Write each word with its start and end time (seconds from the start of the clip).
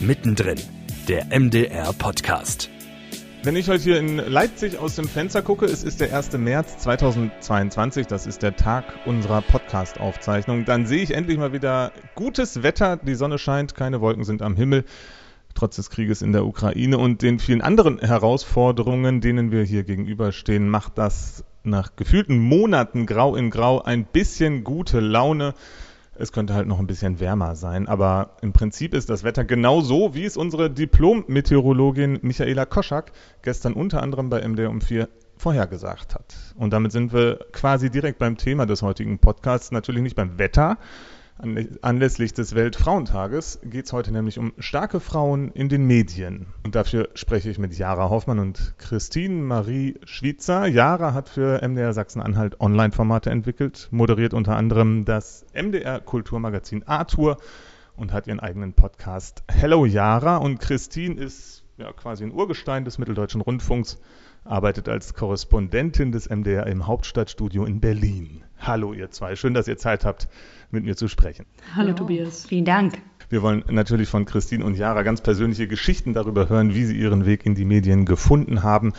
Mittendrin, 0.00 0.58
der 1.08 1.26
MDR 1.26 1.90
Podcast. 1.94 2.68
Wenn 3.42 3.56
ich 3.56 3.70
heute 3.70 3.82
hier 3.82 3.98
in 3.98 4.18
Leipzig 4.18 4.78
aus 4.78 4.96
dem 4.96 5.08
Fenster 5.08 5.40
gucke, 5.40 5.64
es 5.64 5.84
ist 5.84 6.02
der 6.02 6.14
1. 6.14 6.32
März 6.32 6.76
2022, 6.78 8.06
das 8.06 8.26
ist 8.26 8.42
der 8.42 8.56
Tag 8.56 8.84
unserer 9.06 9.40
Podcast-Aufzeichnung, 9.40 10.66
dann 10.66 10.86
sehe 10.86 11.02
ich 11.02 11.12
endlich 11.12 11.38
mal 11.38 11.54
wieder 11.54 11.92
gutes 12.14 12.62
Wetter, 12.62 12.98
die 12.98 13.14
Sonne 13.14 13.38
scheint, 13.38 13.74
keine 13.74 14.02
Wolken 14.02 14.24
sind 14.24 14.42
am 14.42 14.54
Himmel, 14.54 14.84
trotz 15.54 15.76
des 15.76 15.88
Krieges 15.88 16.20
in 16.20 16.32
der 16.32 16.44
Ukraine 16.44 16.98
und 16.98 17.22
den 17.22 17.38
vielen 17.38 17.62
anderen 17.62 17.98
Herausforderungen, 17.98 19.22
denen 19.22 19.50
wir 19.50 19.62
hier 19.62 19.82
gegenüberstehen, 19.82 20.68
macht 20.68 20.98
das 20.98 21.42
nach 21.64 21.96
gefühlten 21.96 22.38
Monaten 22.38 23.06
grau 23.06 23.34
in 23.34 23.48
grau 23.48 23.80
ein 23.80 24.04
bisschen 24.04 24.62
gute 24.62 25.00
Laune. 25.00 25.54
Es 26.18 26.32
könnte 26.32 26.54
halt 26.54 26.66
noch 26.66 26.78
ein 26.78 26.86
bisschen 26.86 27.20
wärmer 27.20 27.56
sein, 27.56 27.88
aber 27.88 28.36
im 28.40 28.52
Prinzip 28.52 28.94
ist 28.94 29.10
das 29.10 29.24
Wetter 29.24 29.44
genau 29.44 29.80
so, 29.80 30.14
wie 30.14 30.24
es 30.24 30.36
unsere 30.36 30.70
Diplom-Meteorologin 30.70 32.20
Michaela 32.22 32.64
Koschak 32.64 33.12
gestern 33.42 33.74
unter 33.74 34.02
anderem 34.02 34.30
bei 34.30 34.46
MDR 34.46 34.70
um 34.70 34.80
4 34.80 35.08
vorhergesagt 35.36 36.14
hat. 36.14 36.34
Und 36.56 36.72
damit 36.72 36.92
sind 36.92 37.12
wir 37.12 37.38
quasi 37.52 37.90
direkt 37.90 38.18
beim 38.18 38.36
Thema 38.36 38.66
des 38.66 38.82
heutigen 38.82 39.18
Podcasts, 39.18 39.70
natürlich 39.70 40.02
nicht 40.02 40.16
beim 40.16 40.38
Wetter, 40.38 40.78
Anlässlich 41.38 42.32
des 42.32 42.54
Weltfrauentages 42.54 43.60
geht 43.62 43.84
es 43.84 43.92
heute 43.92 44.10
nämlich 44.10 44.38
um 44.38 44.54
starke 44.58 45.00
Frauen 45.00 45.52
in 45.52 45.68
den 45.68 45.86
Medien. 45.86 46.46
Und 46.64 46.74
dafür 46.74 47.10
spreche 47.12 47.50
ich 47.50 47.58
mit 47.58 47.76
Jara 47.76 48.08
Hoffmann 48.08 48.38
und 48.38 48.74
Christine 48.78 49.42
Marie 49.42 50.00
Schwitzer. 50.04 50.66
Jara 50.66 51.12
hat 51.12 51.28
für 51.28 51.60
MDR 51.60 51.92
Sachsen-Anhalt 51.92 52.58
Online-Formate 52.58 53.28
entwickelt, 53.28 53.88
moderiert 53.90 54.32
unter 54.32 54.56
anderem 54.56 55.04
das 55.04 55.44
MDR 55.52 56.00
Kulturmagazin 56.00 56.84
Arthur 56.84 57.36
und 57.96 58.14
hat 58.14 58.26
ihren 58.26 58.40
eigenen 58.40 58.72
Podcast 58.72 59.44
Hello 59.46 59.84
Jara. 59.84 60.38
Und 60.38 60.60
Christine 60.60 61.20
ist 61.20 61.64
ja 61.76 61.92
quasi 61.92 62.24
ein 62.24 62.32
Urgestein 62.32 62.86
des 62.86 62.96
Mitteldeutschen 62.96 63.42
Rundfunks, 63.42 63.98
arbeitet 64.44 64.88
als 64.88 65.12
Korrespondentin 65.12 66.12
des 66.12 66.30
MDR 66.30 66.66
im 66.66 66.86
Hauptstadtstudio 66.86 67.66
in 67.66 67.80
Berlin. 67.80 68.45
Hallo 68.66 68.92
ihr 68.92 69.12
zwei, 69.12 69.36
schön, 69.36 69.54
dass 69.54 69.68
ihr 69.68 69.76
Zeit 69.76 70.04
habt 70.04 70.28
mit 70.72 70.84
mir 70.84 70.96
zu 70.96 71.06
sprechen. 71.06 71.46
Hallo 71.76 71.90
ja. 71.90 71.94
Tobias. 71.94 72.46
Vielen 72.46 72.64
Dank. 72.64 72.98
Wir 73.28 73.40
wollen 73.40 73.62
natürlich 73.68 74.08
von 74.08 74.24
Christine 74.24 74.64
und 74.64 74.76
Jara 74.76 75.02
ganz 75.02 75.20
persönliche 75.20 75.68
Geschichten 75.68 76.14
darüber 76.14 76.48
hören, 76.48 76.74
wie 76.74 76.84
sie 76.84 76.96
ihren 76.96 77.26
Weg 77.26 77.46
in 77.46 77.54
die 77.54 77.64
Medien 77.64 78.04
gefunden 78.04 78.64
haben, 78.64 78.92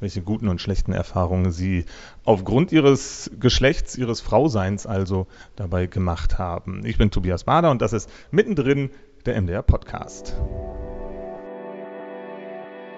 welche 0.00 0.20
guten 0.20 0.48
und 0.48 0.60
schlechten 0.60 0.92
Erfahrungen 0.92 1.52
sie 1.52 1.86
aufgrund 2.24 2.70
ihres 2.70 3.30
Geschlechts, 3.40 3.96
ihres 3.96 4.20
Frauseins 4.20 4.86
also 4.86 5.26
dabei 5.56 5.86
gemacht 5.86 6.38
haben. 6.38 6.84
Ich 6.84 6.98
bin 6.98 7.10
Tobias 7.10 7.44
Bader 7.44 7.70
und 7.70 7.80
das 7.80 7.94
ist 7.94 8.10
mittendrin 8.30 8.90
der 9.24 9.40
MDR 9.40 9.62
Podcast. 9.62 10.34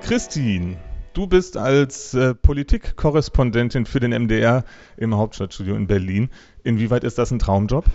Christine, 0.02 0.76
du 1.16 1.26
bist 1.26 1.56
als 1.56 2.12
äh, 2.14 2.34
Politikkorrespondentin 2.34 3.86
für 3.86 4.00
den 4.00 4.10
MDR 4.10 4.64
im 4.96 5.16
Hauptstadtstudio 5.16 5.74
in 5.74 5.86
Berlin. 5.86 6.28
Inwieweit 6.62 7.04
ist 7.04 7.16
das 7.16 7.30
ein 7.30 7.38
Traumjob? 7.38 7.86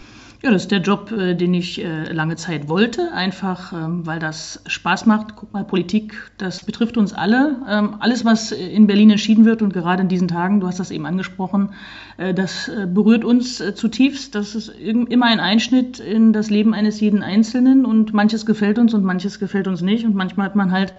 Ja, 0.41 0.50
das 0.50 0.63
ist 0.63 0.72
der 0.72 0.81
Job, 0.81 1.11
äh, 1.11 1.36
den 1.36 1.53
ich 1.53 1.83
äh, 1.83 2.11
lange 2.11 2.36
Zeit 2.36 2.67
wollte, 2.67 3.11
einfach 3.13 3.73
ähm, 3.73 4.08
weil 4.08 4.17
das 4.17 4.63
Spaß 4.66 5.05
macht. 5.05 5.36
Guck 5.36 5.53
mal, 5.53 5.63
Politik, 5.63 6.31
das 6.39 6.63
betrifft 6.63 6.97
uns 6.97 7.13
alle. 7.13 7.58
Ähm, 7.69 7.97
alles, 8.00 8.25
was 8.25 8.52
in 8.52 8.88
Berlin 8.88 9.11
entschieden 9.11 9.45
wird 9.45 9.61
und 9.61 9.72
gerade 9.72 10.02
in 10.02 10.08
diesen 10.08 10.28
Tagen, 10.28 10.59
du 10.59 10.66
hast 10.66 10.80
das 10.80 10.89
eben 10.89 11.06
angesprochen, 11.06 11.75
äh, 12.17 12.33
das 12.33 12.72
berührt 12.88 13.23
uns 13.23 13.61
zutiefst. 13.75 14.33
Das 14.33 14.56
ist 14.56 14.69
immer 14.69 15.28
ein 15.28 15.39
Einschnitt 15.39 16.00
in 16.00 16.33
das 16.33 16.50
Leben 16.50 16.73
eines 16.73 17.00
jeden 17.00 17.22
Einzelnen 17.22 17.85
und 17.85 18.13
manches 18.13 18.47
gefällt 18.47 18.80
uns 18.80 18.95
und 18.95 19.03
manches 19.03 19.38
gefällt 19.38 19.67
uns 19.67 19.81
nicht 19.81 20.06
und 20.06 20.16
manchmal 20.16 20.47
hat 20.47 20.56
man 20.56 20.72
halt 20.72 20.95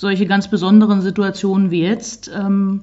solche 0.00 0.26
ganz 0.26 0.48
besonderen 0.48 1.02
Situationen 1.02 1.70
wie 1.70 1.82
jetzt. 1.82 2.30
Ähm, 2.34 2.82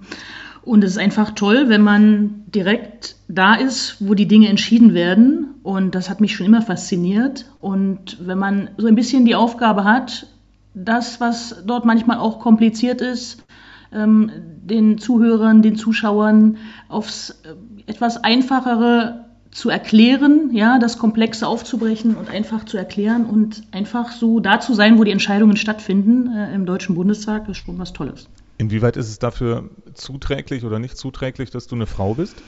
und 0.61 0.83
es 0.83 0.91
ist 0.91 0.97
einfach 0.97 1.31
toll, 1.31 1.69
wenn 1.69 1.81
man 1.81 2.43
direkt 2.47 3.15
da 3.27 3.55
ist, 3.55 3.97
wo 3.99 4.13
die 4.13 4.27
Dinge 4.27 4.49
entschieden 4.49 4.93
werden. 4.93 5.55
Und 5.63 5.95
das 5.95 6.09
hat 6.09 6.21
mich 6.21 6.35
schon 6.35 6.45
immer 6.45 6.61
fasziniert. 6.61 7.45
Und 7.59 8.17
wenn 8.19 8.37
man 8.37 8.69
so 8.77 8.87
ein 8.87 8.95
bisschen 8.95 9.25
die 9.25 9.35
Aufgabe 9.35 9.83
hat, 9.83 10.27
das, 10.73 11.19
was 11.19 11.63
dort 11.65 11.85
manchmal 11.85 12.19
auch 12.19 12.39
kompliziert 12.39 13.01
ist, 13.01 13.43
ähm, 13.91 14.29
den 14.61 14.97
Zuhörern, 14.97 15.61
den 15.61 15.75
Zuschauern 15.75 16.57
aufs 16.89 17.29
äh, 17.29 17.89
etwas 17.89 18.23
einfachere 18.23 19.26
zu 19.51 19.69
erklären, 19.69 20.51
ja, 20.51 20.79
das 20.79 20.97
Komplexe 20.97 21.47
aufzubrechen 21.47 22.15
und 22.15 22.29
einfach 22.29 22.65
zu 22.65 22.77
erklären 22.77 23.25
und 23.25 23.63
einfach 23.71 24.11
so 24.11 24.39
da 24.39 24.59
zu 24.59 24.73
sein, 24.73 24.97
wo 24.97 25.03
die 25.03 25.11
Entscheidungen 25.11 25.57
stattfinden 25.57 26.31
äh, 26.33 26.53
im 26.53 26.65
Deutschen 26.65 26.95
Bundestag, 26.95 27.47
ist 27.49 27.57
schon 27.57 27.77
was 27.77 27.93
Tolles. 27.93 28.27
Inwieweit 28.57 28.97
ist 28.97 29.09
es 29.09 29.19
dafür 29.19 29.69
zuträglich 29.93 30.65
oder 30.65 30.79
nicht 30.79 30.97
zuträglich, 30.97 31.51
dass 31.51 31.67
du 31.67 31.75
eine 31.75 31.85
Frau 31.85 32.15
bist? 32.15 32.41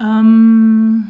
Ähm, 0.00 1.06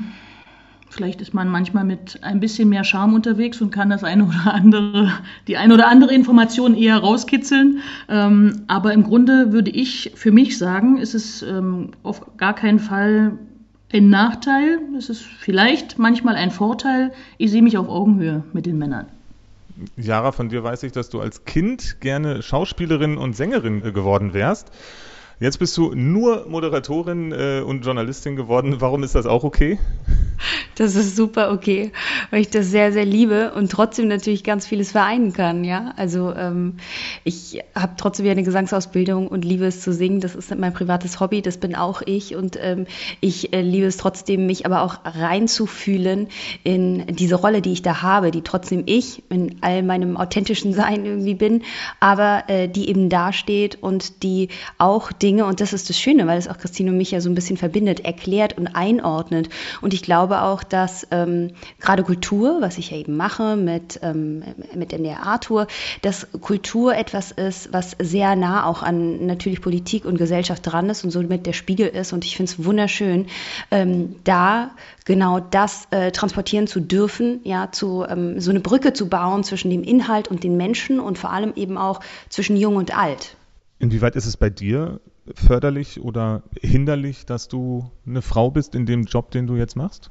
vielleicht 0.91 1.23
ist 1.23 1.33
man 1.33 1.49
manchmal 1.49 1.85
mit 1.85 2.23
ein 2.23 2.41
bisschen 2.41 2.69
mehr 2.69 2.85
Charme 2.85 3.15
unterwegs 3.15 3.61
und 3.63 3.71
kann 3.71 3.89
das 3.89 4.05
eine 4.05 4.25
oder 4.25 4.53
andere, 4.53 5.13
die 5.49 5.57
eine 5.57 5.73
oder 5.73 5.89
andere 5.89 6.15
Information 6.15 6.75
eher 6.75 6.99
rauskitzeln. 6.99 7.79
Ähm, 8.09 8.63
aber 8.67 8.93
im 8.93 9.05
Grunde 9.05 9.53
würde 9.53 9.71
ich 9.71 10.13
für 10.15 10.33
mich 10.33 10.59
sagen, 10.59 10.99
ist 10.99 11.15
es 11.15 11.43
ähm, 11.43 11.93
auf 12.03 12.37
gar 12.37 12.55
keinen 12.55 12.79
Fall 12.79 13.39
ein 13.93 14.09
Nachteil. 14.09 14.81
Es 14.97 15.09
ist 15.09 15.23
vielleicht 15.23 15.99
manchmal 15.99 16.37
ein 16.37 16.51
Vorteil. 16.51 17.13
Ich 17.39 17.51
sehe 17.51 17.63
mich 17.63 17.77
auf 17.77 17.89
Augenhöhe 17.89 18.45
mit 18.53 18.67
den 18.67 18.79
Männern. 18.79 19.07
Jara, 19.97 20.33
von 20.33 20.49
dir 20.49 20.63
weiß 20.63 20.83
ich, 20.83 20.93
dass 20.93 21.09
du 21.09 21.21
als 21.21 21.45
Kind 21.45 22.01
gerne 22.01 22.43
Schauspielerin 22.43 23.17
und 23.17 23.35
Sängerin 23.35 23.85
äh, 23.85 23.93
geworden 23.93 24.35
wärst. 24.35 24.71
Jetzt 25.41 25.59
bist 25.59 25.75
du 25.79 25.95
nur 25.95 26.47
Moderatorin 26.49 27.33
äh, 27.33 27.63
und 27.65 27.83
Journalistin 27.83 28.37
geworden. 28.37 28.77
Warum 28.81 29.03
ist 29.03 29.15
das 29.15 29.25
auch 29.25 29.43
okay? 29.43 29.79
Das 30.77 30.97
ist 30.97 31.15
super 31.15 31.53
okay, 31.53 31.93
weil 32.31 32.41
ich 32.41 32.49
das 32.49 32.71
sehr, 32.71 32.91
sehr 32.93 33.05
liebe 33.05 33.53
und 33.53 33.71
trotzdem 33.71 34.09
natürlich 34.09 34.45
ganz 34.45 34.67
vieles 34.67 34.93
vereinen 34.93 35.35
kann. 35.35 35.63
Ja, 35.63 35.93
also 35.97 36.33
ähm, 36.35 36.77
ich 37.23 37.61
habe 37.75 37.93
trotzdem 37.99 38.27
eine 38.27 38.43
Gesangsausbildung 38.43 39.29
und 39.29 39.45
liebe 39.45 39.67
es 39.67 39.83
zu 39.83 39.93
singen. 39.93 40.21
Das 40.21 40.35
ist 40.35 40.57
mein 40.57 40.73
privates 40.73 41.21
Hobby. 41.21 41.43
Das 41.43 41.59
bin 41.59 41.75
auch 41.75 42.01
ich 42.01 42.35
und 42.35 42.59
ähm, 42.59 42.87
ich 43.21 43.53
äh, 43.53 43.61
liebe 43.61 43.87
es 43.87 43.99
trotzdem, 43.99 44.47
mich 44.47 44.65
aber 44.65 44.81
auch 44.81 45.01
reinzufühlen 45.05 46.29
in 46.65 47.07
diese 47.09 47.35
Rolle, 47.35 47.61
die 47.61 47.73
ich 47.73 47.83
da 47.83 48.01
habe, 48.01 48.31
die 48.31 48.43
trotzdem 48.43 48.85
ich 48.87 49.23
in 49.29 49.57
all 49.61 49.83
meinem 49.83 50.17
authentischen 50.17 50.73
Sein 50.73 51.05
irgendwie 51.05 51.35
bin, 51.35 51.63
aber 51.99 52.45
äh, 52.49 52.69
die 52.69 52.89
eben 52.89 53.11
dasteht 53.11 53.83
und 53.83 54.23
die 54.23 54.49
auch 54.79 55.13
Dinge 55.13 55.30
und 55.39 55.61
das 55.61 55.73
ist 55.73 55.89
das 55.89 55.99
Schöne, 55.99 56.27
weil 56.27 56.39
es 56.39 56.49
auch 56.49 56.59
Christine 56.59 56.91
und 56.91 56.97
mich 56.97 57.11
ja 57.11 57.21
so 57.21 57.29
ein 57.29 57.35
bisschen 57.35 57.57
verbindet, 57.57 58.01
erklärt 58.01 58.59
und 58.59 58.69
einordnet. 58.69 59.49
Und 59.81 59.95
ich 59.95 60.03
glaube 60.03 60.43
auch, 60.43 60.63
dass 60.63 61.07
ähm, 61.11 61.53
gerade 61.81 62.03
Kultur, 62.03 62.59
was 62.61 62.79
ich 62.79 62.91
ja 62.91 62.97
eben 62.97 63.17
mache 63.17 63.57
mit, 63.57 64.01
ähm, 64.03 64.43
mit 64.75 64.93
der 64.93 65.23
Arthur, 65.23 65.67
dass 66.03 66.27
Kultur 66.41 66.97
etwas 66.97 67.31
ist, 67.31 67.73
was 67.73 67.97
sehr 67.99 68.37
nah 68.37 68.65
auch 68.67 68.83
an 68.83 69.27
natürlich 69.27 69.61
Politik 69.61 70.05
und 70.05 70.19
Gesellschaft 70.19 70.67
dran 70.67 70.91
ist 70.91 71.05
und 71.05 71.11
somit 71.11 71.47
der 71.47 71.53
Spiegel 71.53 71.89
ist. 71.89 72.13
Und 72.13 72.25
ich 72.25 72.37
finde 72.37 72.53
es 72.53 72.65
wunderschön, 72.65 73.27
ähm, 73.71 74.17
da 74.25 74.71
genau 75.05 75.41
das 75.41 75.87
äh, 75.91 76.13
transportieren 76.13 76.67
zu 76.67 76.81
dürfen, 76.81 77.41
ja, 77.45 77.73
zu 77.73 78.05
ähm, 78.09 78.41
so 78.41 78.51
eine 78.51 78.61
Brücke 78.61 78.93
zu 78.93 79.09
bauen 79.09 79.45
zwischen 79.45 79.71
dem 79.71 79.83
Inhalt 79.83 80.29
und 80.29 80.45
den 80.45 80.57
Menschen 80.57 81.01
und 81.01 81.19
vor 81.19 81.33
allem 81.33 81.53
eben 81.57 81.79
auch 81.79 82.01
zwischen 82.29 82.57
Jung 82.57 82.77
und 82.77 82.97
Alt. 82.97 83.37
Inwieweit 83.81 84.15
ist 84.15 84.27
es 84.27 84.37
bei 84.37 84.51
dir 84.51 85.01
förderlich 85.35 86.01
oder 86.01 86.43
hinderlich, 86.61 87.27
dass 87.27 87.49
du 87.49 87.91
eine 88.07 88.23
Frau 88.23 88.51
bist 88.51 88.75
in 88.75 88.87
dem 88.87 89.05
Job, 89.05 89.31
den 89.31 89.47
du 89.47 89.57
jetzt 89.57 89.77
machst? 89.77 90.11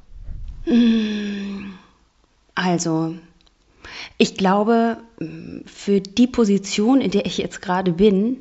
Also, 2.54 3.14
ich 4.18 4.36
glaube, 4.36 4.98
für 5.66 6.00
die 6.00 6.26
Position, 6.26 7.00
in 7.00 7.10
der 7.10 7.26
ich 7.26 7.38
jetzt 7.38 7.62
gerade 7.62 7.92
bin, 7.92 8.38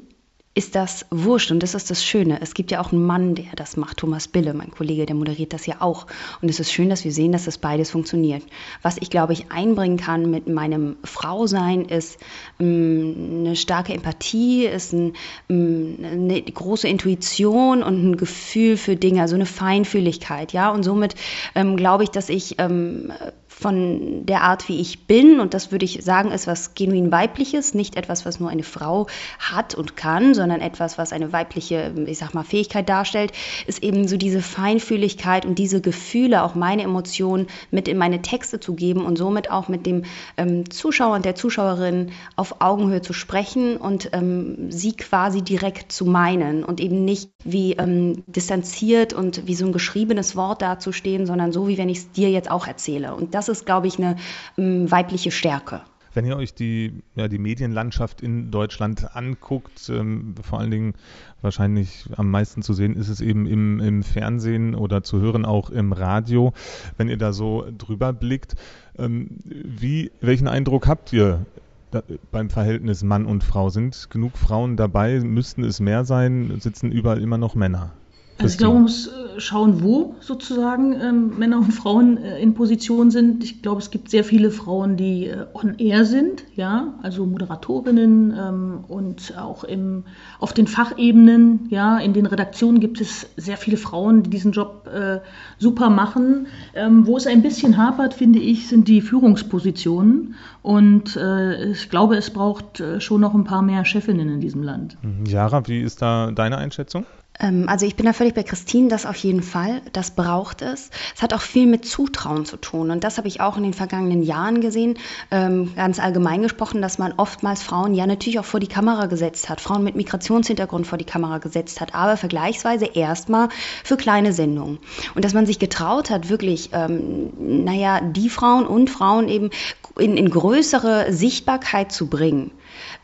ist 0.60 0.76
das 0.76 1.06
wurscht 1.10 1.52
und 1.52 1.64
das 1.64 1.74
ist 1.74 1.90
das 1.90 2.04
Schöne. 2.04 2.42
Es 2.42 2.54
gibt 2.54 2.70
ja 2.70 2.82
auch 2.82 2.92
einen 2.92 3.06
Mann, 3.06 3.34
der 3.34 3.46
das 3.56 3.78
macht, 3.78 3.96
Thomas 3.96 4.28
Bille, 4.28 4.54
mein 4.54 4.72
Kollege, 4.72 5.06
der 5.06 5.16
moderiert 5.16 5.54
das 5.54 5.66
ja 5.66 5.76
auch. 5.80 6.06
Und 6.42 6.50
es 6.50 6.60
ist 6.60 6.74
schön, 6.74 6.90
dass 6.90 7.06
wir 7.06 7.14
sehen, 7.14 7.32
dass 7.32 7.46
das 7.46 7.58
beides 7.58 7.92
funktioniert. 7.92 8.44
Was 8.82 8.98
ich, 8.98 9.10
glaube 9.10 9.32
ich, 9.32 9.54
einbringen 9.54 9.96
kann 9.96 10.30
mit 10.30 10.50
meinem 10.50 10.98
Frausein, 11.06 11.86
ist 11.86 12.20
ähm, 12.60 13.46
eine 13.46 13.56
starke 13.56 13.94
Empathie, 13.94 14.66
ist 14.66 14.92
ein, 14.92 15.14
ähm, 15.48 15.98
eine 16.04 16.42
große 16.42 16.90
Intuition 16.90 17.82
und 17.82 18.10
ein 18.10 18.18
Gefühl 18.18 18.76
für 18.76 18.98
Dinge, 18.98 19.22
also 19.22 19.36
eine 19.36 19.46
Feinfühligkeit, 19.46 20.52
ja. 20.52 20.72
Und 20.72 20.84
somit 20.84 21.16
ähm, 21.56 21.78
glaube 21.78 22.04
ich, 22.04 22.10
dass 22.10 22.28
ich 22.28 22.56
ähm, 22.58 23.14
von 23.50 24.26
der 24.28 24.44
Art, 24.44 24.70
wie 24.70 24.80
ich 24.80 25.08
bin, 25.08 25.40
und 25.40 25.56
das 25.56 25.72
würde 25.72 25.84
ich 25.84 26.04
sagen, 26.04 26.32
ist 26.32 26.46
was 26.46 26.76
genuin 26.76 27.12
weibliches, 27.12 27.74
nicht 27.74 27.98
etwas, 27.98 28.26
was 28.26 28.40
nur 28.40 28.50
eine 28.50 28.64
Frau 28.64 29.08
hat 29.40 29.74
und 29.74 29.98
kann, 29.98 30.36
sondern 30.36 30.62
etwas, 30.62 31.00
was 31.00 31.12
eine 31.12 31.34
weibliche, 31.34 31.94
ich 32.06 32.20
sag 32.20 32.36
mal, 32.36 32.44
Fähigkeit 32.44 32.88
darstellt, 32.88 33.34
ist 33.66 33.84
eben 33.84 34.08
so 34.08 34.18
diese 34.18 34.42
Feinfühligkeit 34.42 35.46
und 35.46 35.58
diese 35.58 35.82
Gefühle, 35.82 36.44
auch 36.44 36.54
meine 36.54 36.84
Emotionen 36.84 37.48
mit 37.72 37.88
in 37.88 37.98
meine 37.98 38.22
Texte 38.22 38.60
zu 38.60 38.76
geben 38.76 39.04
und 39.04 39.18
somit 39.18 39.50
auch 39.50 39.68
mit 39.68 39.88
dem 39.88 40.04
ähm, 40.38 40.70
Zuschauer 40.70 41.16
und 41.16 41.26
der 41.26 41.36
Zuschauerin 41.36 42.12
auf 42.36 42.62
Augenhöhe 42.62 43.02
zu 43.02 43.14
sprechen 43.14 43.78
und 43.78 44.12
ähm, 44.14 44.72
sie 44.72 44.94
quasi 44.94 45.42
direkt 45.42 45.92
zu 45.92 46.06
meinen 46.06 46.64
und 46.64 46.80
eben 46.80 47.04
nicht 47.04 47.32
wie 47.44 47.74
ähm, 47.74 48.24
distanziert 48.28 49.14
und 49.14 49.48
wie 49.48 49.56
so 49.56 49.66
ein 49.66 49.74
geschriebenes 49.74 50.36
Wort 50.36 50.62
dazustehen, 50.62 51.26
sondern 51.26 51.52
so, 51.52 51.68
wie 51.68 51.80
wenn 51.80 51.90
ich 51.90 51.98
es 51.98 52.12
dir 52.12 52.30
jetzt 52.30 52.52
auch 52.52 52.68
erzähle. 52.68 53.16
Und 53.16 53.34
das 53.40 53.48
ist, 53.48 53.66
glaube 53.66 53.88
ich, 53.88 53.98
eine 53.98 54.18
ähm, 54.58 54.92
weibliche 54.92 55.32
Stärke. 55.32 55.82
Wenn 56.14 56.26
ihr 56.26 56.36
euch 56.36 56.54
die, 56.54 57.02
ja, 57.16 57.30
die 57.30 57.38
Medienlandschaft 57.38 58.22
in 58.22 58.52
Deutschland 58.52 59.16
anguckt, 59.16 59.90
ähm, 59.90 60.36
vor 60.42 60.60
allen 60.60 60.72
Dingen 60.72 60.94
wahrscheinlich 61.42 62.10
am 62.18 62.32
meisten 62.32 62.64
zu 62.64 62.74
sehen 62.74 62.96
ist 62.98 63.08
es 63.08 63.22
eben 63.22 63.46
im, 63.46 63.80
im 63.80 64.04
Fernsehen 64.04 64.76
oder 64.76 65.04
zu 65.04 65.22
hören 65.22 65.46
auch 65.46 65.70
im 65.70 65.94
Radio. 65.94 66.52
Wenn 66.98 67.08
ihr 67.08 67.18
da 67.18 67.32
so 67.32 67.66
drüber 67.78 68.12
blickt, 68.12 68.56
ähm, 68.98 69.38
wie, 69.46 70.12
welchen 70.20 70.50
Eindruck 70.50 70.88
habt 70.88 71.14
ihr 71.14 71.46
da, 71.92 72.04
beim 72.32 72.50
Verhältnis 72.50 73.04
Mann 73.04 73.26
und 73.26 73.44
Frau? 73.44 73.70
Sind 73.70 74.10
genug 74.10 74.38
Frauen 74.38 74.76
dabei? 74.76 75.22
Müssten 75.22 75.64
es 75.64 75.80
mehr 75.80 76.04
sein? 76.04 76.60
Sitzen 76.60 76.92
überall 76.92 77.22
immer 77.22 77.38
noch 77.38 77.56
Männer? 77.56 77.94
Also 78.42 78.54
ich 78.54 78.58
glaube, 78.58 78.76
man 78.76 78.84
muss 78.84 79.08
äh, 79.08 79.40
schauen, 79.40 79.84
wo 79.84 80.16
sozusagen 80.22 80.94
ähm, 80.94 81.38
Männer 81.38 81.58
und 81.58 81.74
Frauen 81.74 82.18
äh, 82.18 82.40
in 82.40 82.54
Position 82.54 83.12
sind. 83.12 83.44
Ich 83.44 83.62
glaube, 83.62 83.82
es 83.82 83.92
gibt 83.92 84.10
sehr 84.10 84.24
viele 84.24 84.50
Frauen, 84.50 84.96
die 84.96 85.28
äh, 85.28 85.46
on 85.54 85.78
air 85.78 86.06
sind, 86.06 86.46
ja, 86.56 86.94
also 87.02 87.26
Moderatorinnen 87.26 88.34
ähm, 88.38 88.84
und 88.88 89.38
auch 89.38 89.66
im, 89.66 90.06
auf 90.40 90.54
den 90.54 90.68
Fachebenen, 90.68 91.68
ja, 91.70 92.00
in 92.00 92.14
den 92.14 92.26
Redaktionen 92.26 92.80
gibt 92.80 93.02
es 93.02 93.28
sehr 93.36 93.58
viele 93.58 93.76
Frauen, 93.76 94.24
die 94.24 94.30
diesen 94.30 94.54
Job 94.54 94.90
äh, 94.94 95.20
super 95.58 95.90
machen. 95.90 96.48
Ähm, 96.74 97.06
wo 97.06 97.18
es 97.18 97.28
ein 97.28 97.42
bisschen 97.42 97.78
hapert, 97.78 98.14
finde 98.14 98.40
ich, 98.40 98.68
sind 98.68 98.88
die 98.88 99.02
Führungspositionen. 99.02 100.36
Und 100.62 101.18
äh, 101.18 101.72
ich 101.72 101.90
glaube, 101.90 102.16
es 102.16 102.30
braucht 102.30 102.80
äh, 102.80 103.02
schon 103.02 103.20
noch 103.20 103.34
ein 103.34 103.44
paar 103.44 103.62
mehr 103.62 103.84
Chefinnen 103.84 104.30
in 104.30 104.40
diesem 104.40 104.64
Land. 104.64 104.98
Jara, 105.26 105.68
wie 105.68 105.82
ist 105.82 106.02
da 106.02 106.32
deine 106.32 106.58
Einschätzung? 106.58 107.06
Ähm, 107.40 107.66
also 107.68 107.86
ich 107.86 107.96
bin 107.96 108.06
da 108.06 108.14
völlig 108.14 108.34
bei 108.34 108.44
Christine, 108.44 108.90
das 108.90 109.06
auf 109.06 109.16
jeden 109.18 109.42
Fall, 109.42 109.82
das 109.94 110.12
braucht 110.12 110.62
es. 110.62 110.90
Es 111.16 111.22
hat 111.22 111.34
auch 111.34 111.42
viel 111.42 111.68
mit 111.68 111.86
Zutrauen 111.86 112.46
zu 112.46 112.58
tun 112.58 112.92
und 112.92 113.04
das 113.04 113.18
habe 113.18 113.28
ich 113.28 113.42
auch 113.42 113.58
in 113.58 113.64
den 113.64 113.74
vergangenen 113.74 114.24
Jahren 114.24 114.62
gesehen, 114.62 114.98
ähm, 115.32 115.74
ganz 115.76 116.00
allgemein 116.00 116.42
gesprochen, 116.42 116.82
dass 116.82 116.98
man 116.98 117.14
oftmals 117.18 117.64
Frauen 117.64 117.94
ja 117.94 118.06
natürlich 118.06 118.40
auch 118.40 118.46
vor 118.46 118.60
die 118.60 118.68
Kamera 118.68 119.06
gesetzt 119.06 119.50
hat, 119.50 119.62
Frauen 119.62 119.84
mit 119.84 119.96
Migrationshintergrund 119.96 120.86
vor 120.86 120.98
die 120.98 121.06
Kamera 121.06 121.38
gesetzt 121.38 121.82
hat, 121.82 121.96
aber 121.96 122.18
vergleichsweise 122.18 122.86
erstmal 122.86 123.50
für 123.84 123.98
kleine 123.98 124.34
Sendungen. 124.34 124.80
Und 125.16 125.26
dass 125.26 125.34
man 125.34 125.46
sich 125.46 125.60
getraut 125.60 126.10
hat, 126.10 126.30
wirklich, 126.30 126.70
ähm, 126.74 127.32
naja, 127.38 128.02
die 128.02 128.30
Frauen 128.30 128.66
und 128.66 128.90
Frauen 128.90 129.30
eben 129.30 129.50
in, 129.98 130.18
in 130.18 130.30
größere 130.30 131.12
Sichtbarkeit 131.14 131.92
zu 131.92 132.08
bringen. 132.08 132.52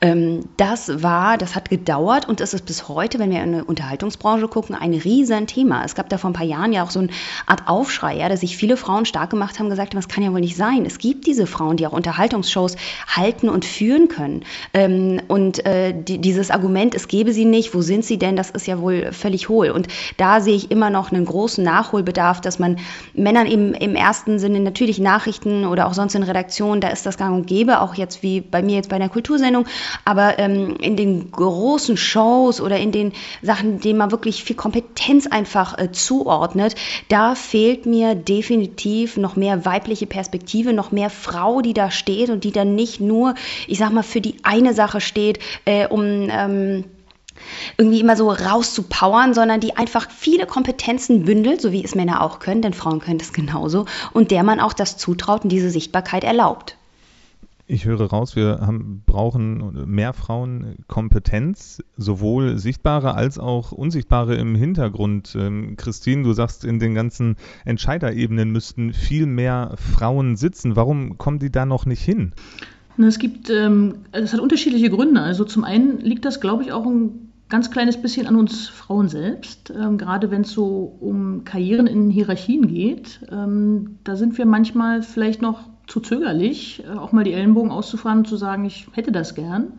Ähm, 0.01 0.45
das 0.57 1.04
war, 1.04 1.38
das 1.38 1.56
hat 1.56 1.69
gedauert 1.69 2.27
und 2.27 2.42
es 2.42 2.54
ist 2.54 2.66
bis 2.66 2.88
heute, 2.88 3.19
wenn 3.19 3.31
wir 3.31 3.44
in 3.44 3.54
die 3.54 3.62
Unterhaltungsbranche 3.62 4.48
gucken, 4.48 4.75
ein 4.75 4.94
riesen 4.94 5.48
Thema. 5.48 5.83
Es 5.86 5.95
gab 5.95 6.10
da 6.10 6.18
vor 6.18 6.30
ein 6.30 6.33
paar 6.33 6.45
Jahren 6.45 6.74
ja 6.74 6.83
auch 6.83 6.92
so 6.92 7.00
eine 7.00 7.10
Art 7.45 7.68
Aufschrei, 7.68 8.18
ja, 8.18 8.30
dass 8.30 8.42
sich 8.42 8.57
viele 8.57 8.77
Frauen 8.77 9.06
stark 9.06 9.30
gemacht 9.30 9.60
haben, 9.60 9.69
gesagt 9.69 9.92
haben, 9.92 9.98
das 9.98 10.07
kann 10.07 10.24
ja 10.24 10.31
wohl 10.31 10.42
nicht 10.42 10.56
sein. 10.56 10.86
Es 10.86 10.98
gibt 10.98 11.27
diese 11.27 11.48
Frauen, 11.48 11.77
die 11.77 11.88
auch 11.88 11.94
Unterhaltungsshows 11.94 12.75
halten 13.07 13.50
und 13.50 13.66
führen 13.66 14.07
können. 14.07 14.44
Ähm, 14.74 15.22
und 15.27 15.66
äh, 15.66 15.94
die, 15.94 16.19
dieses 16.19 16.51
Argument, 16.51 16.95
es 16.95 17.07
gebe 17.07 17.33
sie 17.33 17.45
nicht, 17.45 17.74
wo 17.74 17.81
sind 17.81 18.06
sie 18.06 18.18
denn, 18.18 18.36
das 18.36 18.50
ist 18.50 18.68
ja 18.68 18.80
wohl 18.80 19.12
völlig 19.12 19.50
hohl. 19.50 19.69
Und 19.69 19.88
da 20.18 20.42
sehe 20.42 20.56
ich 20.56 20.72
immer 20.72 20.89
noch 20.89 21.12
einen 21.12 21.25
großen 21.25 21.63
Nachholbedarf, 21.63 22.42
dass 22.42 22.60
man 22.60 22.77
Männern 23.13 23.48
eben 23.48 23.74
im 23.74 23.95
ersten 23.95 24.39
Sinne 24.39 24.60
natürlich 24.60 25.00
Nachrichten 25.00 25.66
oder 25.66 25.88
auch 25.88 25.94
sonst 25.94 26.16
in 26.16 26.24
Redaktionen, 26.24 26.81
da 26.81 26.89
ist 26.89 27.06
das 27.06 27.18
gang 27.18 27.36
und 27.36 27.48
gäbe, 27.48 27.81
auch 27.81 27.95
jetzt 27.95 28.24
wie 28.24 28.42
bei 28.42 28.62
mir 28.62 28.75
jetzt 28.75 28.89
bei 28.89 28.95
einer 28.95 29.10
Kultursendung, 29.10 29.64
aber 30.06 30.39
ähm, 30.39 30.75
in 30.79 30.95
den 30.95 31.31
großen 31.31 31.97
Shows 31.97 32.62
oder 32.62 32.77
in 32.77 32.91
den 32.91 33.13
Sachen, 33.41 33.79
denen 33.79 33.97
man 33.97 34.12
wirklich 34.12 34.44
viel 34.44 34.56
Kompetenz 34.56 35.27
einfach 35.27 35.77
äh, 35.77 35.91
zuordnet, 35.91 36.75
da 37.09 37.35
fehlt 37.35 37.85
mir 37.85 38.15
definitiv 38.15 39.17
noch 39.17 39.35
mehr 39.35 39.65
weibliche 39.65 40.07
Perspektive, 40.07 40.73
noch 40.73 40.91
mehr 40.91 41.09
Frau, 41.09 41.62
die 41.62 41.73
da 41.73 41.91
steht 41.91 42.29
und 42.29 42.44
die 42.44 42.51
dann 42.51 42.75
nicht 42.75 43.00
nur, 43.01 43.35
ich 43.67 43.77
sag 43.77 43.91
mal, 43.91 44.03
für 44.03 44.21
die 44.21 44.35
eine 44.44 44.73
Sache 44.73 45.01
steht, 45.01 45.39
äh, 45.65 45.88
um 45.88 46.27
ähm, 46.29 46.85
irgendwie 47.77 48.00
immer 48.00 48.15
so 48.15 48.29
rauszupowern, 48.29 49.33
sondern 49.33 49.59
die 49.59 49.77
einfach 49.77 50.09
viele 50.09 50.45
Kompetenzen 50.45 51.25
bündelt, 51.25 51.62
so 51.62 51.71
wie 51.71 51.83
es 51.83 51.95
Männer 51.95 52.21
auch 52.21 52.39
können, 52.39 52.62
denn 52.62 52.73
Frauen 52.73 53.00
können 53.00 53.17
das 53.17 53.33
genauso, 53.33 53.85
und 54.13 54.31
der 54.31 54.44
man 54.44 54.59
auch 54.59 54.73
das 54.73 54.97
zutraut 54.97 55.44
und 55.44 55.50
diese 55.50 55.69
Sichtbarkeit 55.69 56.23
erlaubt. 56.23 56.77
Ich 57.67 57.85
höre 57.85 58.01
raus, 58.01 58.35
wir 58.35 58.59
haben, 58.62 59.01
brauchen 59.07 59.89
mehr 59.91 60.13
Frauenkompetenz, 60.13 61.81
sowohl 61.97 62.59
sichtbare 62.59 63.15
als 63.15 63.39
auch 63.39 63.71
unsichtbare 63.71 64.35
im 64.35 64.53
Hintergrund. 64.53 65.35
Ähm, 65.35 65.75
Christine, 65.75 66.21
du 66.21 66.33
sagst, 66.33 66.63
in 66.63 66.77
den 66.77 66.94
ganzen 66.94 67.38
Entscheiderebenen 67.65 68.51
müssten 68.51 68.94
viel 68.94 69.25
mehr 69.25 69.73
Frauen 69.77 70.35
sitzen. 70.35 70.75
Warum 70.75 71.17
kommen 71.17 71.39
die 71.39 71.51
da 71.51 71.65
noch 71.65 71.88
nicht 71.88 72.03
hin? 72.03 72.33
Es 73.00 73.17
gibt, 73.17 73.50
ähm, 73.50 73.95
es 74.12 74.31
hat 74.31 74.41
unterschiedliche 74.41 74.91
Gründe. 74.91 75.21
Also 75.21 75.44
zum 75.44 75.63
einen 75.63 76.00
liegt 76.01 76.23
das, 76.25 76.39
glaube 76.39 76.62
ich, 76.62 76.71
auch 76.71 76.85
ein 76.85 77.31
ganz 77.50 77.71
kleines 77.71 78.00
bisschen 78.00 78.27
an 78.27 78.35
uns 78.35 78.67
Frauen 78.67 79.09
selbst, 79.09 79.73
ähm, 79.75 79.97
gerade 79.97 80.29
wenn 80.29 80.41
es 80.41 80.51
so 80.51 80.97
um 81.00 81.44
Karrieren 81.45 81.88
in 81.88 82.12
Hierarchien 82.12 82.67
geht. 82.67 83.21
Da 83.29 84.15
sind 84.15 84.38
wir 84.38 84.45
manchmal 84.45 85.01
vielleicht 85.01 85.41
noch 85.41 85.75
zu 85.87 85.99
zögerlich, 85.99 86.83
äh, 86.83 86.97
auch 86.97 87.11
mal 87.11 87.23
die 87.23 87.33
Ellenbogen 87.33 87.71
auszufahren 87.71 88.19
und 88.19 88.27
zu 88.27 88.37
sagen, 88.37 88.65
ich 88.65 88.87
hätte 88.93 89.11
das 89.11 89.35
gern. 89.35 89.73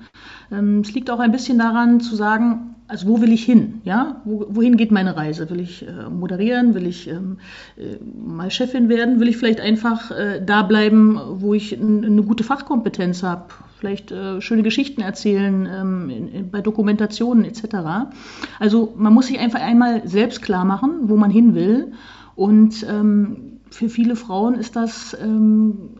Ähm, 0.50 0.80
es 0.80 0.94
liegt 0.94 1.10
auch 1.10 1.18
ein 1.18 1.32
bisschen 1.32 1.58
daran 1.58 2.00
zu 2.00 2.14
sagen, 2.14 2.74
also 2.88 3.08
wo 3.08 3.20
will 3.20 3.32
ich 3.32 3.44
hin? 3.44 3.80
Ja, 3.84 4.22
wo, 4.24 4.46
wohin 4.48 4.76
geht 4.76 4.92
meine 4.92 5.16
Reise? 5.16 5.50
Will 5.50 5.58
ich 5.58 5.86
äh, 5.86 6.08
moderieren? 6.08 6.74
Will 6.74 6.86
ich 6.86 7.08
ähm, 7.08 7.38
äh, 7.76 7.96
mal 8.04 8.50
Chefin 8.50 8.88
werden? 8.88 9.18
Will 9.18 9.28
ich 9.28 9.36
vielleicht 9.36 9.60
einfach 9.60 10.12
da 10.44 10.62
bleiben, 10.62 11.18
wo 11.40 11.54
ich 11.54 11.78
eine 11.78 12.22
gute 12.22 12.44
Fachkompetenz 12.44 13.22
habe? 13.22 13.46
Vielleicht 13.78 14.12
schöne 14.38 14.62
Geschichten 14.62 15.02
erzählen 15.02 15.68
ähm, 15.70 16.48
bei 16.50 16.62
Dokumentationen 16.62 17.44
etc. 17.44 18.08
Also 18.58 18.94
man 18.96 19.12
muss 19.12 19.26
sich 19.26 19.38
einfach 19.38 19.60
einmal 19.60 20.06
selbst 20.08 20.40
klar 20.42 20.64
machen, 20.64 21.00
wo 21.02 21.16
man 21.16 21.30
hin 21.30 21.54
will 21.54 21.92
und 22.36 22.86
für 23.70 23.88
viele 23.88 24.16
Frauen 24.16 24.54
ist 24.54 24.76
das 24.76 25.16
ähm, 25.20 25.95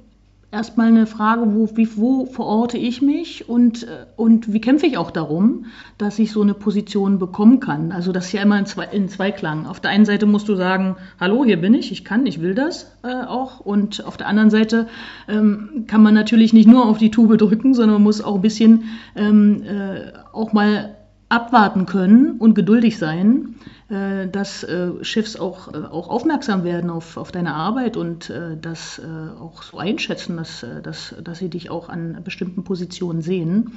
erstmal 0.57 0.89
eine 0.89 1.07
Frage, 1.07 1.55
wo, 1.55 1.69
wie, 1.77 1.89
wo 1.97 2.27
verorte 2.27 2.79
ich 2.79 3.03
mich 3.03 3.49
und, 3.49 3.85
äh, 3.85 4.07
und 4.17 4.53
wie 4.53 4.61
kämpfe 4.61 4.87
ich 4.87 4.99
auch 4.99 5.11
darum, 5.11 5.67
dass 5.99 6.19
ich 6.19 6.33
so 6.33 6.43
eine 6.43 6.55
Position 6.55 7.19
bekommen 7.19 7.61
kann. 7.61 7.93
Also 7.93 8.13
das 8.13 8.27
ist 8.27 8.33
ja 8.33 8.43
immer 8.43 8.59
in, 8.59 8.67
zwei, 8.67 8.87
in 8.87 9.09
Zweiklang. 9.09 9.67
Auf 9.67 9.81
der 9.81 9.91
einen 9.91 10.07
Seite 10.07 10.27
musst 10.27 10.49
du 10.49 10.57
sagen, 10.57 10.97
hallo, 11.21 11.45
hier 11.45 11.61
bin 11.61 11.75
ich, 11.75 11.93
ich 11.93 12.05
kann, 12.05 12.27
ich 12.27 12.41
will 12.41 12.55
das 12.55 12.93
äh, 13.03 13.09
auch. 13.09 13.61
Und 13.61 14.05
auf 14.05 14.17
der 14.17 14.27
anderen 14.27 14.51
Seite 14.51 14.89
ähm, 15.29 15.85
kann 15.87 16.03
man 16.03 16.15
natürlich 16.15 16.53
nicht 16.53 16.69
nur 16.69 16.87
auf 16.87 16.99
die 16.99 17.11
Tube 17.11 17.37
drücken, 17.37 17.75
sondern 17.75 17.95
man 17.95 18.03
muss 18.03 18.23
auch 18.23 18.37
ein 18.37 18.43
bisschen 18.43 18.85
ähm, 19.15 19.63
äh, 19.63 20.13
auch 20.33 20.53
mal 20.53 20.97
abwarten 21.29 21.87
können 21.87 22.37
und 22.39 22.55
geduldig 22.55 22.99
sein, 22.99 23.57
dass 23.89 24.65
äh, 24.65 24.91
Chefs 25.03 25.37
auch, 25.37 25.73
äh, 25.73 25.77
auch 25.77 26.09
aufmerksam 26.09 26.65
werden 26.65 26.91
auf, 26.91 27.17
auf 27.17 27.31
deine 27.31 27.55
Arbeit 27.55 27.97
und 27.97 28.33
das 28.61 29.01
auch 29.41 29.63
so 29.63 29.79
einschätzen, 29.79 30.37
dass, 30.37 30.67
dass, 30.83 31.15
dass 31.23 31.39
sie 31.39 31.49
dich 31.49 31.71
auch 31.71 31.89
an 31.89 32.21
bestimmten 32.25 32.65
Positionen 32.65 33.23
sehen. 33.23 33.73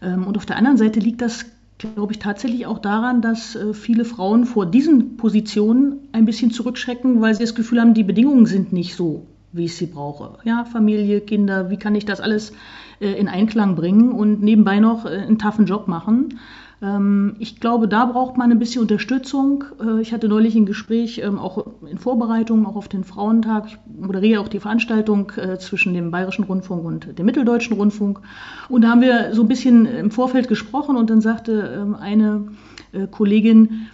Ähm, 0.00 0.26
und 0.26 0.36
auf 0.36 0.46
der 0.46 0.56
anderen 0.56 0.78
Seite 0.78 1.00
liegt 1.00 1.20
das 1.20 1.46
glaube 1.78 2.12
ich, 2.12 2.18
tatsächlich 2.18 2.66
auch 2.66 2.78
daran, 2.78 3.22
dass 3.22 3.56
viele 3.72 4.04
Frauen 4.04 4.44
vor 4.44 4.66
diesen 4.66 5.16
Positionen 5.16 6.08
ein 6.12 6.26
bisschen 6.26 6.50
zurückschrecken, 6.50 7.22
weil 7.22 7.34
sie 7.34 7.42
das 7.42 7.54
Gefühl 7.54 7.80
haben, 7.80 7.94
die 7.94 8.04
Bedingungen 8.04 8.44
sind 8.44 8.70
nicht 8.74 8.94
so, 8.96 9.26
wie 9.52 9.64
ich 9.64 9.76
sie 9.76 9.86
brauche. 9.86 10.36
Ja, 10.44 10.66
Familie, 10.66 11.22
Kinder, 11.22 11.70
wie 11.70 11.78
kann 11.78 11.94
ich 11.94 12.04
das 12.04 12.20
alles 12.20 12.52
in 12.98 13.28
Einklang 13.28 13.76
bringen 13.76 14.12
und 14.12 14.42
nebenbei 14.42 14.78
noch 14.78 15.06
einen 15.06 15.38
taffen 15.38 15.64
Job 15.64 15.88
machen? 15.88 16.38
Ähm, 16.82 17.36
ich 17.38 17.60
glaube, 17.60 17.88
da 17.88 18.06
braucht 18.06 18.36
man 18.36 18.50
ein 18.50 18.58
bisschen 18.58 18.82
Unterstützung. 18.82 19.64
Äh, 19.80 20.00
ich 20.00 20.12
hatte 20.12 20.28
neulich 20.28 20.54
ein 20.54 20.66
Gespräch, 20.66 21.20
ähm, 21.22 21.38
auch 21.38 21.66
in 21.88 21.98
Vorbereitung, 21.98 22.66
auch 22.66 22.76
auf 22.76 22.88
den 22.88 23.04
Frauentag. 23.04 23.66
Ich 23.66 23.78
moderiere 24.00 24.40
auch 24.40 24.48
die 24.48 24.60
Veranstaltung 24.60 25.32
äh, 25.36 25.58
zwischen 25.58 25.94
dem 25.94 26.10
Bayerischen 26.10 26.44
Rundfunk 26.44 26.84
und 26.84 27.18
dem 27.18 27.26
Mitteldeutschen 27.26 27.76
Rundfunk. 27.76 28.20
Und 28.68 28.82
da 28.82 28.90
haben 28.90 29.02
wir 29.02 29.34
so 29.34 29.42
ein 29.42 29.48
bisschen 29.48 29.86
im 29.86 30.10
Vorfeld 30.10 30.48
gesprochen 30.48 30.96
und 30.96 31.10
dann 31.10 31.20
sagte 31.20 31.80
ähm, 31.80 31.94
eine 31.94 32.48
äh, 32.92 33.06
Kollegin, 33.06 33.86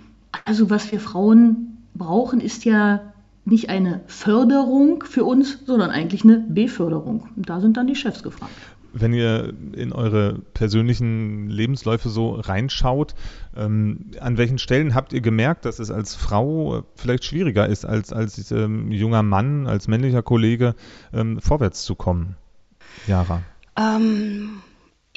also 0.44 0.70
was 0.70 0.90
wir 0.92 1.00
Frauen 1.00 1.78
brauchen, 1.94 2.40
ist 2.40 2.64
ja 2.64 3.00
nicht 3.44 3.70
eine 3.70 4.00
Förderung 4.06 5.04
für 5.04 5.24
uns, 5.24 5.60
sondern 5.64 5.90
eigentlich 5.90 6.24
eine 6.24 6.44
Beförderung. 6.48 7.28
Und 7.36 7.48
da 7.48 7.60
sind 7.60 7.76
dann 7.76 7.86
die 7.86 7.94
Chefs 7.94 8.22
gefragt. 8.22 8.52
Wenn 8.98 9.12
ihr 9.12 9.52
in 9.74 9.92
eure 9.92 10.38
persönlichen 10.54 11.48
Lebensläufe 11.48 12.08
so 12.08 12.34
reinschaut, 12.34 13.14
ähm, 13.56 14.10
an 14.20 14.38
welchen 14.38 14.58
Stellen 14.58 14.94
habt 14.94 15.12
ihr 15.12 15.20
gemerkt, 15.20 15.64
dass 15.64 15.78
es 15.78 15.90
als 15.90 16.14
Frau 16.14 16.84
vielleicht 16.94 17.24
schwieriger 17.24 17.66
ist, 17.66 17.84
als 17.84 18.12
als 18.12 18.50
ähm, 18.50 18.90
junger 18.90 19.22
Mann, 19.22 19.66
als 19.66 19.88
männlicher 19.88 20.22
Kollege 20.22 20.74
ähm, 21.12 21.40
vorwärts 21.40 21.84
zu 21.84 21.94
kommen? 21.94 22.36
Jara. 23.06 23.42
Ähm, 23.76 24.62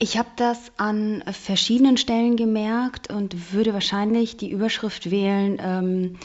ich 0.02 0.18
habe 0.18 0.30
das 0.38 0.72
an 0.78 1.24
verschiedenen 1.30 1.98
Stellen 1.98 2.38
gemerkt 2.38 3.12
und 3.12 3.54
würde 3.54 3.74
wahrscheinlich 3.74 4.38
die 4.38 4.50
Überschrift 4.50 5.12
wählen, 5.12 5.58
ähm, 5.62 6.16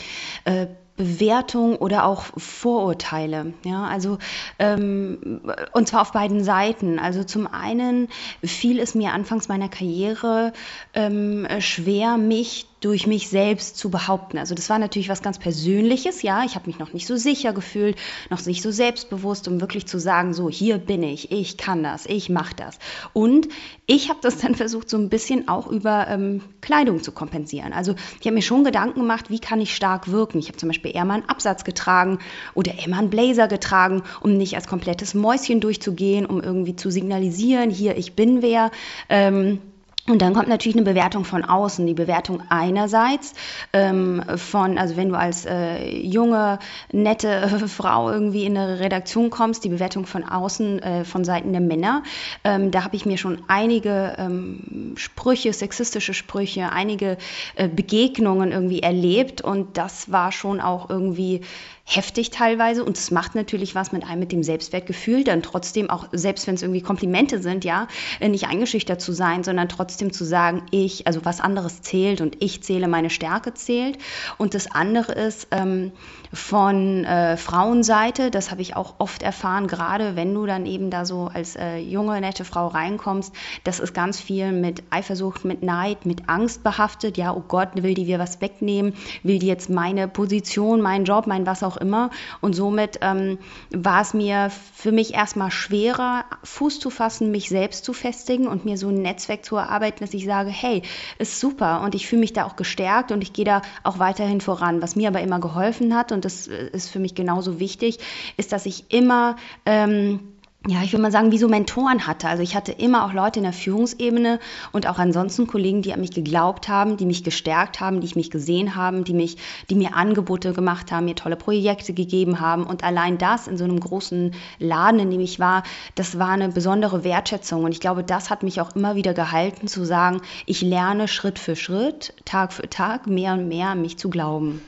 äh, 0.44 0.66
Bewertung 0.96 1.76
oder 1.76 2.04
auch 2.06 2.24
Vorurteile. 2.36 3.52
Ja, 3.64 3.84
also 3.86 4.18
ähm, 4.58 5.40
und 5.72 5.88
zwar 5.88 6.02
auf 6.02 6.12
beiden 6.12 6.44
Seiten. 6.44 6.98
Also 6.98 7.24
zum 7.24 7.46
einen 7.46 8.08
fiel 8.44 8.78
es 8.78 8.94
mir 8.94 9.12
anfangs 9.12 9.48
meiner 9.48 9.68
Karriere 9.68 10.52
ähm, 10.94 11.46
schwer, 11.58 12.16
mich 12.16 12.66
durch 12.84 13.06
mich 13.06 13.28
selbst 13.28 13.78
zu 13.78 13.90
behaupten. 13.90 14.36
Also 14.36 14.54
das 14.54 14.68
war 14.68 14.78
natürlich 14.78 15.08
was 15.08 15.22
ganz 15.22 15.38
Persönliches, 15.38 16.20
ja. 16.20 16.44
Ich 16.44 16.54
habe 16.54 16.66
mich 16.66 16.78
noch 16.78 16.92
nicht 16.92 17.06
so 17.06 17.16
sicher 17.16 17.54
gefühlt, 17.54 17.96
noch 18.28 18.44
nicht 18.44 18.60
so 18.60 18.70
selbstbewusst, 18.70 19.48
um 19.48 19.62
wirklich 19.62 19.86
zu 19.86 19.98
sagen, 19.98 20.34
so 20.34 20.50
hier 20.50 20.76
bin 20.76 21.02
ich, 21.02 21.32
ich 21.32 21.56
kann 21.56 21.82
das, 21.82 22.04
ich 22.04 22.28
mache 22.28 22.54
das. 22.54 22.78
Und 23.14 23.48
ich 23.86 24.10
habe 24.10 24.18
das 24.22 24.36
dann 24.38 24.54
versucht, 24.54 24.90
so 24.90 24.98
ein 24.98 25.08
bisschen 25.08 25.48
auch 25.48 25.66
über 25.66 26.08
ähm, 26.08 26.42
Kleidung 26.60 27.02
zu 27.02 27.12
kompensieren. 27.12 27.72
Also 27.72 27.94
ich 28.20 28.26
habe 28.26 28.34
mir 28.34 28.42
schon 28.42 28.64
Gedanken 28.64 29.00
gemacht, 29.00 29.30
wie 29.30 29.38
kann 29.38 29.62
ich 29.62 29.74
stark 29.74 30.10
wirken. 30.10 30.38
Ich 30.38 30.48
habe 30.48 30.58
zum 30.58 30.68
Beispiel 30.68 30.94
eher 30.94 31.06
mal 31.06 31.14
einen 31.14 31.28
Absatz 31.28 31.64
getragen 31.64 32.18
oder 32.52 32.74
eher 32.78 32.90
mal 32.90 32.98
einen 32.98 33.10
Blazer 33.10 33.48
getragen, 33.48 34.02
um 34.20 34.36
nicht 34.36 34.56
als 34.56 34.66
komplettes 34.66 35.14
Mäuschen 35.14 35.60
durchzugehen, 35.60 36.26
um 36.26 36.42
irgendwie 36.42 36.76
zu 36.76 36.90
signalisieren, 36.90 37.70
hier 37.70 37.96
ich 37.96 38.14
bin 38.14 38.42
wer. 38.42 38.70
Ähm, 39.08 39.60
und 40.06 40.20
dann 40.20 40.34
kommt 40.34 40.48
natürlich 40.48 40.76
eine 40.76 40.84
Bewertung 40.84 41.24
von 41.24 41.44
außen. 41.44 41.86
Die 41.86 41.94
Bewertung 41.94 42.42
einerseits 42.50 43.32
ähm, 43.72 44.22
von, 44.36 44.76
also 44.76 44.98
wenn 44.98 45.08
du 45.08 45.16
als 45.16 45.46
äh, 45.46 45.96
junge, 45.98 46.58
nette 46.92 47.48
Frau 47.68 48.10
irgendwie 48.10 48.44
in 48.44 48.58
eine 48.58 48.80
Redaktion 48.80 49.30
kommst, 49.30 49.64
die 49.64 49.70
Bewertung 49.70 50.04
von 50.04 50.22
außen, 50.22 50.82
äh, 50.82 51.04
von 51.06 51.24
Seiten 51.24 51.52
der 51.52 51.62
Männer. 51.62 52.02
Ähm, 52.44 52.70
da 52.70 52.84
habe 52.84 52.96
ich 52.96 53.06
mir 53.06 53.16
schon 53.16 53.44
einige 53.48 54.14
ähm, 54.18 54.92
Sprüche, 54.96 55.54
sexistische 55.54 56.12
Sprüche, 56.12 56.70
einige 56.70 57.16
äh, 57.54 57.68
Begegnungen 57.68 58.52
irgendwie 58.52 58.80
erlebt. 58.80 59.40
Und 59.40 59.78
das 59.78 60.12
war 60.12 60.32
schon 60.32 60.60
auch 60.60 60.90
irgendwie 60.90 61.40
heftig 61.86 62.30
teilweise 62.30 62.82
und 62.82 62.96
es 62.96 63.10
macht 63.10 63.34
natürlich 63.34 63.74
was 63.74 63.92
mit 63.92 64.04
einem 64.04 64.20
mit 64.20 64.32
dem 64.32 64.42
Selbstwertgefühl, 64.42 65.22
dann 65.22 65.42
trotzdem 65.42 65.90
auch, 65.90 66.08
selbst 66.12 66.46
wenn 66.46 66.54
es 66.54 66.62
irgendwie 66.62 66.80
Komplimente 66.80 67.42
sind, 67.42 67.64
ja, 67.64 67.88
äh, 68.20 68.28
nicht 68.28 68.46
eingeschüchtert 68.46 69.02
zu 69.02 69.12
sein, 69.12 69.44
sondern 69.44 69.68
trotzdem 69.68 70.12
zu 70.12 70.24
sagen, 70.24 70.62
ich, 70.70 71.06
also 71.06 71.24
was 71.24 71.40
anderes 71.40 71.82
zählt 71.82 72.22
und 72.22 72.42
ich 72.42 72.62
zähle, 72.62 72.88
meine 72.88 73.10
Stärke 73.10 73.52
zählt. 73.52 73.98
Und 74.38 74.54
das 74.54 74.70
andere 74.70 75.12
ist 75.12 75.48
ähm, 75.50 75.92
von 76.32 77.04
äh, 77.04 77.36
Frauenseite, 77.36 78.30
das 78.30 78.50
habe 78.50 78.62
ich 78.62 78.76
auch 78.76 78.94
oft 78.98 79.22
erfahren, 79.22 79.66
gerade 79.66 80.16
wenn 80.16 80.32
du 80.32 80.46
dann 80.46 80.64
eben 80.64 80.88
da 80.90 81.04
so 81.04 81.30
als 81.32 81.54
äh, 81.54 81.76
junge, 81.76 82.18
nette 82.20 82.46
Frau 82.46 82.66
reinkommst, 82.66 83.34
das 83.62 83.78
ist 83.78 83.92
ganz 83.92 84.20
viel 84.20 84.52
mit 84.52 84.82
Eifersucht, 84.88 85.44
mit 85.44 85.62
Neid, 85.62 86.06
mit 86.06 86.30
Angst 86.30 86.64
behaftet. 86.64 87.18
Ja, 87.18 87.34
oh 87.34 87.44
Gott, 87.46 87.70
will 87.74 87.94
die 87.94 88.06
mir 88.06 88.18
was 88.18 88.40
wegnehmen? 88.40 88.94
Will 89.22 89.38
die 89.38 89.46
jetzt 89.46 89.68
meine 89.68 90.08
Position, 90.08 90.80
meinen 90.80 91.04
Job, 91.04 91.26
mein 91.26 91.46
was 91.46 91.62
auch 91.62 91.73
auch 91.74 91.80
immer. 91.80 92.10
Und 92.40 92.54
somit 92.54 92.98
ähm, 93.02 93.38
war 93.70 94.02
es 94.02 94.14
mir 94.14 94.50
für 94.74 94.92
mich 94.92 95.14
erstmal 95.14 95.50
schwerer, 95.50 96.24
Fuß 96.42 96.80
zu 96.80 96.90
fassen, 96.90 97.30
mich 97.30 97.48
selbst 97.48 97.84
zu 97.84 97.92
festigen 97.92 98.46
und 98.46 98.64
mir 98.64 98.78
so 98.78 98.88
ein 98.88 99.02
Netzwerk 99.02 99.44
zu 99.44 99.56
erarbeiten, 99.56 100.04
dass 100.04 100.14
ich 100.14 100.24
sage, 100.24 100.50
hey, 100.50 100.82
ist 101.18 101.40
super 101.40 101.82
und 101.82 101.94
ich 101.94 102.06
fühle 102.06 102.20
mich 102.20 102.32
da 102.32 102.44
auch 102.44 102.56
gestärkt 102.56 103.12
und 103.12 103.22
ich 103.22 103.32
gehe 103.32 103.44
da 103.44 103.62
auch 103.82 103.98
weiterhin 103.98 104.40
voran. 104.40 104.82
Was 104.82 104.96
mir 104.96 105.08
aber 105.08 105.20
immer 105.20 105.40
geholfen 105.40 105.94
hat, 105.94 106.12
und 106.12 106.24
das 106.24 106.48
äh, 106.48 106.68
ist 106.72 106.90
für 106.90 106.98
mich 106.98 107.14
genauso 107.14 107.58
wichtig, 107.60 107.98
ist, 108.36 108.52
dass 108.52 108.66
ich 108.66 108.92
immer 108.92 109.36
ähm, 109.66 110.33
ja, 110.66 110.82
ich 110.82 110.92
würde 110.92 111.02
mal 111.02 111.12
sagen, 111.12 111.30
wie 111.30 111.36
so 111.36 111.46
Mentoren 111.46 112.06
hatte. 112.06 112.26
Also 112.26 112.42
ich 112.42 112.56
hatte 112.56 112.72
immer 112.72 113.04
auch 113.04 113.12
Leute 113.12 113.38
in 113.38 113.42
der 113.42 113.52
Führungsebene 113.52 114.40
und 114.72 114.86
auch 114.86 114.98
ansonsten 114.98 115.46
Kollegen, 115.46 115.82
die 115.82 115.92
an 115.92 116.00
mich 116.00 116.12
geglaubt 116.12 116.68
haben, 116.68 116.96
die 116.96 117.04
mich 117.04 117.22
gestärkt 117.22 117.80
haben, 117.80 118.00
die 118.00 118.06
ich 118.06 118.16
mich 118.16 118.30
gesehen 118.30 118.74
haben, 118.74 119.04
die 119.04 119.12
mich, 119.12 119.36
die 119.68 119.74
mir 119.74 119.94
Angebote 119.94 120.54
gemacht 120.54 120.90
haben, 120.90 121.04
mir 121.04 121.16
tolle 121.16 121.36
Projekte 121.36 121.92
gegeben 121.92 122.40
haben. 122.40 122.64
Und 122.64 122.82
allein 122.82 123.18
das 123.18 123.46
in 123.46 123.58
so 123.58 123.64
einem 123.64 123.78
großen 123.78 124.34
Laden, 124.58 125.00
in 125.00 125.10
dem 125.10 125.20
ich 125.20 125.38
war, 125.38 125.64
das 125.96 126.18
war 126.18 126.30
eine 126.30 126.48
besondere 126.48 127.04
Wertschätzung. 127.04 127.64
Und 127.64 127.72
ich 127.72 127.80
glaube, 127.80 128.02
das 128.02 128.30
hat 128.30 128.42
mich 128.42 128.62
auch 128.62 128.74
immer 128.74 128.94
wieder 128.94 129.12
gehalten 129.12 129.68
zu 129.68 129.84
sagen, 129.84 130.22
ich 130.46 130.62
lerne 130.62 131.08
Schritt 131.08 131.38
für 131.38 131.56
Schritt, 131.56 132.14
Tag 132.24 132.54
für 132.54 132.70
Tag 132.70 133.06
mehr 133.06 133.34
und 133.34 133.48
mehr 133.48 133.68
an 133.68 133.82
mich 133.82 133.98
zu 133.98 134.08
glauben. 134.08 134.62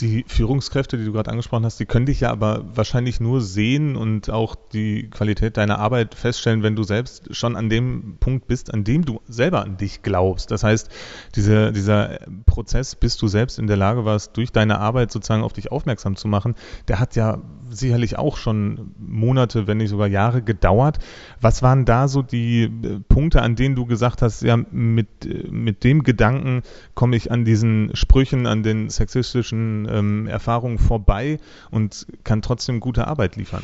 Die 0.00 0.24
Führungskräfte, 0.28 0.96
die 0.96 1.04
du 1.04 1.12
gerade 1.12 1.30
angesprochen 1.30 1.64
hast, 1.64 1.80
die 1.80 1.86
können 1.86 2.06
dich 2.06 2.20
ja 2.20 2.30
aber 2.30 2.64
wahrscheinlich 2.74 3.18
nur 3.20 3.40
sehen 3.40 3.96
und 3.96 4.30
auch 4.30 4.54
die 4.54 5.10
Qualität 5.10 5.56
deiner 5.56 5.78
Arbeit 5.78 6.14
feststellen, 6.14 6.62
wenn 6.62 6.76
du 6.76 6.84
selbst 6.84 7.34
schon 7.34 7.56
an 7.56 7.68
dem 7.68 8.16
Punkt 8.20 8.46
bist, 8.46 8.72
an 8.72 8.84
dem 8.84 9.04
du 9.04 9.20
selber 9.26 9.62
an 9.62 9.76
dich 9.76 10.02
glaubst. 10.02 10.52
Das 10.52 10.62
heißt, 10.62 10.88
diese, 11.34 11.72
dieser 11.72 12.20
Prozess, 12.46 12.94
bis 12.94 13.16
du 13.16 13.26
selbst 13.26 13.58
in 13.58 13.66
der 13.66 13.76
Lage 13.76 14.04
warst, 14.04 14.36
durch 14.36 14.52
deine 14.52 14.78
Arbeit 14.78 15.10
sozusagen 15.10 15.42
auf 15.42 15.52
dich 15.52 15.72
aufmerksam 15.72 16.14
zu 16.14 16.28
machen, 16.28 16.54
der 16.86 17.00
hat 17.00 17.16
ja 17.16 17.42
sicherlich 17.70 18.18
auch 18.18 18.36
schon 18.36 18.92
Monate, 18.98 19.66
wenn 19.66 19.78
nicht 19.78 19.90
sogar 19.90 20.08
Jahre 20.08 20.42
gedauert. 20.42 20.98
Was 21.40 21.62
waren 21.62 21.84
da 21.84 22.08
so 22.08 22.22
die 22.22 22.64
äh, 22.64 23.00
Punkte, 23.08 23.42
an 23.42 23.56
denen 23.56 23.74
du 23.74 23.86
gesagt 23.86 24.22
hast, 24.22 24.42
ja, 24.42 24.56
mit, 24.56 25.26
äh, 25.26 25.48
mit 25.50 25.84
dem 25.84 26.02
Gedanken 26.02 26.62
komme 26.94 27.16
ich 27.16 27.30
an 27.30 27.44
diesen 27.44 27.94
Sprüchen, 27.94 28.46
an 28.46 28.62
den 28.62 28.90
sexistischen 28.90 29.87
ähm, 29.92 30.26
Erfahrungen 30.26 30.78
vorbei 30.78 31.38
und 31.70 32.06
kann 32.24 32.42
trotzdem 32.42 32.80
gute 32.80 33.06
Arbeit 33.06 33.36
liefern? 33.36 33.62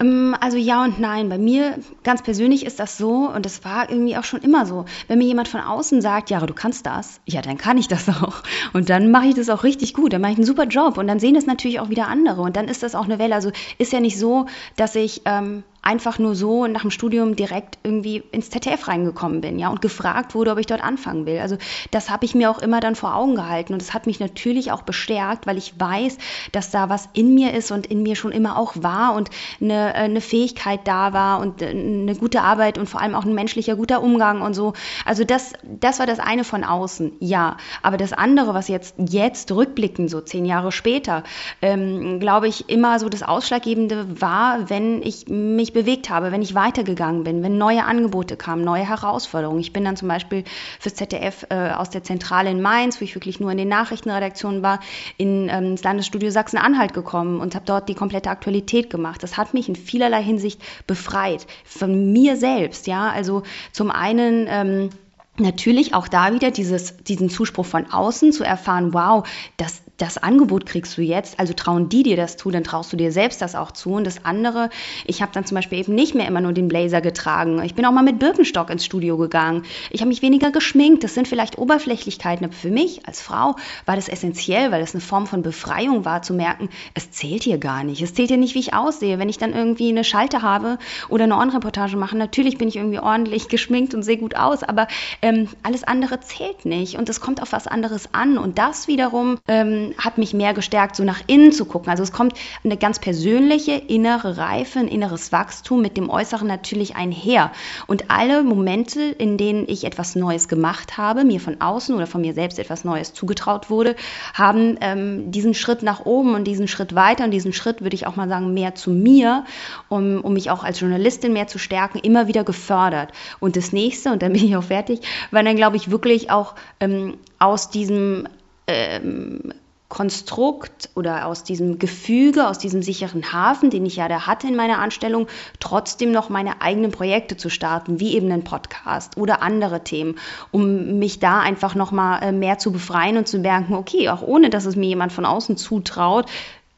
Ähm, 0.00 0.36
also 0.40 0.56
ja 0.56 0.84
und 0.84 0.98
nein. 0.98 1.28
Bei 1.28 1.38
mir 1.38 1.78
ganz 2.02 2.22
persönlich 2.22 2.66
ist 2.66 2.80
das 2.80 2.98
so 2.98 3.30
und 3.30 3.46
das 3.46 3.64
war 3.64 3.90
irgendwie 3.90 4.16
auch 4.16 4.24
schon 4.24 4.42
immer 4.42 4.66
so. 4.66 4.84
Wenn 5.08 5.18
mir 5.18 5.24
jemand 5.24 5.48
von 5.48 5.60
außen 5.60 6.00
sagt, 6.00 6.30
ja, 6.30 6.40
du 6.40 6.54
kannst 6.54 6.86
das, 6.86 7.20
ja, 7.26 7.42
dann 7.42 7.58
kann 7.58 7.78
ich 7.78 7.88
das 7.88 8.08
auch. 8.22 8.42
Und 8.72 8.90
dann 8.90 9.10
mache 9.10 9.26
ich 9.26 9.34
das 9.34 9.48
auch 9.48 9.64
richtig 9.64 9.94
gut. 9.94 10.12
Dann 10.12 10.20
mache 10.20 10.32
ich 10.32 10.38
einen 10.38 10.46
super 10.46 10.66
Job 10.66 10.98
und 10.98 11.06
dann 11.06 11.20
sehen 11.20 11.34
das 11.34 11.46
natürlich 11.46 11.80
auch 11.80 11.90
wieder 11.90 12.08
andere 12.08 12.42
und 12.42 12.56
dann 12.56 12.68
ist 12.68 12.82
das 12.82 12.94
auch 12.94 13.04
eine 13.04 13.18
Welle. 13.18 13.34
Also 13.34 13.50
ist 13.78 13.92
ja 13.92 14.00
nicht 14.00 14.18
so, 14.18 14.46
dass 14.76 14.94
ich 14.94 15.22
ähm, 15.24 15.62
einfach 15.84 16.18
nur 16.18 16.34
so 16.34 16.66
nach 16.66 16.80
dem 16.80 16.90
Studium 16.90 17.36
direkt 17.36 17.78
irgendwie 17.82 18.22
ins 18.32 18.50
ZDF 18.50 18.88
reingekommen 18.88 19.40
bin, 19.42 19.58
ja, 19.58 19.68
und 19.68 19.82
gefragt 19.82 20.34
wurde, 20.34 20.52
ob 20.52 20.58
ich 20.58 20.66
dort 20.66 20.82
anfangen 20.82 21.26
will. 21.26 21.38
Also 21.38 21.58
das 21.90 22.10
habe 22.10 22.24
ich 22.24 22.34
mir 22.34 22.50
auch 22.50 22.60
immer 22.60 22.80
dann 22.80 22.94
vor 22.94 23.14
Augen 23.14 23.34
gehalten 23.34 23.74
und 23.74 23.82
das 23.82 23.92
hat 23.92 24.06
mich 24.06 24.18
natürlich 24.18 24.72
auch 24.72 24.82
bestärkt, 24.82 25.46
weil 25.46 25.58
ich 25.58 25.78
weiß, 25.78 26.16
dass 26.52 26.70
da 26.70 26.88
was 26.88 27.08
in 27.12 27.34
mir 27.34 27.52
ist 27.52 27.70
und 27.70 27.86
in 27.86 28.02
mir 28.02 28.16
schon 28.16 28.32
immer 28.32 28.58
auch 28.58 28.72
war 28.76 29.14
und 29.14 29.28
eine, 29.60 29.94
eine 29.94 30.20
Fähigkeit 30.22 30.80
da 30.84 31.12
war 31.12 31.40
und 31.40 31.62
eine 31.62 32.14
gute 32.14 32.40
Arbeit 32.40 32.78
und 32.78 32.88
vor 32.88 33.02
allem 33.02 33.14
auch 33.14 33.24
ein 33.24 33.34
menschlicher 33.34 33.76
guter 33.76 34.02
Umgang 34.02 34.40
und 34.40 34.54
so. 34.54 34.72
Also 35.04 35.24
das, 35.24 35.52
das 35.62 35.98
war 35.98 36.06
das 36.06 36.18
eine 36.18 36.44
von 36.44 36.64
außen, 36.64 37.12
ja. 37.20 37.58
Aber 37.82 37.98
das 37.98 38.14
andere, 38.14 38.54
was 38.54 38.68
jetzt 38.68 38.94
jetzt 38.98 39.52
rückblickend, 39.52 40.10
so 40.10 40.22
zehn 40.22 40.46
Jahre 40.46 40.72
später, 40.72 41.24
ähm, 41.60 42.20
glaube 42.20 42.48
ich, 42.48 42.70
immer 42.70 42.98
so 42.98 43.10
das 43.10 43.22
Ausschlaggebende 43.22 44.20
war, 44.20 44.70
wenn 44.70 45.02
ich 45.02 45.28
mich 45.28 45.73
bewegt 45.74 46.08
habe, 46.08 46.32
wenn 46.32 46.40
ich 46.40 46.54
weitergegangen 46.54 47.24
bin, 47.24 47.42
wenn 47.42 47.58
neue 47.58 47.84
Angebote 47.84 48.36
kamen, 48.36 48.64
neue 48.64 48.88
Herausforderungen. 48.88 49.60
Ich 49.60 49.74
bin 49.74 49.84
dann 49.84 49.96
zum 49.96 50.08
Beispiel 50.08 50.44
fürs 50.80 50.94
ZDF 50.94 51.46
äh, 51.50 51.72
aus 51.72 51.90
der 51.90 52.02
Zentrale 52.02 52.50
in 52.50 52.62
Mainz, 52.62 53.00
wo 53.00 53.04
ich 53.04 53.14
wirklich 53.14 53.40
nur 53.40 53.50
in 53.50 53.58
den 53.58 53.68
Nachrichtenredaktionen 53.68 54.62
war, 54.62 54.80
in, 55.18 55.48
ähm, 55.50 55.72
ins 55.72 55.82
Landesstudio 55.82 56.30
Sachsen-Anhalt 56.30 56.94
gekommen 56.94 57.40
und 57.40 57.54
habe 57.54 57.66
dort 57.66 57.88
die 57.88 57.94
komplette 57.94 58.30
Aktualität 58.30 58.88
gemacht. 58.88 59.22
Das 59.22 59.36
hat 59.36 59.52
mich 59.52 59.68
in 59.68 59.76
vielerlei 59.76 60.22
Hinsicht 60.22 60.62
befreit 60.86 61.46
von 61.64 62.12
mir 62.12 62.36
selbst. 62.36 62.86
Ja, 62.86 63.10
also 63.10 63.42
zum 63.72 63.90
einen 63.90 64.46
ähm, 64.48 64.90
Natürlich 65.36 65.94
auch 65.94 66.06
da 66.06 66.32
wieder 66.32 66.52
dieses, 66.52 66.96
diesen 66.98 67.28
Zuspruch 67.28 67.66
von 67.66 67.90
außen 67.90 68.30
zu 68.30 68.44
erfahren, 68.44 68.94
wow, 68.94 69.26
das, 69.56 69.82
das 69.96 70.18
Angebot 70.18 70.66
kriegst 70.66 70.98
du 70.98 71.02
jetzt, 71.02 71.38
also 71.38 71.52
trauen 71.52 71.88
die 71.88 72.02
dir 72.02 72.16
das 72.16 72.36
zu, 72.36 72.50
dann 72.50 72.64
traust 72.64 72.92
du 72.92 72.96
dir 72.96 73.12
selbst 73.12 73.40
das 73.40 73.54
auch 73.54 73.70
zu. 73.70 73.92
Und 73.92 74.04
das 74.04 74.24
andere, 74.24 74.70
ich 75.06 75.22
habe 75.22 75.32
dann 75.32 75.44
zum 75.44 75.54
Beispiel 75.54 75.78
eben 75.78 75.94
nicht 75.94 76.14
mehr 76.14 76.26
immer 76.26 76.40
nur 76.40 76.52
den 76.52 76.68
Blazer 76.68 77.00
getragen. 77.00 77.62
Ich 77.62 77.74
bin 77.74 77.84
auch 77.84 77.92
mal 77.92 78.02
mit 78.02 78.18
Birkenstock 78.18 78.70
ins 78.70 78.84
Studio 78.84 79.16
gegangen. 79.16 79.62
Ich 79.90 80.00
habe 80.00 80.08
mich 80.08 80.22
weniger 80.22 80.50
geschminkt. 80.50 81.04
Das 81.04 81.14
sind 81.14 81.28
vielleicht 81.28 81.58
Oberflächlichkeiten, 81.58 82.44
aber 82.44 82.54
für 82.54 82.70
mich 82.70 83.06
als 83.06 83.20
Frau 83.20 83.56
war 83.86 83.96
das 83.96 84.08
essentiell, 84.08 84.72
weil 84.72 84.82
es 84.82 84.94
eine 84.94 85.00
Form 85.00 85.26
von 85.26 85.42
Befreiung 85.42 86.04
war, 86.04 86.22
zu 86.22 86.34
merken, 86.34 86.68
es 86.94 87.12
zählt 87.12 87.44
hier 87.44 87.58
gar 87.58 87.84
nicht. 87.84 88.02
Es 88.02 88.14
zählt 88.14 88.28
hier 88.28 88.36
nicht, 88.36 88.54
wie 88.54 88.60
ich 88.60 88.74
aussehe. 88.74 89.18
Wenn 89.18 89.28
ich 89.28 89.38
dann 89.38 89.52
irgendwie 89.52 89.90
eine 89.90 90.02
Schalte 90.04 90.42
habe 90.42 90.78
oder 91.08 91.24
eine 91.24 91.36
On-Reportage 91.36 91.96
mache, 91.96 92.16
natürlich 92.16 92.58
bin 92.58 92.68
ich 92.68 92.76
irgendwie 92.76 92.98
ordentlich 92.98 93.48
geschminkt 93.48 93.94
und 93.94 94.02
sehe 94.02 94.16
gut 94.16 94.34
aus, 94.34 94.64
aber 94.64 94.88
ähm, 95.22 95.48
alles 95.62 95.84
andere 95.84 96.20
zählt 96.20 96.64
nicht 96.64 96.96
und 96.96 97.08
es 97.08 97.20
kommt 97.20 97.40
auf 97.40 97.52
was 97.52 97.68
anderes 97.68 98.08
an. 98.12 98.38
Und 98.38 98.58
das 98.58 98.88
wiederum 98.88 99.38
ähm, 99.46 99.83
hat 99.98 100.18
mich 100.18 100.32
mehr 100.32 100.54
gestärkt, 100.54 100.96
so 100.96 101.04
nach 101.04 101.20
innen 101.26 101.52
zu 101.52 101.64
gucken. 101.64 101.90
Also 101.90 102.02
es 102.02 102.12
kommt 102.12 102.34
eine 102.64 102.76
ganz 102.76 102.98
persönliche 102.98 103.72
innere 103.72 104.36
Reife, 104.36 104.78
ein 104.78 104.88
inneres 104.88 105.32
Wachstum 105.32 105.82
mit 105.82 105.96
dem 105.96 106.08
Äußeren 106.08 106.46
natürlich 106.46 106.96
einher. 106.96 107.52
Und 107.86 108.10
alle 108.10 108.42
Momente, 108.42 109.02
in 109.02 109.36
denen 109.36 109.68
ich 109.68 109.84
etwas 109.84 110.14
Neues 110.14 110.48
gemacht 110.48 110.96
habe, 110.96 111.24
mir 111.24 111.40
von 111.40 111.60
außen 111.60 111.94
oder 111.94 112.06
von 112.06 112.20
mir 112.20 112.34
selbst 112.34 112.58
etwas 112.58 112.84
Neues 112.84 113.12
zugetraut 113.12 113.70
wurde, 113.70 113.96
haben 114.32 114.76
ähm, 114.80 115.30
diesen 115.30 115.54
Schritt 115.54 115.82
nach 115.82 116.06
oben 116.06 116.34
und 116.34 116.44
diesen 116.44 116.68
Schritt 116.68 116.94
weiter 116.94 117.24
und 117.24 117.30
diesen 117.30 117.52
Schritt, 117.52 117.80
würde 117.82 117.94
ich 117.94 118.06
auch 118.06 118.16
mal 118.16 118.28
sagen, 118.28 118.54
mehr 118.54 118.74
zu 118.74 118.90
mir, 118.90 119.44
um, 119.88 120.20
um 120.22 120.32
mich 120.32 120.50
auch 120.50 120.64
als 120.64 120.80
Journalistin 120.80 121.32
mehr 121.32 121.46
zu 121.46 121.58
stärken, 121.58 121.98
immer 121.98 122.28
wieder 122.28 122.44
gefördert. 122.44 123.12
Und 123.40 123.56
das 123.56 123.72
nächste, 123.72 124.12
und 124.12 124.22
dann 124.22 124.32
bin 124.32 124.44
ich 124.44 124.56
auch 124.56 124.64
fertig, 124.64 125.00
war 125.30 125.42
dann, 125.42 125.56
glaube 125.56 125.76
ich, 125.76 125.90
wirklich 125.90 126.30
auch 126.30 126.54
ähm, 126.80 127.18
aus 127.38 127.70
diesem 127.70 128.28
ähm, 128.66 129.52
Konstrukt 129.94 130.90
oder 130.96 131.24
aus 131.26 131.44
diesem 131.44 131.78
Gefüge, 131.78 132.48
aus 132.48 132.58
diesem 132.58 132.82
sicheren 132.82 133.32
Hafen, 133.32 133.70
den 133.70 133.86
ich 133.86 133.94
ja 133.94 134.08
da 134.08 134.26
hatte 134.26 134.48
in 134.48 134.56
meiner 134.56 134.80
Anstellung, 134.80 135.28
trotzdem 135.60 136.10
noch 136.10 136.28
meine 136.28 136.60
eigenen 136.60 136.90
Projekte 136.90 137.36
zu 137.36 137.48
starten, 137.48 138.00
wie 138.00 138.16
eben 138.16 138.30
einen 138.32 138.42
Podcast 138.42 139.16
oder 139.16 139.40
andere 139.40 139.84
Themen, 139.84 140.16
um 140.50 140.98
mich 140.98 141.20
da 141.20 141.38
einfach 141.38 141.76
noch 141.76 141.92
mal 141.92 142.18
äh, 142.18 142.32
mehr 142.32 142.58
zu 142.58 142.72
befreien 142.72 143.16
und 143.18 143.28
zu 143.28 143.38
merken, 143.38 143.74
okay, 143.74 144.08
auch 144.08 144.22
ohne 144.22 144.50
dass 144.50 144.66
es 144.66 144.74
mir 144.74 144.88
jemand 144.88 145.12
von 145.12 145.24
außen 145.24 145.56
zutraut, 145.56 146.26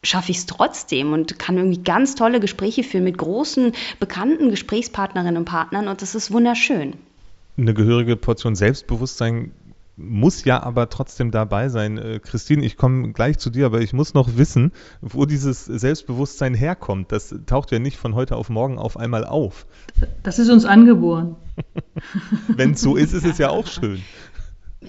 schaffe 0.03 0.31
ich 0.31 0.37
es 0.37 0.45
trotzdem 0.45 1.15
und 1.15 1.39
kann 1.39 1.57
irgendwie 1.57 1.83
ganz 1.83 2.17
tolle 2.17 2.39
Gespräche 2.39 2.83
führen 2.83 3.05
mit 3.05 3.17
großen, 3.17 3.73
bekannten 3.99 4.51
Gesprächspartnerinnen 4.51 5.39
und 5.39 5.47
Partnern 5.47 5.89
und 5.89 6.03
das 6.03 6.15
ist 6.15 6.33
wunderschön. 6.33 6.93
Eine 7.57 7.73
gehörige 7.73 8.15
Portion 8.17 8.55
Selbstbewusstsein 8.55 9.53
muss 9.97 10.45
ja 10.45 10.63
aber 10.63 10.89
trotzdem 10.91 11.31
dabei 11.31 11.69
sein. 11.69 11.99
Äh, 11.99 12.21
Christine, 12.21 12.65
ich 12.65 12.77
komme 12.77 13.13
gleich 13.13 13.39
zu 13.39 13.51
dir, 13.51 13.67
aber 13.67 13.81
ich 13.81 13.93
muss 13.93 14.15
noch 14.15 14.37
wissen, 14.37 14.73
wo 15.01 15.25
dieses 15.25 15.65
Selbstbewusstsein 15.65 16.55
herkommt. 16.55 17.13
Das 17.13 17.35
taucht 17.47 17.73
ja 17.73 17.79
nicht 17.79 17.97
von 17.97 18.15
heute 18.15 18.37
auf 18.37 18.51
morgen 18.51 18.79
auf 18.79 18.97
einmal 18.97 19.25
auf. 19.25 19.67
Das 20.23 20.39
ist 20.39 20.51
uns 20.51 20.65
angeboren. 20.65 21.37
Wenn 22.49 22.73
es 22.73 22.83
so 22.83 22.97
ist, 22.97 23.15
ist 23.15 23.25
es 23.25 23.39
ja 23.39 23.49
auch 23.49 23.67
schön. 23.67 24.03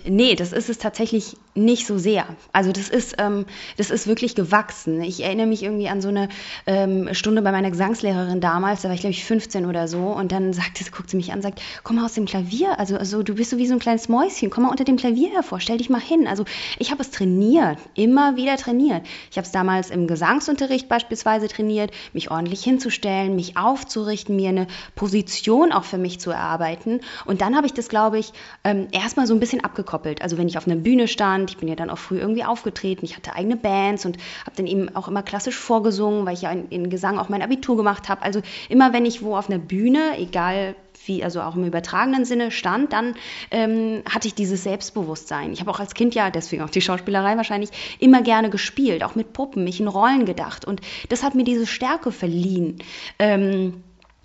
Nee, 0.05 0.35
das 0.35 0.51
ist 0.51 0.69
es 0.69 0.79
tatsächlich 0.79 1.37
nicht 1.55 1.87
so 1.87 1.97
sehr. 1.97 2.25
Also 2.51 2.73
das 2.73 2.89
ist, 2.89 3.15
ähm, 3.19 3.45
das 3.77 3.89
ist 3.89 4.05
wirklich 4.05 4.35
gewachsen. 4.35 5.01
Ich 5.01 5.23
erinnere 5.23 5.47
mich 5.47 5.63
irgendwie 5.63 5.87
an 5.87 6.01
so 6.01 6.09
eine 6.09 6.27
ähm, 6.65 7.13
Stunde 7.13 7.41
bei 7.41 7.53
meiner 7.53 7.71
Gesangslehrerin 7.71 8.41
damals, 8.41 8.81
da 8.81 8.89
war 8.89 8.95
ich 8.95 8.99
glaube 8.99 9.13
ich 9.13 9.23
15 9.23 9.65
oder 9.65 9.87
so 9.87 9.99
und 9.99 10.33
dann 10.33 10.51
sagte 10.51 10.83
sie, 10.83 10.91
guckt 10.91 11.09
sie 11.09 11.15
mich 11.15 11.31
an, 11.31 11.41
sagt, 11.41 11.61
komm 11.83 11.95
mal 11.95 12.05
aus 12.05 12.13
dem 12.13 12.25
Klavier, 12.25 12.77
also, 12.77 12.97
also 12.97 13.23
du 13.23 13.35
bist 13.35 13.49
so 13.49 13.57
wie 13.57 13.65
so 13.65 13.73
ein 13.73 13.79
kleines 13.79 14.09
Mäuschen, 14.09 14.49
komm 14.49 14.63
mal 14.63 14.69
unter 14.69 14.83
dem 14.83 14.97
Klavier 14.97 15.31
hervor, 15.31 15.61
stell 15.61 15.77
dich 15.77 15.89
mal 15.89 16.01
hin. 16.01 16.27
Also 16.27 16.43
ich 16.77 16.91
habe 16.91 17.01
es 17.01 17.09
trainiert, 17.09 17.79
immer 17.95 18.35
wieder 18.35 18.57
trainiert. 18.57 19.03
Ich 19.31 19.37
habe 19.37 19.45
es 19.45 19.51
damals 19.51 19.89
im 19.89 20.05
Gesangsunterricht 20.05 20.89
beispielsweise 20.89 21.47
trainiert, 21.47 21.91
mich 22.11 22.29
ordentlich 22.29 22.61
hinzustellen, 22.61 23.35
mich 23.35 23.55
aufzurichten, 23.55 24.35
mir 24.35 24.49
eine 24.49 24.67
Position 24.95 25.71
auch 25.71 25.85
für 25.85 25.97
mich 25.97 26.19
zu 26.19 26.29
erarbeiten 26.29 26.99
und 27.25 27.39
dann 27.39 27.55
habe 27.55 27.67
ich 27.67 27.73
das, 27.73 27.87
glaube 27.87 28.19
ich, 28.19 28.33
ähm, 28.65 28.89
erstmal 28.91 29.27
so 29.27 29.33
ein 29.33 29.39
bisschen 29.39 29.63
abgekoppelt. 29.77 30.21
Also 30.21 30.37
wenn 30.37 30.47
ich 30.47 30.57
auf 30.57 30.67
einer 30.67 30.75
Bühne 30.75 31.07
stand. 31.07 31.51
Ich 31.51 31.57
bin 31.57 31.69
ja 31.69 31.75
dann 31.75 31.89
auch 31.89 31.97
früh 31.97 32.17
irgendwie 32.17 32.43
aufgetreten. 32.43 33.05
Ich 33.05 33.15
hatte 33.15 33.35
eigene 33.35 33.55
Bands 33.55 34.05
und 34.05 34.17
habe 34.45 34.55
dann 34.55 34.67
eben 34.67 34.95
auch 34.95 35.07
immer 35.07 35.23
klassisch 35.23 35.55
vorgesungen, 35.55 36.25
weil 36.25 36.33
ich 36.33 36.41
ja 36.41 36.51
in, 36.51 36.67
in 36.69 36.89
Gesang 36.89 37.19
auch 37.19 37.29
mein 37.29 37.41
Abitur 37.41 37.77
gemacht 37.77 38.09
habe. 38.09 38.23
Also 38.23 38.41
immer 38.69 38.93
wenn 38.93 39.05
ich 39.05 39.21
wo 39.21 39.35
auf 39.35 39.49
einer 39.49 39.59
Bühne, 39.59 40.17
egal 40.17 40.75
wie, 41.05 41.23
also 41.23 41.41
auch 41.41 41.55
im 41.55 41.63
übertragenen 41.63 42.25
Sinne 42.25 42.51
stand, 42.51 42.91
dann 42.91 43.15
ähm, 43.51 44.01
hatte 44.09 44.27
ich 44.27 44.33
dieses 44.33 44.63
Selbstbewusstsein. 44.63 45.53
Ich 45.53 45.61
habe 45.61 45.71
auch 45.71 45.79
als 45.79 45.93
Kind 45.93 46.15
ja, 46.15 46.31
deswegen 46.31 46.63
auch 46.63 46.69
die 46.69 46.81
Schauspielerei 46.81 47.37
wahrscheinlich, 47.37 47.69
immer 47.99 48.21
gerne 48.23 48.49
gespielt, 48.49 49.03
auch 49.03 49.15
mit 49.15 49.31
Puppen, 49.31 49.63
mich 49.63 49.79
in 49.79 49.87
Rollen 49.87 50.25
gedacht. 50.25 50.65
Und 50.65 50.81
das 51.09 51.23
hat 51.23 51.35
mir 51.35 51.43
diese 51.43 51.67
Stärke 51.67 52.11
verliehen. 52.11 52.79
Ähm, 53.19 53.83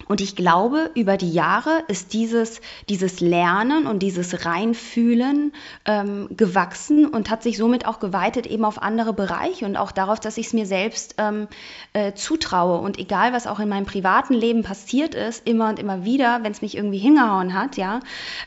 und 0.08 0.20
ich 0.20 0.36
glaube, 0.36 0.90
über 0.94 1.16
die 1.16 1.32
Jahre 1.32 1.84
ist 1.88 2.12
dieses, 2.12 2.60
dieses 2.88 3.20
Lernen 3.20 3.86
und 3.86 4.00
dieses 4.00 4.44
Reinfühlen 4.44 5.52
ähm, 5.84 6.28
gewachsen 6.30 7.06
und 7.06 7.30
hat 7.30 7.42
sich 7.42 7.56
somit 7.56 7.86
auch 7.86 8.00
geweitet 8.00 8.46
eben 8.46 8.64
auf 8.64 8.82
andere 8.82 9.12
Bereiche 9.12 9.64
und 9.64 9.76
auch 9.76 9.92
darauf, 9.92 10.20
dass 10.20 10.36
ich 10.36 10.46
es 10.46 10.52
mir 10.52 10.66
selbst 10.66 11.14
ähm, 11.18 11.48
äh, 11.92 12.12
zutraue. 12.14 12.78
Und 12.78 12.98
egal, 12.98 13.32
was 13.32 13.46
auch 13.46 13.60
in 13.60 13.68
meinem 13.68 13.86
privaten 13.86 14.34
Leben 14.34 14.62
passiert 14.62 15.14
ist, 15.14 15.46
immer 15.46 15.68
und 15.68 15.78
immer 15.78 16.04
wieder, 16.04 16.40
wenn 16.42 16.52
es 16.52 16.62
mich 16.62 16.76
irgendwie 16.76 16.98
hingehauen 16.98 17.54
hat, 17.54 17.76
ja, 17.76 18.00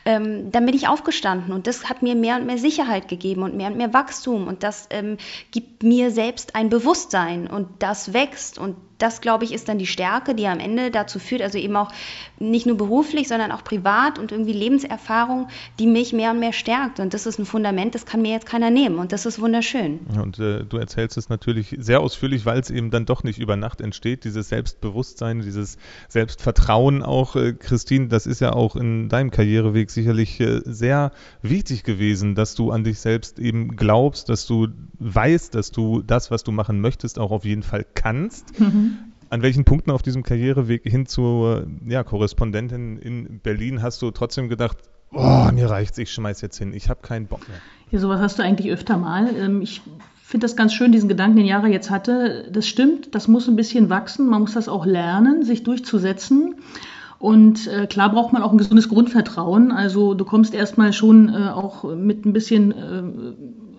ähm, 0.04 0.50
dann 0.50 0.66
bin 0.66 0.74
ich 0.74 0.88
aufgestanden. 0.88 1.52
Und 1.52 1.66
das 1.66 1.88
hat 1.88 2.02
mir 2.02 2.14
mehr 2.14 2.36
und 2.36 2.46
mehr 2.46 2.58
Sicherheit 2.58 3.08
gegeben 3.08 3.42
und 3.42 3.56
mehr 3.56 3.68
und 3.68 3.76
mehr 3.76 3.92
Wachstum. 3.92 4.46
Und 4.46 4.62
das 4.62 4.86
ähm, 4.90 5.16
gibt 5.50 5.82
mir 5.82 6.10
selbst 6.10 6.54
ein 6.54 6.68
Bewusstsein. 6.68 7.46
Und 7.46 7.68
das 7.80 8.12
wächst. 8.12 8.58
Und 8.58 8.76
das, 8.98 9.20
glaube 9.20 9.44
ich, 9.44 9.52
ist 9.52 9.68
dann 9.68 9.78
die 9.78 9.86
Stärke, 9.86 10.34
die 10.34 10.46
am 10.46 10.58
Ende 10.58 10.90
dazu 10.90 11.18
führt, 11.18 11.42
also 11.42 11.58
eben 11.58 11.76
auch 11.76 11.90
nicht 12.38 12.66
nur 12.66 12.76
beruflich, 12.76 13.28
sondern 13.28 13.52
auch 13.52 13.62
privat 13.62 14.18
und 14.18 14.32
irgendwie 14.32 14.52
Lebenserfahrung, 14.52 15.48
die 15.78 15.86
mich 15.86 16.12
mehr 16.12 16.30
und 16.30 16.40
mehr 16.40 16.52
stärkt. 16.52 17.00
Und 17.00 17.14
das 17.14 17.26
ist 17.26 17.38
ein 17.38 17.46
Fundament, 17.46 17.94
das 17.94 18.06
kann 18.06 18.22
mir 18.22 18.32
jetzt 18.32 18.46
keiner 18.46 18.70
nehmen. 18.70 18.98
Und 18.98 19.12
das 19.12 19.26
ist 19.26 19.40
wunderschön. 19.40 20.00
Und 20.20 20.38
äh, 20.38 20.64
du 20.64 20.78
erzählst 20.78 21.16
es 21.16 21.28
natürlich 21.28 21.76
sehr 21.78 22.00
ausführlich, 22.00 22.46
weil 22.46 22.58
es 22.58 22.70
eben 22.70 22.90
dann 22.90 23.06
doch 23.06 23.22
nicht 23.22 23.38
über 23.38 23.56
Nacht 23.56 23.80
entsteht, 23.80 24.24
dieses 24.24 24.48
Selbstbewusstsein, 24.48 25.40
dieses 25.40 25.76
Selbstvertrauen 26.08 27.02
auch. 27.02 27.36
Äh, 27.36 27.52
Christine, 27.52 28.08
das 28.08 28.26
ist 28.26 28.40
ja 28.40 28.52
auch 28.52 28.76
in 28.76 29.08
deinem 29.08 29.30
Karriereweg 29.30 29.90
sicherlich 29.90 30.40
äh, 30.40 30.60
sehr 30.64 31.12
wichtig 31.42 31.84
gewesen, 31.84 32.34
dass 32.34 32.54
du 32.54 32.70
an 32.70 32.84
dich 32.84 32.98
selbst 33.00 33.38
eben 33.38 33.76
glaubst, 33.76 34.28
dass 34.28 34.46
du 34.46 34.68
weißt, 34.98 35.54
dass 35.54 35.70
du 35.70 36.02
das, 36.02 36.30
was 36.30 36.44
du 36.44 36.52
machen 36.52 36.80
möchtest, 36.80 37.18
auch 37.18 37.30
auf 37.30 37.44
jeden 37.44 37.62
Fall 37.62 37.84
kannst. 37.94 38.58
Mhm 38.58 38.98
an 39.30 39.42
welchen 39.42 39.64
Punkten 39.64 39.90
auf 39.90 40.02
diesem 40.02 40.22
Karriereweg 40.22 40.82
hin 40.84 41.06
zur 41.06 41.66
ja, 41.86 42.04
Korrespondentin 42.04 42.98
in 42.98 43.40
Berlin 43.40 43.82
hast 43.82 44.02
du 44.02 44.10
trotzdem 44.10 44.48
gedacht, 44.48 44.78
oh, 45.12 45.50
mir 45.52 45.68
reicht's, 45.68 45.98
ich 45.98 46.12
schmeiß 46.12 46.40
jetzt 46.40 46.58
hin, 46.58 46.72
ich 46.72 46.88
habe 46.88 47.00
keinen 47.02 47.26
Bock 47.26 47.48
mehr? 47.48 47.58
Ja, 47.90 47.98
sowas 47.98 48.20
hast 48.20 48.38
du 48.38 48.42
eigentlich 48.42 48.70
öfter 48.70 48.96
mal. 48.96 49.28
Ähm, 49.36 49.62
ich 49.62 49.82
finde 50.22 50.44
das 50.44 50.56
ganz 50.56 50.72
schön, 50.72 50.92
diesen 50.92 51.08
Gedanken, 51.08 51.36
den 51.36 51.46
Jara 51.46 51.68
jetzt 51.68 51.90
hatte. 51.90 52.48
Das 52.52 52.66
stimmt, 52.66 53.14
das 53.14 53.28
muss 53.28 53.48
ein 53.48 53.56
bisschen 53.56 53.90
wachsen, 53.90 54.28
man 54.28 54.42
muss 54.42 54.54
das 54.54 54.68
auch 54.68 54.86
lernen, 54.86 55.44
sich 55.44 55.62
durchzusetzen. 55.62 56.56
Und 57.18 57.66
äh, 57.66 57.86
klar 57.86 58.10
braucht 58.10 58.32
man 58.32 58.42
auch 58.42 58.52
ein 58.52 58.58
gesundes 58.58 58.88
Grundvertrauen. 58.88 59.72
Also 59.72 60.14
du 60.14 60.24
kommst 60.24 60.52
erstmal 60.52 60.92
schon 60.92 61.30
äh, 61.30 61.48
auch 61.48 61.84
mit 61.94 62.26
ein 62.26 62.32
bisschen 62.32 62.72
äh, 62.72 63.02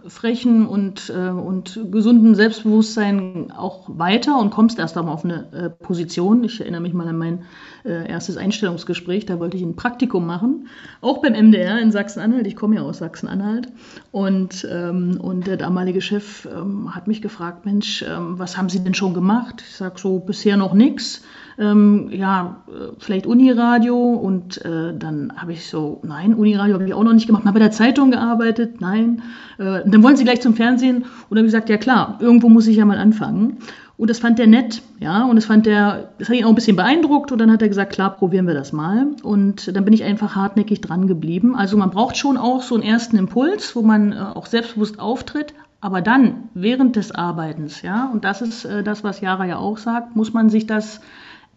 frechen 0.07 0.67
und, 0.67 1.09
äh, 1.09 1.29
und 1.29 1.79
gesunden 1.91 2.35
Selbstbewusstsein 2.35 3.51
auch 3.51 3.87
weiter 3.87 4.39
und 4.39 4.51
kommst 4.51 4.79
erst 4.79 4.97
einmal 4.97 5.13
auf 5.13 5.25
eine 5.25 5.51
äh, 5.51 5.69
Position. 5.69 6.43
Ich 6.43 6.59
erinnere 6.61 6.81
mich 6.81 6.93
mal 6.93 7.07
an 7.07 7.17
mein 7.17 7.43
äh, 7.85 8.09
erstes 8.09 8.37
Einstellungsgespräch, 8.37 9.25
da 9.25 9.39
wollte 9.39 9.57
ich 9.57 9.63
ein 9.63 9.75
Praktikum 9.75 10.25
machen, 10.25 10.67
auch 11.01 11.21
beim 11.21 11.33
MDR 11.33 11.79
in 11.79 11.91
Sachsen-Anhalt. 11.91 12.47
Ich 12.47 12.55
komme 12.55 12.75
ja 12.75 12.81
aus 12.81 12.99
Sachsen-Anhalt 12.99 13.69
und, 14.11 14.67
ähm, 14.71 15.19
und 15.21 15.47
der 15.47 15.57
damalige 15.57 16.01
Chef 16.01 16.45
ähm, 16.45 16.95
hat 16.95 17.07
mich 17.07 17.21
gefragt, 17.21 17.65
Mensch, 17.65 18.03
ähm, 18.07 18.39
was 18.39 18.57
haben 18.57 18.69
Sie 18.69 18.83
denn 18.83 18.93
schon 18.93 19.13
gemacht? 19.13 19.63
Ich 19.67 19.75
sage 19.75 19.99
so, 19.99 20.19
bisher 20.19 20.57
noch 20.57 20.73
nichts 20.73 21.23
ähm, 21.57 22.09
ja, 22.11 22.63
äh, 22.67 22.93
vielleicht 22.99 23.25
Uniradio 23.25 23.95
und 23.95 24.63
äh, 24.63 24.93
dann 24.97 25.33
habe 25.35 25.53
ich 25.53 25.67
so, 25.67 26.01
nein, 26.03 26.33
Uniradio 26.33 26.75
habe 26.75 26.85
ich 26.85 26.93
auch 26.93 27.03
noch 27.03 27.13
nicht 27.13 27.27
gemacht, 27.27 27.45
mal 27.45 27.51
bei 27.51 27.59
der 27.59 27.71
Zeitung 27.71 28.11
gearbeitet, 28.11 28.79
nein. 28.79 29.23
Äh, 29.57 29.81
dann 29.85 30.03
wollen 30.03 30.15
sie 30.17 30.23
gleich 30.23 30.41
zum 30.41 30.55
Fernsehen 30.55 30.97
und 30.97 31.05
dann 31.31 31.39
habe 31.39 31.47
ich 31.47 31.53
gesagt, 31.53 31.69
ja 31.69 31.77
klar, 31.77 32.17
irgendwo 32.21 32.49
muss 32.49 32.67
ich 32.67 32.77
ja 32.77 32.85
mal 32.85 32.97
anfangen. 32.97 33.57
Und 33.97 34.11
das 34.11 34.19
fand 34.19 34.37
der 34.37 34.45
nett, 34.45 34.83
ja, 34.99 35.25
und 35.25 35.37
das 35.37 35.45
fand 35.45 35.65
der, 35.65 36.11
das 36.19 36.29
hat 36.29 36.35
ihn 36.35 36.45
auch 36.45 36.49
ein 36.49 36.55
bisschen 36.55 36.75
beeindruckt 36.75 37.31
und 37.31 37.39
dann 37.39 37.51
hat 37.51 37.63
er 37.63 37.67
gesagt, 37.67 37.93
klar, 37.93 38.15
probieren 38.15 38.45
wir 38.45 38.53
das 38.53 38.71
mal. 38.71 39.07
Und 39.23 39.75
dann 39.75 39.83
bin 39.85 39.93
ich 39.93 40.03
einfach 40.03 40.35
hartnäckig 40.35 40.81
dran 40.81 41.07
geblieben. 41.07 41.55
Also 41.55 41.77
man 41.77 41.89
braucht 41.89 42.15
schon 42.15 42.37
auch 42.37 42.61
so 42.61 42.75
einen 42.75 42.83
ersten 42.83 43.17
Impuls, 43.17 43.75
wo 43.75 43.81
man 43.81 44.13
äh, 44.13 44.17
auch 44.17 44.45
selbstbewusst 44.45 44.99
auftritt, 44.99 45.55
aber 45.81 46.01
dann, 46.01 46.49
während 46.53 46.95
des 46.95 47.11
Arbeitens, 47.11 47.81
ja, 47.81 48.09
und 48.11 48.23
das 48.23 48.41
ist 48.41 48.65
äh, 48.65 48.83
das, 48.83 49.03
was 49.03 49.21
Jara 49.21 49.45
ja 49.45 49.57
auch 49.57 49.77
sagt, 49.77 50.15
muss 50.15 50.31
man 50.31 50.49
sich 50.49 50.67
das 50.67 51.01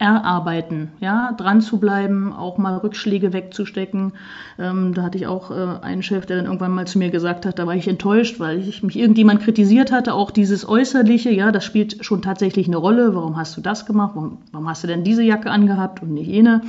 erarbeiten, 0.01 0.93
ja, 1.01 1.33
dran 1.33 1.61
zu 1.61 1.79
bleiben, 1.79 2.33
auch 2.33 2.57
mal 2.57 2.79
Rückschläge 2.79 3.35
wegzustecken. 3.35 4.15
Ähm, 4.59 4.95
da 4.95 5.03
hatte 5.03 5.19
ich 5.19 5.27
auch 5.27 5.51
äh, 5.51 5.85
einen 5.85 6.03
Chef, 6.03 6.25
der 6.25 6.39
dann 6.39 6.47
irgendwann 6.47 6.75
mal 6.75 6.87
zu 6.87 6.99
mir 6.99 7.11
gesagt 7.11 7.45
hat, 7.45 7.59
da 7.59 7.67
war 7.67 7.75
ich 7.75 7.87
enttäuscht, 7.87 8.41
weil 8.41 8.61
ich 8.61 8.83
mich 8.83 8.99
irgendjemand 8.99 9.43
kritisiert 9.43 9.93
hatte, 9.93 10.15
auch 10.15 10.31
dieses 10.31 10.67
Äußerliche, 10.67 11.31
ja, 11.31 11.53
das 11.53 11.67
spielt 11.67 12.03
schon 12.03 12.23
tatsächlich 12.23 12.67
eine 12.67 12.79
Rolle. 12.79 13.15
Warum 13.15 13.37
hast 13.37 13.59
du 13.59 13.61
das 13.61 13.85
gemacht? 13.85 14.13
Warum, 14.15 14.39
warum 14.53 14.69
hast 14.71 14.83
du 14.83 14.87
denn 14.87 15.05
diese 15.05 15.23
Jacke 15.23 15.51
angehabt 15.51 16.03
und 16.03 16.15
nicht 16.15 16.29
jene? 16.29 16.63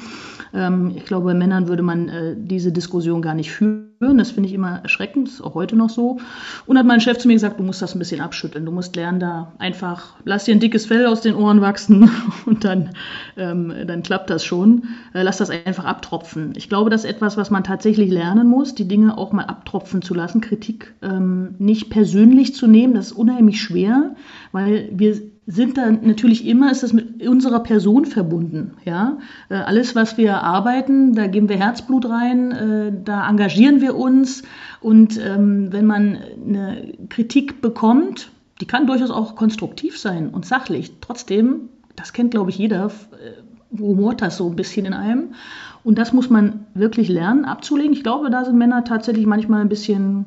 Ähm, 0.54 0.92
ich 0.98 1.06
glaube, 1.06 1.28
bei 1.28 1.34
Männern 1.34 1.70
würde 1.70 1.84
man 1.84 2.10
äh, 2.10 2.36
diese 2.38 2.74
Diskussion 2.74 3.22
gar 3.22 3.34
nicht 3.34 3.52
führen 3.52 3.91
hören. 4.02 4.18
Das 4.18 4.32
finde 4.32 4.50
ich 4.50 4.56
immer 4.56 4.82
erschreckend, 4.84 5.30
ist 5.30 5.42
auch 5.42 5.54
heute 5.54 5.76
noch 5.76 5.90
so. 5.90 6.20
Und 6.66 6.78
hat 6.78 6.86
mein 6.86 7.00
Chef 7.00 7.18
zu 7.18 7.28
mir 7.28 7.36
gesagt, 7.36 7.60
du 7.60 7.64
musst 7.64 7.82
das 7.82 7.96
ein 7.96 8.00
bisschen 8.00 8.20
abschütteln. 8.20 8.66
Du 8.66 8.72
musst 8.72 8.96
lernen, 8.96 9.20
da 9.20 9.54
einfach, 9.60 10.16
lass 10.26 10.46
dir 10.46 10.54
ein 10.54 10.60
dickes 10.60 10.88
Fell 10.88 11.06
aus 11.06 11.22
den 11.22 11.36
Ohren 11.36 11.62
wachsen 11.62 12.10
und 12.46 12.66
dann, 12.66 12.90
ähm, 13.38 13.74
dann 13.88 14.04
klappt 14.04 14.30
das 14.30 14.44
schon. 14.44 14.84
Äh, 15.14 15.24
lass 15.24 15.38
das 15.38 15.50
einfach 15.50 15.86
abtropfen. 15.86 16.54
Ich 16.58 16.68
glaube, 16.68 16.90
das 16.90 17.06
ist 17.06 17.10
etwas, 17.10 17.38
was 17.38 17.52
man 17.52 17.64
tatsächlich 17.64 18.12
lernen 18.12 18.48
muss, 18.48 18.76
die 18.76 18.88
Dinge 18.88 19.18
auch 19.18 19.32
mal 19.32 19.46
abtropfen 19.46 20.02
zu 20.02 20.14
lassen, 20.14 20.42
Kritik 20.42 20.94
ähm, 21.02 21.56
nicht 21.60 21.90
persönlich 21.90 22.56
zu 22.56 22.68
nehmen. 22.68 22.96
Das 22.96 23.08
ist 23.08 23.12
unheimlich 23.14 23.62
schwer, 23.62 24.16
weil 24.52 24.90
wir 24.92 25.22
sind 25.48 25.78
da 25.78 25.90
natürlich 25.90 26.46
immer, 26.46 26.72
ist 26.72 26.84
das 26.84 26.94
mit 26.94 27.28
unserer 27.28 27.62
Person 27.62 28.06
verbunden. 28.06 28.76
Ja? 28.86 29.18
Äh, 29.50 29.56
alles, 29.56 29.96
was 29.96 30.18
wir 30.18 30.44
arbeiten, 30.44 31.14
da 31.16 31.28
geben 31.28 31.50
wir 31.50 31.58
Herzblut 31.58 32.08
rein, 32.08 32.52
äh, 32.52 32.94
da 33.04 33.28
engagieren 33.28 33.82
wir 33.82 33.96
uns. 33.96 34.44
Und 34.82 35.20
ähm, 35.20 35.72
wenn 35.72 35.86
man 35.86 36.18
eine 36.46 36.94
Kritik 37.10 37.62
bekommt, 37.62 38.32
die 38.62 38.68
kann 38.68 38.86
durchaus 38.86 39.10
auch 39.10 39.36
konstruktiv 39.36 39.98
sein 39.98 40.30
und 40.30 40.46
sachlich. 40.46 40.94
Trotzdem, 41.02 41.70
das 41.96 42.14
kennt, 42.14 42.32
glaube 42.32 42.52
ich, 42.52 42.58
jeder, 42.58 42.86
äh, 42.86 43.80
rumort 43.80 44.22
das 44.22 44.38
so 44.38 44.48
ein 44.48 44.56
bisschen 44.56 44.86
in 44.86 44.94
einem. 44.94 45.34
Und 45.84 45.98
das 45.98 46.14
muss 46.14 46.30
man 46.30 46.68
wirklich 46.76 47.10
lernen 47.10 47.46
abzulegen. 47.46 47.94
Ich 47.94 48.04
glaube, 48.04 48.30
da 48.30 48.46
sind 48.46 48.58
Männer 48.58 48.84
tatsächlich 48.84 49.26
manchmal 49.26 49.62
ein 49.62 49.70
bisschen 49.70 50.26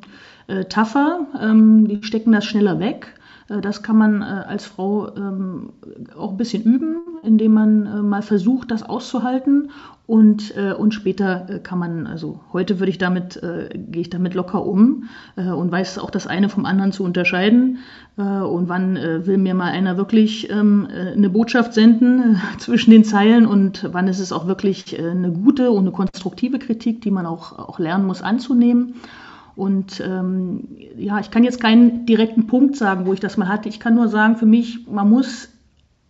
äh, 0.48 0.64
tougher. 0.64 1.26
Ähm, 1.40 1.86
die 1.86 2.02
stecken 2.02 2.32
das 2.32 2.44
schneller 2.44 2.80
weg. 2.80 3.14
Äh, 3.48 3.60
das 3.60 3.82
kann 3.82 3.96
man 3.96 4.22
äh, 4.22 4.24
als 4.24 4.66
Frau 4.66 5.14
ähm, 5.16 5.70
auch 6.16 6.32
ein 6.32 6.36
bisschen 6.36 6.62
üben, 6.62 6.96
indem 7.22 7.52
man 7.52 7.86
äh, 7.86 8.02
mal 8.02 8.22
versucht, 8.22 8.70
das 8.70 8.82
auszuhalten. 8.82 9.70
Und, 10.06 10.54
und 10.76 10.92
später 10.92 11.60
kann 11.62 11.78
man, 11.78 12.06
also 12.06 12.40
heute 12.52 12.78
würde 12.78 12.90
ich 12.90 12.98
damit, 12.98 13.40
gehe 13.40 14.02
ich 14.02 14.10
damit 14.10 14.34
locker 14.34 14.66
um 14.66 15.04
und 15.34 15.72
weiß 15.72 15.98
auch 15.98 16.10
das 16.10 16.26
eine 16.26 16.50
vom 16.50 16.66
anderen 16.66 16.92
zu 16.92 17.04
unterscheiden. 17.04 17.78
und 18.16 18.68
wann 18.68 18.96
will 18.96 19.38
mir 19.38 19.54
mal 19.54 19.70
einer 19.70 19.96
wirklich 19.96 20.50
ähm, 20.50 20.86
eine 20.90 21.30
Botschaft 21.30 21.72
senden 21.72 22.38
zwischen 22.58 22.90
den 22.90 23.04
Zeilen 23.04 23.46
und 23.46 23.88
wann 23.92 24.06
ist 24.06 24.18
es 24.20 24.30
auch 24.30 24.46
wirklich 24.46 25.00
eine 25.00 25.32
gute 25.32 25.70
und 25.70 25.84
eine 25.84 25.92
konstruktive 25.92 26.58
Kritik, 26.58 27.00
die 27.00 27.10
man 27.10 27.24
auch, 27.24 27.58
auch 27.58 27.78
lernen 27.78 28.04
muss 28.04 28.20
anzunehmen. 28.20 28.96
Und 29.56 30.00
ähm, 30.00 30.68
ja, 30.96 31.20
ich 31.20 31.30
kann 31.30 31.44
jetzt 31.44 31.60
keinen 31.60 32.06
direkten 32.06 32.46
Punkt 32.46 32.76
sagen, 32.76 33.06
wo 33.06 33.12
ich 33.12 33.20
das 33.20 33.36
mal 33.36 33.48
hatte. 33.48 33.68
Ich 33.68 33.78
kann 33.78 33.94
nur 33.94 34.08
sagen, 34.08 34.36
für 34.36 34.46
mich, 34.46 34.86
man 34.88 35.08
muss 35.08 35.48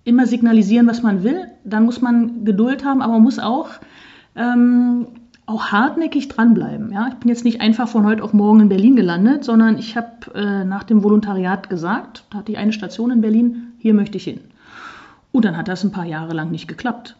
immer 0.04 0.26
signalisieren, 0.26 0.86
was 0.86 1.02
man 1.02 1.22
will. 1.22 1.46
Dann 1.64 1.84
muss 1.84 2.00
man 2.00 2.44
Geduld 2.44 2.84
haben, 2.84 3.02
aber 3.02 3.14
man 3.14 3.22
muss 3.22 3.38
auch, 3.38 3.68
ähm, 4.34 5.06
auch 5.46 5.66
hartnäckig 5.66 6.28
dranbleiben. 6.28 6.92
Ja? 6.92 7.08
Ich 7.08 7.14
bin 7.16 7.28
jetzt 7.28 7.44
nicht 7.44 7.60
einfach 7.60 7.88
von 7.88 8.06
heute 8.06 8.22
auf 8.22 8.32
morgen 8.32 8.60
in 8.60 8.68
Berlin 8.70 8.96
gelandet, 8.96 9.44
sondern 9.44 9.78
ich 9.78 9.96
habe 9.96 10.34
äh, 10.34 10.64
nach 10.64 10.84
dem 10.84 11.02
Volontariat 11.02 11.68
gesagt, 11.68 12.24
da 12.30 12.38
hatte 12.38 12.52
ich 12.52 12.58
eine 12.58 12.72
Station 12.72 13.10
in 13.10 13.20
Berlin, 13.20 13.72
hier 13.78 13.92
möchte 13.92 14.16
ich 14.16 14.24
hin. 14.24 14.40
Und 15.32 15.44
dann 15.44 15.56
hat 15.56 15.68
das 15.68 15.84
ein 15.84 15.92
paar 15.92 16.06
Jahre 16.06 16.32
lang 16.32 16.50
nicht 16.50 16.68
geklappt. 16.68 17.16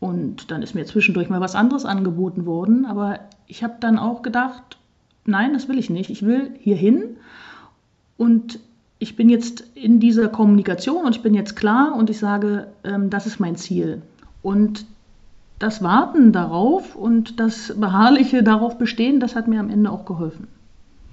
Und 0.00 0.50
dann 0.50 0.62
ist 0.62 0.74
mir 0.74 0.84
zwischendurch 0.84 1.30
mal 1.30 1.40
was 1.40 1.54
anderes 1.54 1.86
angeboten 1.86 2.44
worden. 2.44 2.84
Aber 2.84 3.20
ich 3.46 3.62
habe 3.64 3.76
dann 3.80 3.98
auch 3.98 4.22
gedacht, 4.22 4.78
nein, 5.28 5.52
das 5.52 5.68
will 5.68 5.78
ich 5.78 5.90
nicht. 5.90 6.10
Ich 6.10 6.24
will 6.24 6.50
hierhin 6.60 7.16
und 8.16 8.58
ich 8.98 9.16
bin 9.16 9.28
jetzt 9.28 9.64
in 9.74 10.00
dieser 10.00 10.28
Kommunikation 10.28 11.04
und 11.04 11.14
ich 11.14 11.22
bin 11.22 11.34
jetzt 11.34 11.56
klar 11.56 11.94
und 11.96 12.08
ich 12.08 12.18
sage, 12.18 12.68
ähm, 12.84 13.10
das 13.10 13.26
ist 13.26 13.40
mein 13.40 13.56
Ziel. 13.56 14.02
Und 14.42 14.86
das 15.58 15.82
Warten 15.82 16.32
darauf 16.32 16.96
und 16.96 17.40
das 17.40 17.74
beharrliche 17.78 18.42
darauf 18.42 18.78
bestehen, 18.78 19.20
das 19.20 19.36
hat 19.36 19.48
mir 19.48 19.60
am 19.60 19.70
Ende 19.70 19.90
auch 19.90 20.04
geholfen. 20.04 20.48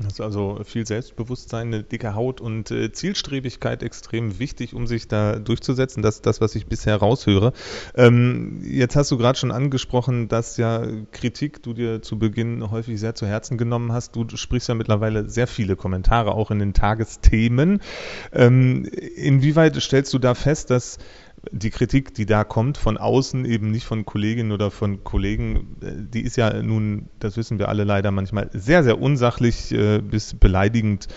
Das 0.03 0.13
ist 0.13 0.21
also 0.21 0.59
viel 0.63 0.85
Selbstbewusstsein, 0.85 1.67
eine 1.67 1.83
dicke 1.83 2.15
Haut 2.15 2.41
und 2.41 2.71
äh, 2.71 2.91
Zielstrebigkeit 2.91 3.83
extrem 3.83 4.39
wichtig, 4.39 4.73
um 4.73 4.87
sich 4.87 5.07
da 5.07 5.37
durchzusetzen. 5.39 6.03
Das 6.03 6.15
ist 6.15 6.25
das, 6.25 6.41
was 6.41 6.55
ich 6.55 6.67
bisher 6.67 6.97
raushöre. 6.97 7.53
Ähm, 7.95 8.61
jetzt 8.63 8.95
hast 8.95 9.11
du 9.11 9.17
gerade 9.17 9.37
schon 9.37 9.51
angesprochen, 9.51 10.27
dass 10.27 10.57
ja 10.57 10.85
Kritik 11.11 11.63
du 11.63 11.73
dir 11.73 12.01
zu 12.01 12.19
Beginn 12.19 12.69
häufig 12.69 12.99
sehr 12.99 13.15
zu 13.15 13.25
Herzen 13.25 13.57
genommen 13.57 13.91
hast. 13.91 14.15
Du 14.15 14.27
sprichst 14.35 14.69
ja 14.69 14.75
mittlerweile 14.75 15.29
sehr 15.29 15.47
viele 15.47 15.75
Kommentare 15.75 16.33
auch 16.33 16.51
in 16.51 16.59
den 16.59 16.73
Tagesthemen. 16.73 17.81
Ähm, 18.31 18.85
inwieweit 19.15 19.81
stellst 19.81 20.13
du 20.13 20.19
da 20.19 20.35
fest, 20.35 20.69
dass 20.69 20.97
die 21.51 21.69
Kritik, 21.69 22.13
die 22.13 22.25
da 22.25 22.43
kommt 22.43 22.77
von 22.77 22.97
außen, 22.97 23.45
eben 23.45 23.71
nicht 23.71 23.85
von 23.85 24.05
Kolleginnen 24.05 24.51
oder 24.51 24.71
von 24.71 25.03
Kollegen, 25.03 25.77
äh, 25.81 25.91
die 25.97 26.21
ist 26.21 26.37
ja 26.37 26.61
nun, 26.61 27.09
das 27.19 27.37
wissen 27.37 27.59
wir 27.59 27.69
alle 27.69 27.83
leider 27.83 28.11
manchmal, 28.11 28.49
sehr, 28.53 28.83
sehr 28.83 29.01
unsachlich 29.01 29.71
äh, 29.71 29.99
bis 29.99 30.33
beleidigend. 30.33 31.07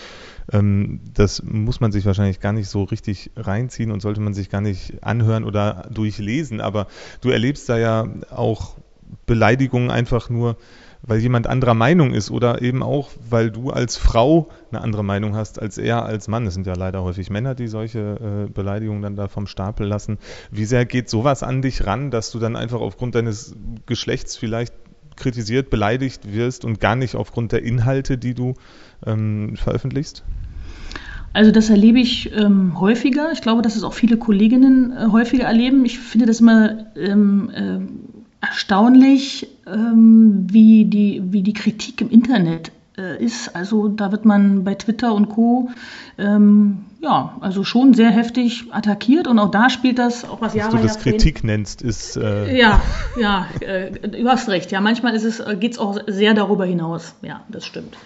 Ähm, 0.52 1.00
das 1.14 1.42
muss 1.42 1.80
man 1.80 1.92
sich 1.92 2.06
wahrscheinlich 2.06 2.40
gar 2.40 2.52
nicht 2.52 2.68
so 2.68 2.84
richtig 2.84 3.30
reinziehen 3.36 3.90
und 3.90 4.00
sollte 4.00 4.20
man 4.20 4.34
sich 4.34 4.50
gar 4.50 4.60
nicht 4.60 5.02
anhören 5.02 5.44
oder 5.44 5.88
durchlesen. 5.92 6.60
Aber 6.60 6.88
du 7.20 7.30
erlebst 7.30 7.68
da 7.68 7.78
ja 7.78 8.08
auch 8.30 8.76
Beleidigungen 9.26 9.90
einfach 9.90 10.30
nur 10.30 10.56
weil 11.06 11.20
jemand 11.20 11.46
anderer 11.46 11.74
Meinung 11.74 12.12
ist 12.12 12.30
oder 12.30 12.62
eben 12.62 12.82
auch, 12.82 13.10
weil 13.30 13.50
du 13.50 13.70
als 13.70 13.96
Frau 13.96 14.48
eine 14.70 14.80
andere 14.80 15.04
Meinung 15.04 15.36
hast 15.36 15.60
als 15.60 15.78
er 15.78 16.04
als 16.04 16.28
Mann. 16.28 16.46
Es 16.46 16.54
sind 16.54 16.66
ja 16.66 16.74
leider 16.74 17.02
häufig 17.02 17.30
Männer, 17.30 17.54
die 17.54 17.68
solche 17.68 18.46
äh, 18.46 18.50
Beleidigungen 18.50 19.02
dann 19.02 19.16
da 19.16 19.28
vom 19.28 19.46
Stapel 19.46 19.86
lassen. 19.86 20.18
Wie 20.50 20.64
sehr 20.64 20.84
geht 20.84 21.08
sowas 21.08 21.42
an 21.42 21.62
dich 21.62 21.86
ran, 21.86 22.10
dass 22.10 22.30
du 22.30 22.38
dann 22.38 22.56
einfach 22.56 22.80
aufgrund 22.80 23.14
deines 23.14 23.54
Geschlechts 23.86 24.36
vielleicht 24.36 24.74
kritisiert, 25.14 25.70
beleidigt 25.70 26.32
wirst 26.32 26.64
und 26.64 26.80
gar 26.80 26.96
nicht 26.96 27.14
aufgrund 27.14 27.52
der 27.52 27.62
Inhalte, 27.62 28.18
die 28.18 28.34
du 28.34 28.54
ähm, 29.06 29.56
veröffentlichst? 29.56 30.24
Also 31.32 31.52
das 31.52 31.68
erlebe 31.68 32.00
ich 32.00 32.32
ähm, 32.32 32.80
häufiger. 32.80 33.30
Ich 33.32 33.42
glaube, 33.42 33.62
dass 33.62 33.76
es 33.76 33.82
auch 33.82 33.92
viele 33.92 34.16
Kolleginnen 34.16 34.92
äh, 34.92 35.06
häufiger 35.12 35.44
erleben. 35.44 35.84
Ich 35.84 35.98
finde 35.98 36.26
das 36.26 36.40
immer 36.40 36.86
ähm, 36.96 37.50
äh, 37.54 37.78
erstaunlich, 38.48 39.48
ähm, 39.66 40.46
wie, 40.50 40.84
die, 40.84 41.22
wie 41.24 41.42
die 41.42 41.52
Kritik 41.52 42.00
im 42.00 42.10
Internet 42.10 42.72
äh, 42.98 43.22
ist. 43.22 43.54
Also 43.54 43.88
da 43.88 44.12
wird 44.12 44.24
man 44.24 44.64
bei 44.64 44.74
Twitter 44.74 45.14
und 45.14 45.28
Co. 45.28 45.70
Ähm, 46.18 46.84
ja, 47.00 47.36
also 47.40 47.62
schon 47.62 47.94
sehr 47.94 48.10
heftig 48.10 48.66
attackiert 48.70 49.28
und 49.28 49.38
auch 49.38 49.50
da 49.50 49.70
spielt 49.70 49.98
das 49.98 50.24
auch 50.24 50.40
was 50.40 50.54
Jahre 50.54 50.72
Was 50.72 50.80
du 50.80 50.86
das 50.86 50.98
Kritik 50.98 51.44
nennst, 51.44 51.82
ist. 51.82 52.16
Äh 52.16 52.58
ja, 52.58 52.82
ja, 53.20 53.46
äh, 53.60 53.90
du 53.90 54.28
hast 54.28 54.48
recht. 54.48 54.72
Ja, 54.72 54.80
manchmal 54.80 55.14
ist 55.14 55.24
es, 55.24 55.42
geht 55.60 55.72
es 55.72 55.78
auch 55.78 55.98
sehr 56.06 56.34
darüber 56.34 56.64
hinaus. 56.64 57.14
Ja, 57.22 57.42
das 57.48 57.66
stimmt. 57.66 57.96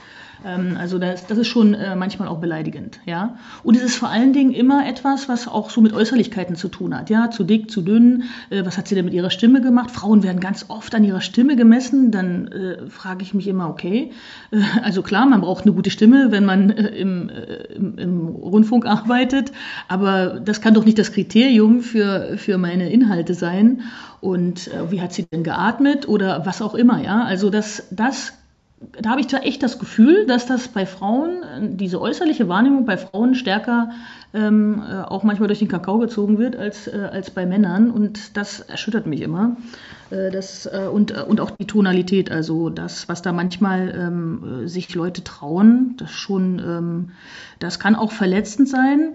Ähm, 0.44 0.76
also 0.78 0.98
das, 0.98 1.26
das 1.26 1.38
ist 1.38 1.48
schon 1.48 1.74
äh, 1.74 1.96
manchmal 1.96 2.28
auch 2.28 2.38
beleidigend, 2.38 3.00
ja. 3.06 3.36
Und 3.62 3.76
es 3.76 3.82
ist 3.82 3.96
vor 3.96 4.08
allen 4.08 4.32
Dingen 4.32 4.52
immer 4.52 4.86
etwas, 4.86 5.28
was 5.28 5.48
auch 5.48 5.70
so 5.70 5.80
mit 5.80 5.92
Äußerlichkeiten 5.92 6.56
zu 6.56 6.68
tun 6.68 6.96
hat, 6.96 7.10
ja. 7.10 7.30
Zu 7.30 7.44
dick, 7.44 7.70
zu 7.70 7.82
dünn, 7.82 8.24
äh, 8.50 8.64
was 8.64 8.78
hat 8.78 8.88
sie 8.88 8.94
denn 8.94 9.04
mit 9.04 9.14
ihrer 9.14 9.30
Stimme 9.30 9.60
gemacht? 9.60 9.90
Frauen 9.90 10.22
werden 10.22 10.40
ganz 10.40 10.66
oft 10.68 10.94
an 10.94 11.04
ihrer 11.04 11.20
Stimme 11.20 11.56
gemessen. 11.56 12.10
Dann 12.10 12.48
äh, 12.48 12.86
frage 12.88 13.22
ich 13.22 13.34
mich 13.34 13.48
immer, 13.48 13.68
okay, 13.68 14.12
äh, 14.50 14.60
also 14.82 15.02
klar, 15.02 15.26
man 15.26 15.40
braucht 15.40 15.64
eine 15.64 15.72
gute 15.74 15.90
Stimme, 15.90 16.28
wenn 16.30 16.44
man 16.44 16.70
im, 16.70 17.30
im, 17.74 17.98
im 17.98 18.26
Rundfunk 18.28 18.86
arbeitet, 18.86 19.52
aber 19.88 20.40
das 20.40 20.60
kann 20.60 20.74
doch 20.74 20.84
nicht 20.84 20.98
das 20.98 21.12
Kriterium 21.12 21.80
für, 21.80 22.36
für 22.36 22.58
meine 22.58 22.90
Inhalte 22.90 23.34
sein. 23.34 23.82
Und 24.20 24.68
äh, 24.68 24.90
wie 24.90 25.00
hat 25.00 25.12
sie 25.12 25.26
denn 25.26 25.44
geatmet 25.44 26.08
oder 26.08 26.44
was 26.44 26.60
auch 26.60 26.74
immer, 26.74 27.02
ja? 27.02 27.24
Also 27.24 27.48
das, 27.50 27.86
das 27.90 28.34
da 28.80 29.10
habe 29.10 29.20
ich 29.20 29.26
da 29.26 29.38
echt 29.38 29.62
das 29.62 29.78
Gefühl, 29.78 30.26
dass 30.26 30.46
das 30.46 30.68
bei 30.68 30.86
Frauen, 30.86 31.76
diese 31.76 32.00
äußerliche 32.00 32.48
Wahrnehmung 32.48 32.86
bei 32.86 32.96
Frauen 32.96 33.34
stärker 33.34 33.90
ähm, 34.32 34.82
äh, 34.88 35.02
auch 35.02 35.22
manchmal 35.22 35.48
durch 35.48 35.58
den 35.58 35.68
Kakao 35.68 35.98
gezogen 35.98 36.38
wird 36.38 36.56
als, 36.56 36.86
äh, 36.86 37.08
als 37.12 37.30
bei 37.30 37.44
Männern. 37.44 37.90
Und 37.90 38.38
das 38.38 38.60
erschüttert 38.60 39.06
mich 39.06 39.20
immer. 39.20 39.56
Äh, 40.08 40.30
das, 40.30 40.64
äh, 40.64 40.88
und, 40.90 41.10
äh, 41.10 41.22
und 41.26 41.40
auch 41.40 41.50
die 41.50 41.66
Tonalität, 41.66 42.30
also 42.30 42.70
das, 42.70 43.06
was 43.06 43.20
da 43.20 43.32
manchmal 43.32 43.94
ähm, 43.94 44.66
sich 44.66 44.94
Leute 44.94 45.24
trauen, 45.24 45.96
das 45.98 46.12
schon, 46.12 46.58
ähm, 46.58 47.10
das 47.58 47.80
kann 47.80 47.94
auch 47.94 48.12
verletzend 48.12 48.68
sein. 48.68 49.10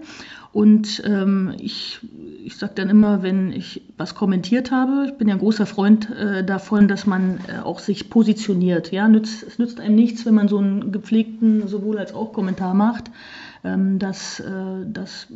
Und 0.56 1.02
ähm, 1.04 1.52
ich, 1.58 2.00
ich 2.42 2.56
sage 2.56 2.72
dann 2.76 2.88
immer, 2.88 3.22
wenn 3.22 3.52
ich 3.52 3.82
was 3.98 4.14
kommentiert 4.14 4.70
habe, 4.70 5.04
ich 5.06 5.18
bin 5.18 5.28
ja 5.28 5.34
ein 5.34 5.38
großer 5.38 5.66
Freund 5.66 6.08
äh, 6.10 6.42
davon, 6.42 6.88
dass 6.88 7.04
man 7.04 7.40
äh, 7.46 7.58
auch 7.62 7.78
sich 7.78 8.08
positioniert. 8.08 8.90
Ja, 8.90 9.06
nützt, 9.06 9.42
es 9.42 9.58
nützt 9.58 9.80
einem 9.80 9.96
nichts, 9.96 10.24
wenn 10.24 10.32
man 10.34 10.48
so 10.48 10.56
einen 10.56 10.92
gepflegten 10.92 11.68
sowohl 11.68 11.98
als 11.98 12.14
auch 12.14 12.32
Kommentar 12.32 12.72
macht. 12.72 13.10
Ähm, 13.64 13.98
das, 13.98 14.40
äh, 14.40 14.86
das, 14.86 15.26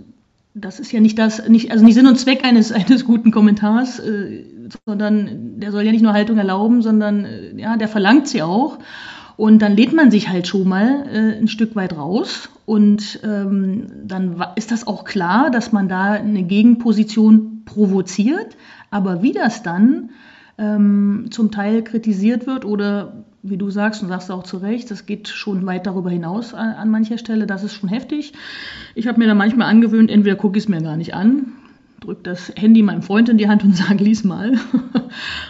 das 0.55 0.81
ist 0.81 0.91
ja 0.91 1.01
nicht 1.01 1.19
das, 1.19 1.47
nicht, 1.47 1.71
also 1.71 1.85
nicht 1.85 1.97
Sinn 1.97 2.07
und 2.07 2.19
Zweck 2.19 2.43
eines, 2.43 2.73
eines 2.73 3.05
guten 3.05 3.31
Kommentars, 3.31 3.99
äh, 3.99 4.47
sondern 4.87 5.61
der 5.61 5.71
soll 5.71 5.83
ja 5.83 5.93
nicht 5.93 6.01
nur 6.01 6.15
Haltung 6.15 6.39
erlauben, 6.39 6.81
sondern 6.81 7.27
äh, 7.27 7.61
ja, 7.61 7.77
der 7.77 7.89
verlangt 7.89 8.27
sie 8.27 8.41
auch. 8.41 8.79
Und 9.41 9.63
dann 9.63 9.75
lädt 9.75 9.95
man 9.95 10.11
sich 10.11 10.29
halt 10.29 10.47
schon 10.47 10.69
mal 10.69 11.07
äh, 11.11 11.39
ein 11.39 11.49
Stück 11.49 11.75
weit 11.75 11.97
raus. 11.97 12.51
Und 12.67 13.21
ähm, 13.25 13.87
dann 14.05 14.45
ist 14.55 14.71
das 14.71 14.87
auch 14.87 15.05
klar, 15.05 15.51
dass 15.51 15.73
man 15.73 15.89
da 15.89 16.13
eine 16.13 16.43
Gegenposition 16.43 17.63
provoziert. 17.65 18.59
Aber 18.91 19.23
wie 19.23 19.33
das 19.33 19.63
dann 19.63 20.11
ähm, 20.59 21.29
zum 21.31 21.51
Teil 21.51 21.83
kritisiert 21.83 22.47
wird 22.47 22.67
oder 22.67 23.25
wie 23.43 23.57
du 23.57 23.71
sagst 23.71 24.03
und 24.03 24.09
sagst 24.09 24.31
auch 24.31 24.43
zu 24.43 24.59
Recht, 24.59 24.91
das 24.91 25.07
geht 25.07 25.29
schon 25.29 25.65
weit 25.65 25.87
darüber 25.87 26.11
hinaus 26.11 26.53
an, 26.53 26.75
an 26.75 26.91
mancher 26.91 27.17
Stelle. 27.17 27.47
Das 27.47 27.65
ist 27.65 27.73
schon 27.73 27.89
heftig. 27.89 28.35
Ich 28.95 29.09
habe 29.09 29.19
mir 29.19 29.27
da 29.27 29.35
manchmal 29.35 29.71
angewöhnt, 29.71 30.11
entweder 30.11 30.37
gucke 30.37 30.59
ich 30.59 30.65
es 30.65 30.69
mir 30.69 30.83
gar 30.83 30.99
nicht 30.99 31.15
an, 31.15 31.47
drücke 32.01 32.25
das 32.25 32.53
Handy 32.57 32.83
meinem 32.83 33.01
Freund 33.01 33.31
in 33.31 33.39
die 33.39 33.49
Hand 33.49 33.65
und 33.65 33.75
sage, 33.79 34.05
lies 34.05 34.23
mal. 34.23 34.59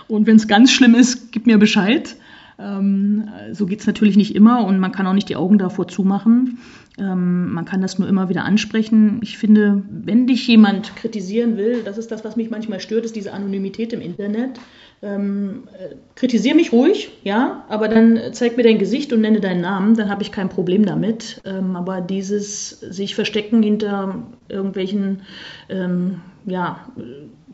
und 0.07 0.29
wenn 0.29 0.37
es 0.37 0.46
ganz 0.46 0.70
schlimm 0.70 0.94
ist, 0.94 1.33
gib 1.33 1.48
mir 1.48 1.59
Bescheid. 1.59 2.14
Ähm, 2.60 3.28
so 3.52 3.66
geht 3.66 3.80
es 3.80 3.86
natürlich 3.86 4.16
nicht 4.16 4.34
immer 4.34 4.64
und 4.66 4.78
man 4.78 4.92
kann 4.92 5.06
auch 5.06 5.14
nicht 5.14 5.28
die 5.28 5.36
Augen 5.36 5.58
davor 5.58 5.88
zumachen. 5.88 6.58
Ähm, 6.98 7.52
man 7.52 7.64
kann 7.64 7.80
das 7.80 7.98
nur 7.98 8.08
immer 8.08 8.28
wieder 8.28 8.44
ansprechen. 8.44 9.20
Ich 9.22 9.38
finde, 9.38 9.82
wenn 9.90 10.26
dich 10.26 10.46
jemand 10.46 10.94
kritisieren 10.96 11.56
will, 11.56 11.82
das 11.84 11.98
ist 11.98 12.10
das, 12.10 12.24
was 12.24 12.36
mich 12.36 12.50
manchmal 12.50 12.80
stört, 12.80 13.04
ist 13.04 13.16
diese 13.16 13.32
Anonymität 13.32 13.92
im 13.92 14.00
Internet. 14.00 14.60
Ähm, 15.02 15.68
äh, 15.78 15.94
kritisiere 16.14 16.56
mich 16.56 16.72
ruhig, 16.72 17.10
ja, 17.24 17.64
aber 17.68 17.88
dann 17.88 18.20
zeig 18.32 18.58
mir 18.58 18.64
dein 18.64 18.78
Gesicht 18.78 19.14
und 19.14 19.22
nenne 19.22 19.40
deinen 19.40 19.62
Namen, 19.62 19.96
dann 19.96 20.10
habe 20.10 20.22
ich 20.22 20.30
kein 20.30 20.50
Problem 20.50 20.84
damit. 20.84 21.40
Ähm, 21.46 21.74
aber 21.74 22.02
dieses 22.02 22.80
sich 22.80 23.14
verstecken 23.14 23.62
hinter 23.62 24.26
irgendwelchen, 24.48 25.22
ähm, 25.70 26.20
ja, 26.44 26.80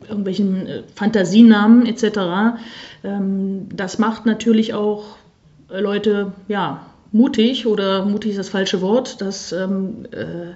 irgendwelchen 0.07 0.67
äh, 0.67 0.83
Fantasienamen 0.95 1.85
etc., 1.85 2.59
ähm, 3.03 3.67
das 3.75 3.99
macht 3.99 4.25
natürlich 4.25 4.73
auch 4.73 5.17
Leute, 5.69 6.31
ja, 6.47 6.85
mutig 7.11 7.67
oder 7.67 8.05
mutig 8.05 8.31
ist 8.31 8.39
das 8.39 8.49
falsche 8.49 8.81
Wort, 8.81 9.21
dass 9.21 9.51
ähm, 9.51 10.05
äh, 10.11 10.53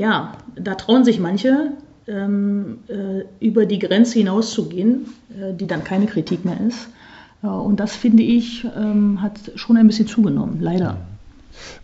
ja, 0.00 0.32
da 0.54 0.74
trauen 0.74 1.04
sich 1.04 1.18
manche 1.18 1.72
ähm, 2.06 2.78
äh, 2.88 3.24
über 3.44 3.66
die 3.66 3.78
Grenze 3.78 4.18
hinauszugehen, 4.18 5.06
äh, 5.30 5.54
die 5.54 5.66
dann 5.66 5.84
keine 5.84 6.06
Kritik 6.06 6.44
mehr 6.44 6.60
ist. 6.66 6.88
Äh, 7.42 7.48
und 7.48 7.80
das 7.80 7.96
finde 7.96 8.22
ich 8.22 8.64
hat 8.64 9.38
schon 9.54 9.76
ein 9.76 9.86
bisschen 9.86 10.06
zugenommen, 10.06 10.58
leider. 10.60 10.98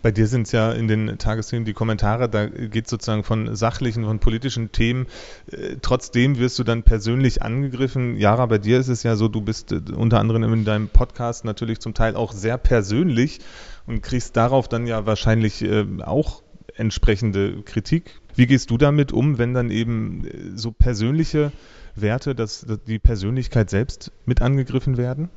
Bei 0.03 0.11
dir 0.11 0.27
sind 0.27 0.47
es 0.47 0.53
ja 0.53 0.73
in 0.73 0.89
den 0.89 1.19
Tagesthemen 1.19 1.65
die 1.65 1.73
Kommentare, 1.73 2.29
da 2.29 2.47
geht 2.47 2.85
es 2.85 2.91
sozusagen 2.91 3.25
von 3.25 3.55
sachlichen, 3.55 4.05
von 4.05 4.19
politischen 4.19 4.73
Themen. 4.73 5.07
Äh, 5.51 5.77
trotzdem 5.83 6.39
wirst 6.39 6.59
du 6.59 6.65
dann 6.65 6.83
persönlich 6.83 7.43
angegriffen. 7.43 8.17
Jara, 8.17 8.47
bei 8.47 8.59
dir 8.59 8.79
ist 8.79 8.89
es 8.89 9.03
ja 9.03 9.17
so, 9.17 9.29
du 9.29 9.41
bist 9.41 9.73
äh, 9.73 9.81
unter 9.95 10.21
anderem 10.21 10.43
in 10.53 10.65
deinem 10.65 10.89
Podcast 10.89 11.45
natürlich 11.45 11.81
zum 11.81 11.95
Teil 11.95 12.17
auch 12.17 12.33
sehr 12.33 12.59
persönlich 12.59 13.41
und 13.87 14.03
kriegst 14.03 14.37
darauf 14.37 14.69
dann 14.69 14.87
ja 14.87 15.07
wahrscheinlich 15.07 15.63
äh, 15.63 15.87
auch 16.03 16.43
entsprechende 16.75 17.63
Kritik. 17.63 18.21
Wie 18.35 18.47
gehst 18.47 18.71
du 18.71 18.79
damit 18.79 19.13
um, 19.13 19.39
wenn 19.39 19.55
dann 19.55 19.71
eben 19.71 20.27
so 20.55 20.73
persönliche 20.73 21.53
Werte, 21.95 22.35
dass, 22.35 22.63
dass 22.63 22.83
die 22.85 22.99
Persönlichkeit 22.99 23.69
selbst 23.69 24.13
mit 24.25 24.41
angegriffen 24.41 24.97
werden? 24.97 25.29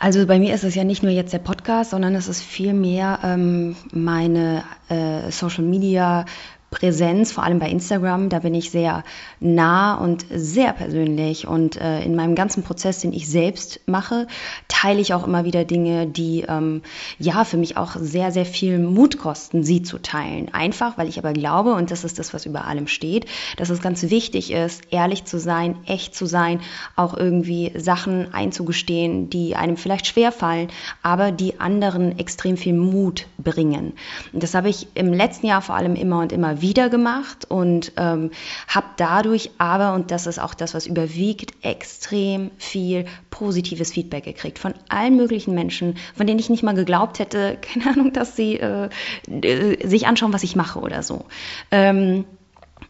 Also 0.00 0.26
bei 0.26 0.38
mir 0.38 0.54
ist 0.54 0.64
es 0.64 0.74
ja 0.74 0.84
nicht 0.84 1.02
nur 1.02 1.10
jetzt 1.10 1.32
der 1.32 1.38
Podcast, 1.38 1.90
sondern 1.90 2.14
es 2.14 2.28
ist 2.28 2.42
vielmehr 2.42 3.18
ähm, 3.24 3.74
meine 3.92 4.62
äh, 4.88 5.30
Social 5.30 5.64
Media 5.64 6.24
Präsenz, 6.70 7.32
vor 7.32 7.44
allem 7.44 7.58
bei 7.58 7.70
Instagram. 7.70 8.28
Da 8.28 8.40
bin 8.40 8.54
ich 8.54 8.70
sehr 8.70 9.04
nah 9.40 9.94
und 9.94 10.26
sehr 10.30 10.72
persönlich. 10.72 11.46
Und 11.46 11.80
äh, 11.80 12.02
in 12.02 12.14
meinem 12.14 12.34
ganzen 12.34 12.62
Prozess, 12.62 13.00
den 13.00 13.12
ich 13.12 13.28
selbst 13.28 13.80
mache, 13.86 14.26
teile 14.68 15.00
ich 15.00 15.14
auch 15.14 15.26
immer 15.26 15.44
wieder 15.44 15.64
Dinge, 15.64 16.06
die 16.06 16.44
ähm, 16.46 16.82
ja 17.18 17.44
für 17.44 17.56
mich 17.56 17.76
auch 17.76 17.96
sehr, 17.98 18.32
sehr 18.32 18.44
viel 18.44 18.78
Mut 18.78 19.18
kosten, 19.18 19.62
sie 19.62 19.82
zu 19.82 19.98
teilen. 19.98 20.52
Einfach, 20.52 20.98
weil 20.98 21.08
ich 21.08 21.18
aber 21.18 21.32
glaube, 21.32 21.72
und 21.72 21.90
das 21.90 22.04
ist 22.04 22.18
das, 22.18 22.34
was 22.34 22.44
über 22.44 22.66
allem 22.66 22.86
steht, 22.86 23.26
dass 23.56 23.70
es 23.70 23.80
ganz 23.80 24.02
wichtig 24.10 24.50
ist, 24.52 24.82
ehrlich 24.90 25.24
zu 25.24 25.38
sein, 25.38 25.76
echt 25.86 26.14
zu 26.14 26.26
sein, 26.26 26.60
auch 26.96 27.16
irgendwie 27.16 27.72
Sachen 27.76 28.32
einzugestehen, 28.34 29.30
die 29.30 29.56
einem 29.56 29.76
vielleicht 29.76 30.06
schwerfallen, 30.06 30.68
aber 31.02 31.32
die 31.32 31.60
anderen 31.60 32.18
extrem 32.18 32.56
viel 32.56 32.74
Mut 32.74 33.26
bringen. 33.38 33.94
Und 34.32 34.42
das 34.42 34.54
habe 34.54 34.68
ich 34.68 34.88
im 34.94 35.12
letzten 35.12 35.46
Jahr 35.46 35.62
vor 35.62 35.74
allem 35.74 35.94
immer 35.94 36.20
und 36.20 36.32
immer 36.32 36.57
wieder 36.60 36.88
gemacht 36.88 37.46
und 37.48 37.92
ähm, 37.96 38.30
habe 38.66 38.86
dadurch 38.96 39.50
aber, 39.58 39.94
und 39.94 40.10
das 40.10 40.26
ist 40.26 40.38
auch 40.38 40.54
das, 40.54 40.74
was 40.74 40.86
überwiegt, 40.86 41.52
extrem 41.64 42.50
viel 42.58 43.06
positives 43.30 43.92
Feedback 43.92 44.24
gekriegt 44.24 44.58
von 44.58 44.74
allen 44.88 45.16
möglichen 45.16 45.54
Menschen, 45.54 45.96
von 46.14 46.26
denen 46.26 46.38
ich 46.38 46.50
nicht 46.50 46.62
mal 46.62 46.74
geglaubt 46.74 47.18
hätte, 47.18 47.58
keine 47.60 47.90
Ahnung, 47.92 48.12
dass 48.12 48.36
sie 48.36 48.56
äh, 48.56 48.88
äh 49.28 49.86
sich 49.86 50.06
anschauen, 50.06 50.32
was 50.32 50.42
ich 50.42 50.56
mache 50.56 50.80
oder 50.80 51.02
so. 51.02 51.24
Ähm, 51.70 52.24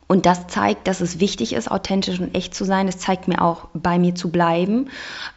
und 0.09 0.25
das 0.25 0.47
zeigt, 0.47 0.89
dass 0.89 1.03
es 1.03 1.21
wichtig 1.21 1.53
ist, 1.53 1.71
authentisch 1.71 2.19
und 2.19 2.35
echt 2.35 2.55
zu 2.55 2.65
sein. 2.65 2.89
Es 2.89 2.97
zeigt 2.97 3.29
mir 3.29 3.43
auch, 3.43 3.69
bei 3.75 3.99
mir 3.99 4.15
zu 4.15 4.31
bleiben. 4.31 4.89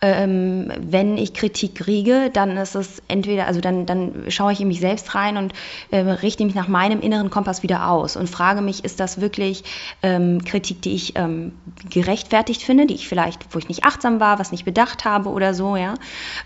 Ähm, 0.02 0.72
wenn 0.80 1.18
ich 1.18 1.34
Kritik 1.34 1.76
kriege, 1.76 2.30
dann 2.32 2.56
ist 2.56 2.76
es 2.76 3.02
entweder, 3.10 3.48
also 3.48 3.60
dann, 3.60 3.86
dann 3.86 4.26
schaue 4.30 4.54
ich 4.54 4.62
in 4.62 4.70
mich 4.70 4.80
selbst 4.80 5.14
rein 5.14 5.36
und 5.36 5.54
äh, 5.92 5.98
richte 5.98 6.46
mich 6.46 6.56
nach 6.56 6.70
meinem 6.70 7.02
inneren 7.02 7.30
Kompass 7.30 7.64
wieder 7.64 7.90
aus 7.90 8.16
und 8.16 8.30
frage 8.30 8.62
mich, 8.62 8.86
ist 8.86 9.02
das 9.02 9.20
wirklich 9.20 9.66
ähm, 10.04 10.46
Kritik, 10.46 10.82
die 10.82 10.96
ich 10.96 11.18
ähm, 11.18 11.52
gerechtfertigt 11.90 12.64
finde, 12.64 12.86
die 12.86 12.96
ich 12.96 13.10
vielleicht, 13.10 13.54
wo 13.54 13.60
ich 13.60 13.68
nicht 13.68 13.84
achtsam 13.84 14.22
war, 14.22 14.40
was 14.40 14.54
nicht 14.54 14.64
bedacht 14.64 15.04
habe 15.04 15.32
oder 15.32 15.54
so, 15.54 15.76
ja, 15.76 15.96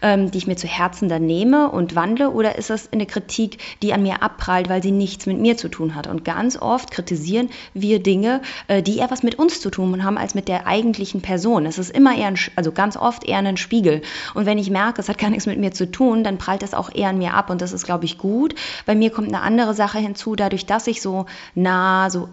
ähm, 0.01 0.31
die 0.31 0.39
ich 0.39 0.47
mir 0.47 0.55
zu 0.55 0.67
Herzen 0.67 1.09
dann 1.09 1.27
nehme 1.27 1.69
und 1.69 1.95
wandle, 1.95 2.31
oder 2.31 2.55
ist 2.57 2.71
das 2.71 2.91
eine 2.91 3.05
Kritik, 3.05 3.59
die 3.83 3.93
an 3.93 4.01
mir 4.01 4.23
abprallt, 4.23 4.67
weil 4.67 4.81
sie 4.81 4.91
nichts 4.91 5.27
mit 5.27 5.39
mir 5.39 5.57
zu 5.57 5.69
tun 5.69 5.93
hat? 5.93 6.07
Und 6.07 6.25
ganz 6.25 6.59
oft 6.59 6.89
kritisieren 6.89 7.49
wir 7.75 8.01
Dinge, 8.01 8.14
Dinge, 8.15 8.41
äh, 8.67 8.82
die 8.82 8.97
eher 8.99 9.12
was 9.12 9.23
mit 9.23 9.36
uns 9.36 9.60
zu 9.60 9.69
tun 9.69 10.06
haben 10.06 10.17
als 10.17 10.36
mit 10.36 10.47
der 10.47 10.67
eigentlichen 10.67 11.21
Person. 11.21 11.65
Es 11.65 11.78
ist 11.78 11.89
immer 11.89 12.17
eher, 12.17 12.28
ein, 12.28 12.38
also 12.56 12.71
ganz 12.71 12.95
oft 12.95 13.25
eher 13.25 13.39
ein 13.39 13.58
Spiegel. 13.58 14.01
Und 14.34 14.45
wenn 14.45 14.58
ich 14.58 14.69
merke, 14.69 15.01
es 15.01 15.10
hat 15.10 15.17
gar 15.17 15.30
nichts 15.30 15.47
mit 15.47 15.60
mir 15.60 15.73
zu 15.73 15.91
tun, 15.91 16.23
dann 16.23 16.38
prallt 16.38 16.62
das 16.62 16.73
auch 16.73 16.93
eher 16.93 17.10
an 17.10 17.17
mir 17.17 17.34
ab 17.34 17.49
und 17.49 17.62
das 17.62 17.73
ist, 17.73 17.86
glaube 17.86 18.06
ich, 18.06 18.17
gut. 18.17 18.56
Bei 18.86 18.95
mir 18.95 19.12
kommt 19.12 19.28
eine 19.28 19.41
andere 19.41 19.73
Sache 19.73 19.99
hinzu, 19.99 20.38
dadurch, 20.38 20.65
dass 20.65 20.88
ich 20.88 21.01
so 21.01 21.25
nah, 21.56 22.10
so 22.10 22.30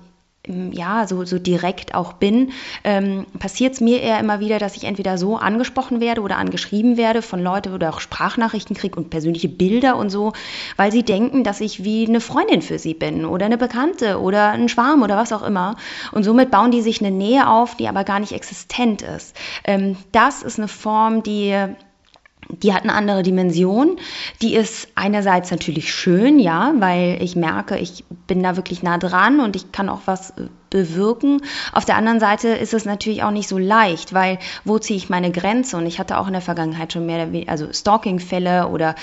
ja, 0.49 1.07
so, 1.07 1.25
so 1.25 1.39
direkt 1.39 1.95
auch 1.95 2.15
bin, 2.15 2.51
ähm, 2.83 3.27
passiert 3.39 3.75
es 3.75 3.81
mir 3.81 4.01
eher 4.03 4.19
immer 4.19 4.41
wieder, 4.41 4.59
dass 4.59 4.77
ich 4.77 4.85
entweder 4.85 5.17
so 5.17 5.37
angesprochen 5.37 6.01
werde 6.01 6.21
oder 6.21 6.37
angeschrieben 6.37 6.97
werde 6.97 7.23
von 7.23 7.41
Leuten 7.41 7.73
oder 7.73 7.91
auch 7.91 8.01
Sprachnachrichten 8.01 8.75
kriege 8.75 8.99
und 8.99 9.11
persönliche 9.11 9.49
Bilder 9.49 9.97
und 9.97 10.11
so, 10.11 10.33
weil 10.77 10.91
sie 10.91 11.05
denken, 11.05 11.45
dass 11.45 11.61
ich 11.61 11.85
wie 11.85 12.09
eine 12.09 12.21
Freundin 12.21 12.61
für 12.61 12.81
sie 12.81 12.95
bin 12.95 13.25
oder 13.25 13.47
eine 13.47 13.59
Bekannte 13.59 14.21
oder 14.21 14.51
ein 14.51 14.69
Schwarm 14.69 15.03
oder 15.03 15.17
was 15.17 15.33
auch 15.33 15.45
immer. 15.45 15.77
Und 16.11 16.25
somit 16.25 16.51
bauen 16.51 16.73
die 16.73 16.83
sich 16.83 17.01
eine 17.01 17.17
Nähe 17.17 17.49
auf, 17.49 17.77
die 17.77 17.87
aber 17.87 18.03
gar 18.03 18.19
nicht 18.19 18.33
existent 18.33 19.03
ist. 19.03 19.37
Ähm, 19.63 19.97
das 20.11 20.43
ist 20.43 20.59
eine 20.59 20.69
Form, 20.69 21.23
die 21.23 21.55
die 22.49 22.73
hat 22.73 22.83
eine 22.83 22.95
andere 22.95 23.23
Dimension. 23.23 23.99
Die 24.41 24.55
ist 24.55 24.89
einerseits 24.95 25.51
natürlich 25.51 25.93
schön, 25.93 26.39
ja, 26.39 26.75
weil 26.79 27.23
ich 27.23 27.37
merke, 27.37 27.79
ich 27.79 28.05
bin 28.27 28.43
da 28.43 28.57
wirklich 28.57 28.83
nah 28.83 28.99
dran 28.99 29.41
und 29.41 29.57
ich 29.57 29.73
kann 29.73 29.89
auch 29.89 30.03
was 30.07 30.31
äh, 30.31 30.49
bewirken. 30.73 31.43
Auf 31.73 31.85
der 31.85 31.97
anderen 31.97 32.19
Seite 32.19 32.49
ist 32.49 32.75
es 32.75 32.85
natürlich 32.85 33.23
auch 33.23 33.31
nicht 33.31 33.49
so 33.49 33.59
leicht, 33.59 34.13
weil 34.15 34.39
wo 34.65 34.79
ziehe 34.79 34.97
ich 34.97 35.11
meine 35.11 35.31
Grenze? 35.31 35.77
Und 35.77 35.87
ich 35.87 36.01
hatte 36.01 36.19
auch 36.19 36.27
in 36.27 36.33
der 36.33 36.43
Vergangenheit 36.43 36.93
schon 36.93 37.07
mehr, 37.07 37.29
also 37.47 37.73
Stalking-Fälle 37.73 38.69
oder 38.69 38.97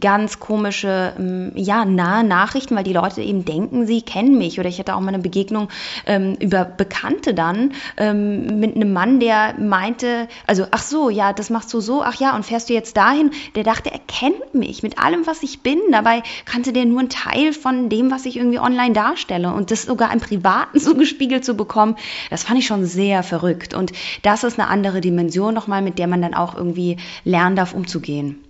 ganz 0.00 0.38
komische, 0.38 1.14
ähm, 1.18 1.52
ja, 1.54 1.84
nahe 1.84 2.22
Nachrichten, 2.22 2.76
weil 2.76 2.84
die 2.84 2.92
Leute 2.92 3.22
eben 3.22 3.44
denken, 3.44 3.86
sie 3.86 4.02
kennen 4.02 4.36
mich. 4.38 4.60
Oder 4.60 4.68
ich 4.68 4.78
hatte 4.78 4.94
auch 4.94 5.00
mal 5.00 5.08
eine 5.08 5.22
Begegnung 5.22 5.68
ähm, 6.06 6.36
über 6.40 6.64
Bekannte 6.64 7.32
dann 7.32 7.72
ähm, 7.96 8.60
mit 8.60 8.76
einem 8.76 8.92
Mann, 8.92 9.18
der 9.18 9.54
meinte, 9.58 10.28
also, 10.46 10.66
ach 10.70 10.82
so, 10.82 11.08
ja, 11.08 11.32
das 11.32 11.48
machst 11.48 11.72
du 11.72 11.80
so, 11.80 12.02
ach 12.02 12.20
ja, 12.20 12.36
und 12.36 12.44
fährst 12.44 12.68
du 12.68 12.74
jetzt 12.74 12.96
dahin? 12.98 13.30
Der 13.54 13.64
dachte, 13.64 13.90
er 13.90 14.00
kennt 14.06 14.54
mich 14.54 14.82
mit 14.82 14.98
allem, 14.98 15.26
was 15.26 15.42
ich 15.42 15.60
bin. 15.60 15.78
Dabei 15.90 16.22
kannte 16.44 16.74
der 16.74 16.84
nur 16.84 17.00
einen 17.00 17.08
Teil 17.08 17.54
von 17.54 17.88
dem, 17.88 18.10
was 18.10 18.26
ich 18.26 18.36
irgendwie 18.36 18.58
online 18.58 18.92
darstelle. 18.92 19.52
Und 19.54 19.70
das 19.70 19.84
sogar 19.84 20.12
im 20.12 20.20
Privaten 20.20 20.78
so 20.84 20.94
gespielt 21.14 21.24
gespiegelt 21.24 21.44
zu 21.44 21.54
bekommen, 21.54 21.96
das 22.30 22.44
fand 22.44 22.58
ich 22.58 22.66
schon 22.66 22.84
sehr 22.84 23.22
verrückt. 23.22 23.74
Und 23.74 23.92
das 24.22 24.44
ist 24.44 24.58
eine 24.58 24.68
andere 24.68 25.00
Dimension 25.00 25.54
nochmal, 25.54 25.82
mit 25.82 25.98
der 25.98 26.06
man 26.06 26.22
dann 26.22 26.34
auch 26.34 26.54
irgendwie 26.54 26.96
lernen 27.24 27.56
darf, 27.56 27.72
umzugehen. 27.72 28.44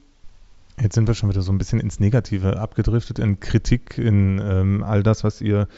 Jetzt 0.80 0.96
sind 0.96 1.06
wir 1.06 1.14
schon 1.14 1.30
wieder 1.30 1.42
so 1.42 1.52
ein 1.52 1.58
bisschen 1.58 1.78
ins 1.78 2.00
Negative 2.00 2.58
abgedriftet, 2.58 3.20
in 3.20 3.38
Kritik, 3.38 3.96
in 3.96 4.42
ähm, 4.44 4.82
all 4.82 5.04
das, 5.04 5.22
was 5.22 5.40
ihr 5.40 5.68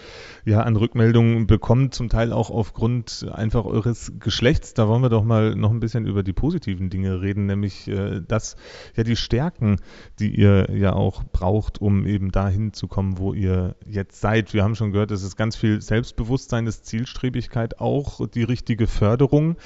ja 0.46 0.62
an 0.62 0.74
Rückmeldungen 0.74 1.46
bekommt, 1.46 1.92
zum 1.92 2.08
Teil 2.08 2.32
auch 2.32 2.50
aufgrund 2.50 3.26
einfach 3.30 3.66
eures 3.66 4.12
Geschlechts. 4.18 4.72
Da 4.72 4.88
wollen 4.88 5.02
wir 5.02 5.10
doch 5.10 5.22
mal 5.22 5.54
noch 5.54 5.70
ein 5.70 5.80
bisschen 5.80 6.06
über 6.06 6.22
die 6.22 6.32
positiven 6.32 6.88
Dinge 6.88 7.20
reden, 7.20 7.44
nämlich 7.44 7.86
äh, 7.88 8.22
dass 8.26 8.56
ja 8.96 9.02
die 9.02 9.16
Stärken, 9.16 9.76
die 10.18 10.34
ihr 10.34 10.74
ja 10.74 10.94
auch 10.94 11.24
braucht, 11.24 11.78
um 11.78 12.06
eben 12.06 12.32
dahin 12.32 12.72
zu 12.72 12.88
kommen, 12.88 13.18
wo 13.18 13.34
ihr 13.34 13.76
jetzt 13.84 14.22
seid. 14.22 14.54
Wir 14.54 14.64
haben 14.64 14.76
schon 14.76 14.92
gehört, 14.92 15.10
es 15.10 15.22
ist 15.22 15.36
ganz 15.36 15.56
viel 15.56 15.82
Selbstbewusstsein, 15.82 16.66
ist 16.66 16.86
Zielstrebigkeit, 16.86 17.80
auch 17.80 18.26
die 18.26 18.44
richtige 18.44 18.86
Förderung. 18.86 19.56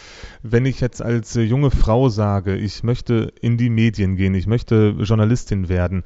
Wenn 0.42 0.66
ich 0.66 0.80
jetzt 0.80 1.00
als 1.00 1.34
junge 1.34 1.70
Frau 1.70 2.08
sage, 2.08 2.56
ich 2.56 2.82
möchte 2.82 3.32
in 3.40 3.56
die 3.56 3.70
Medien 3.70 4.16
gehen, 4.16 4.34
ich 4.34 4.48
möchte 4.48 4.96
Journalistin 4.98 5.19
Journalistin 5.20 5.68
werden. 5.68 6.02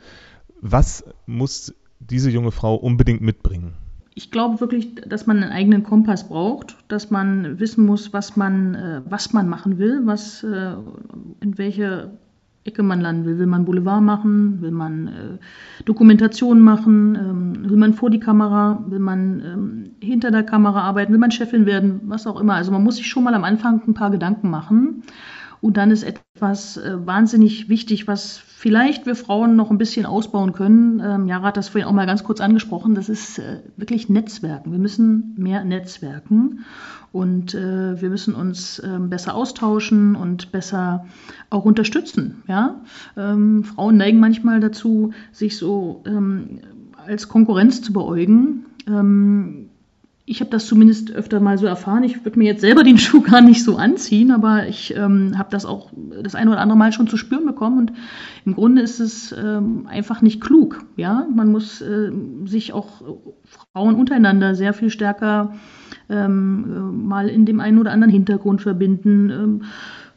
Was 0.61 1.05
muss 1.27 1.72
diese 2.00 2.31
junge 2.31 2.50
Frau 2.50 2.74
unbedingt 2.74 3.20
mitbringen? 3.20 3.74
Ich 4.16 4.31
glaube 4.31 4.61
wirklich, 4.61 4.94
dass 4.94 5.27
man 5.27 5.42
einen 5.42 5.53
eigenen 5.53 5.85
Kompass 5.85 6.29
braucht, 6.29 6.77
dass 6.88 7.11
man 7.11 7.61
wissen 7.61 7.87
muss, 7.87 8.12
was 8.12 8.37
man, 8.37 8.74
äh, 8.74 9.03
was 9.09 9.33
man 9.33 9.48
machen 9.48 9.79
will, 9.79 10.03
was, 10.05 10.42
äh, 10.44 10.74
in 11.40 11.59
welche 11.59 12.11
Ecke 12.64 12.83
man 12.83 13.00
landen 13.00 13.24
will. 13.27 13.38
Will 13.38 13.46
man 13.46 13.64
Boulevard 13.64 14.03
machen? 14.03 14.61
Will 14.62 14.70
man 14.70 15.09
äh, 15.09 15.83
Dokumentation 15.85 16.61
machen? 16.61 17.14
Ähm, 17.14 17.70
will 17.70 17.77
man 17.77 17.92
vor 17.92 18.11
die 18.11 18.20
Kamera? 18.20 18.85
Will 18.88 19.00
man 19.00 19.42
ähm, 19.44 19.90
hinter 20.00 20.31
der 20.31 20.44
Kamera 20.44 20.81
arbeiten? 20.81 21.12
Will 21.12 21.20
man 21.20 21.31
Chefin 21.31 21.66
werden? 21.66 22.00
Was 22.05 22.27
auch 22.27 22.40
immer. 22.40 22.55
Also 22.55 22.72
man 22.72 22.83
muss 22.83 22.96
sich 22.96 23.07
schon 23.07 23.24
mal 23.24 23.35
am 23.35 23.44
Anfang 23.44 23.83
ein 23.87 23.94
paar 23.94 24.11
Gedanken 24.11 24.48
machen. 24.48 25.03
Und 25.64 25.79
dann 25.79 25.90
ist 25.90 26.03
etwas 26.03 26.77
äh, 26.77 27.07
wahnsinnig 27.07 27.70
wichtig, 27.70 28.07
was 28.07 28.37
vielleicht 28.37 29.07
wir 29.07 29.16
Frauen 29.16 29.57
noch 29.57 29.70
ein 29.70 29.79
bisschen 29.79 30.05
ausbauen 30.05 30.53
können. 30.53 31.00
Ähm, 31.03 31.27
Jara 31.27 31.46
hat 31.46 31.57
das 31.57 31.70
vorhin 31.70 31.88
auch 31.88 31.94
mal 31.94 32.05
ganz 32.05 32.22
kurz 32.22 32.42
angesprochen. 32.42 32.94
Das 32.94 33.09
ist 33.09 33.38
äh, 33.38 33.61
wirklich 33.74 34.11
Netzwerken. 34.11 34.72
Wir 34.72 34.79
müssen 34.79 35.35
mehr 35.38 35.64
netzwerken 35.64 36.66
und 37.12 37.55
äh, 37.55 37.98
wir 37.98 38.11
müssen 38.11 38.35
uns 38.35 38.79
äh, 38.79 38.98
besser 39.00 39.35
austauschen 39.35 40.16
und 40.16 40.53
besser 40.53 41.07
auch 41.48 41.64
unterstützen. 41.64 42.42
Ja? 42.46 42.83
Ähm, 43.16 43.64
Frauen 43.64 43.96
neigen 43.96 44.20
manchmal 44.20 44.61
dazu, 44.61 45.14
sich 45.33 45.57
so 45.57 46.03
ähm, 46.05 46.59
als 47.07 47.31
Konkurrenz 47.31 47.81
zu 47.81 47.94
beäugen. 47.94 48.66
Ähm, 48.87 49.63
ich 50.26 50.40
habe 50.40 50.50
das 50.50 50.66
zumindest 50.66 51.12
öfter 51.12 51.38
mal 51.40 51.58
so 51.58 51.66
erfahren. 51.66 52.02
Ich 52.02 52.24
würde 52.24 52.38
mir 52.38 52.46
jetzt 52.46 52.62
selber 52.62 52.82
den 52.82 52.98
Schuh 52.98 53.20
gar 53.20 53.42
nicht 53.42 53.62
so 53.62 53.76
anziehen, 53.76 54.30
aber 54.30 54.66
ich 54.66 54.96
ähm, 54.96 55.37
habe 55.37 55.50
das 55.50 55.66
auch 55.66 55.92
das 56.22 56.34
eine 56.34 56.50
oder 56.50 56.60
andere 56.60 56.78
Mal 56.78 56.92
schon 56.92 57.08
zu 57.08 57.16
spüren 57.16 57.44
bekommen. 57.44 57.78
Und 57.78 57.92
im 58.46 58.54
Grunde 58.54 58.80
ist 58.80 59.00
es 59.00 59.32
ähm, 59.32 59.87
einfach 59.87 60.22
nicht 60.22 60.40
klug. 60.40 60.84
Ja, 60.96 61.26
man 61.34 61.52
muss 61.52 61.82
äh, 61.82 62.10
sich 62.46 62.72
auch 62.72 63.02
Frauen 63.44 63.96
untereinander 63.96 64.54
sehr 64.54 64.72
viel 64.72 64.88
stärker 64.88 65.54
ähm, 66.08 66.64
äh, 66.68 67.06
mal 67.06 67.28
in 67.28 67.44
dem 67.44 67.60
einen 67.60 67.78
oder 67.78 67.92
anderen 67.92 68.12
Hintergrund 68.12 68.62
verbinden. 68.62 69.30
Ähm, 69.30 69.62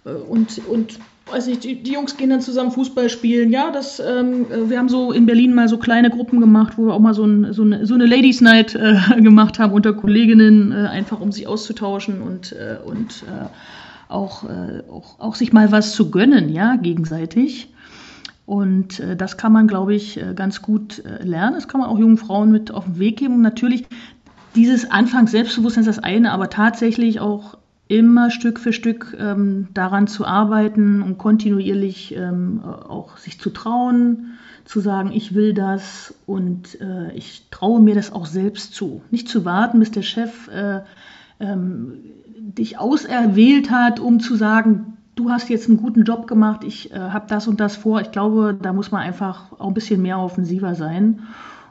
äh, 0.06 0.14
und, 0.14 0.62
und 0.70 1.00
weiß 1.32 1.48
nicht, 1.48 1.64
die, 1.64 1.82
die, 1.82 1.94
Jungs 1.94 2.18
gehen 2.18 2.30
dann 2.30 2.42
zusammen 2.42 2.72
Fußball 2.72 3.10
spielen. 3.10 3.52
Ja, 3.52 3.72
das, 3.72 4.00
ähm, 4.00 4.46
äh, 4.52 4.70
wir 4.70 4.80
haben 4.80 4.90
so 4.90 5.12
in 5.12 5.26
Berlin 5.26 5.54
mal 5.54 5.68
so 5.68 5.78
kleine 5.78 6.10
Gruppen 6.10 6.40
gemacht, 6.40 6.78
wo 6.78 6.88
wir 6.88 6.94
auch 6.94 7.00
mal 7.00 7.14
so, 7.14 7.26
ein, 7.26 7.54
so, 7.54 7.64
eine, 7.64 7.86
so 7.86 7.94
eine 7.94 8.06
Ladies 8.06 8.42
Night 8.42 8.76
äh, 8.76 8.98
gemacht 9.22 9.60
haben 9.60 9.74
unter 9.74 9.94
Kolleginnen, 9.94 10.72
äh, 10.72 10.88
einfach 10.88 11.20
um 11.20 11.32
sich 11.32 11.48
auszutauschen 11.48 12.22
und, 12.22 12.54
äh, 12.54 12.78
und 12.84 13.24
äh, 13.24 13.48
auch, 14.10 14.44
äh, 14.44 14.84
auch, 14.90 15.20
auch 15.20 15.36
sich 15.36 15.54
mal 15.54 15.72
was 15.72 15.94
zu 15.94 16.12
gönnen, 16.12 16.50
ja, 16.50 16.76
gegenseitig. 16.76 17.70
Und 18.46 19.04
das 19.18 19.36
kann 19.36 19.52
man, 19.52 19.68
glaube 19.68 19.94
ich, 19.94 20.22
ganz 20.34 20.62
gut 20.62 21.04
lernen. 21.22 21.56
Das 21.56 21.68
kann 21.68 21.82
man 21.82 21.90
auch 21.90 22.00
jungen 22.00 22.16
Frauen 22.16 22.50
mit 22.50 22.72
auf 22.72 22.86
den 22.86 22.98
Weg 22.98 23.18
geben. 23.18 23.34
Und 23.34 23.42
natürlich, 23.42 23.86
dieses 24.56 24.90
Anfangs 24.90 25.32
Selbstbewusstsein 25.32 25.82
ist 25.82 25.98
das 25.98 26.00
eine, 26.02 26.32
aber 26.32 26.50
tatsächlich 26.50 27.20
auch 27.20 27.58
immer 27.88 28.32
Stück 28.32 28.60
für 28.60 28.74
Stück 28.74 29.16
ähm, 29.20 29.68
daran 29.74 30.08
zu 30.08 30.26
arbeiten 30.26 31.02
und 31.02 31.18
kontinuierlich 31.18 32.16
ähm, 32.16 32.62
auch 32.64 33.18
sich 33.18 33.40
zu 33.40 33.50
trauen, 33.50 34.38
zu 34.66 34.82
sagen, 34.82 35.12
ich 35.14 35.34
will 35.34 35.54
das 35.54 36.14
und 36.26 36.80
äh, 36.82 37.14
ich 37.14 37.48
traue 37.52 37.80
mir 37.82 37.96
das 37.96 38.12
auch 38.12 38.26
selbst 38.26 38.74
zu. 38.74 39.02
Nicht 39.12 39.30
zu 39.30 39.46
warten, 39.46 39.80
bis 39.80 39.92
der 39.92 40.02
Chef 40.02 40.50
äh, 40.50 40.82
ähm, 41.40 41.94
dich 42.36 42.78
auserwählt 42.78 43.72
hat, 43.72 44.00
um 44.00 44.20
zu 44.20 44.36
sagen, 44.36 44.98
du 45.16 45.30
hast 45.30 45.50
jetzt 45.50 45.70
einen 45.70 45.78
guten 45.78 46.04
Job 46.04 46.28
gemacht, 46.28 46.64
ich 46.64 46.92
äh, 46.92 47.00
habe 47.00 47.26
das 47.28 47.48
und 47.48 47.60
das 47.60 47.76
vor. 47.76 48.02
Ich 48.02 48.12
glaube, 48.12 48.58
da 48.60 48.74
muss 48.74 48.92
man 48.92 49.02
einfach 49.02 49.52
auch 49.54 49.68
ein 49.68 49.74
bisschen 49.74 50.02
mehr 50.02 50.20
offensiver 50.20 50.76
sein. 50.76 51.22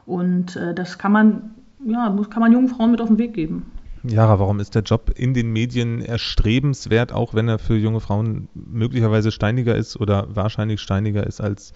Und 0.05 0.55
äh, 0.55 0.73
das 0.73 0.97
kann 0.97 1.11
man, 1.11 1.51
ja, 1.85 2.15
kann 2.29 2.41
man 2.41 2.51
jungen 2.51 2.67
Frauen 2.67 2.91
mit 2.91 3.01
auf 3.01 3.07
den 3.07 3.17
Weg 3.17 3.33
geben. 3.33 3.71
Jara, 4.03 4.39
warum 4.39 4.59
ist 4.59 4.75
der 4.75 4.83
Job 4.83 5.11
in 5.15 5.33
den 5.33 5.51
Medien 5.51 6.01
erstrebenswert, 6.01 7.11
auch 7.11 7.33
wenn 7.33 7.47
er 7.47 7.59
für 7.59 7.75
junge 7.75 7.99
Frauen 7.99 8.47
möglicherweise 8.53 9.31
steiniger 9.31 9.75
ist 9.75 9.99
oder 9.99 10.27
wahrscheinlich 10.35 10.81
steiniger 10.81 11.25
ist 11.25 11.41
als 11.41 11.73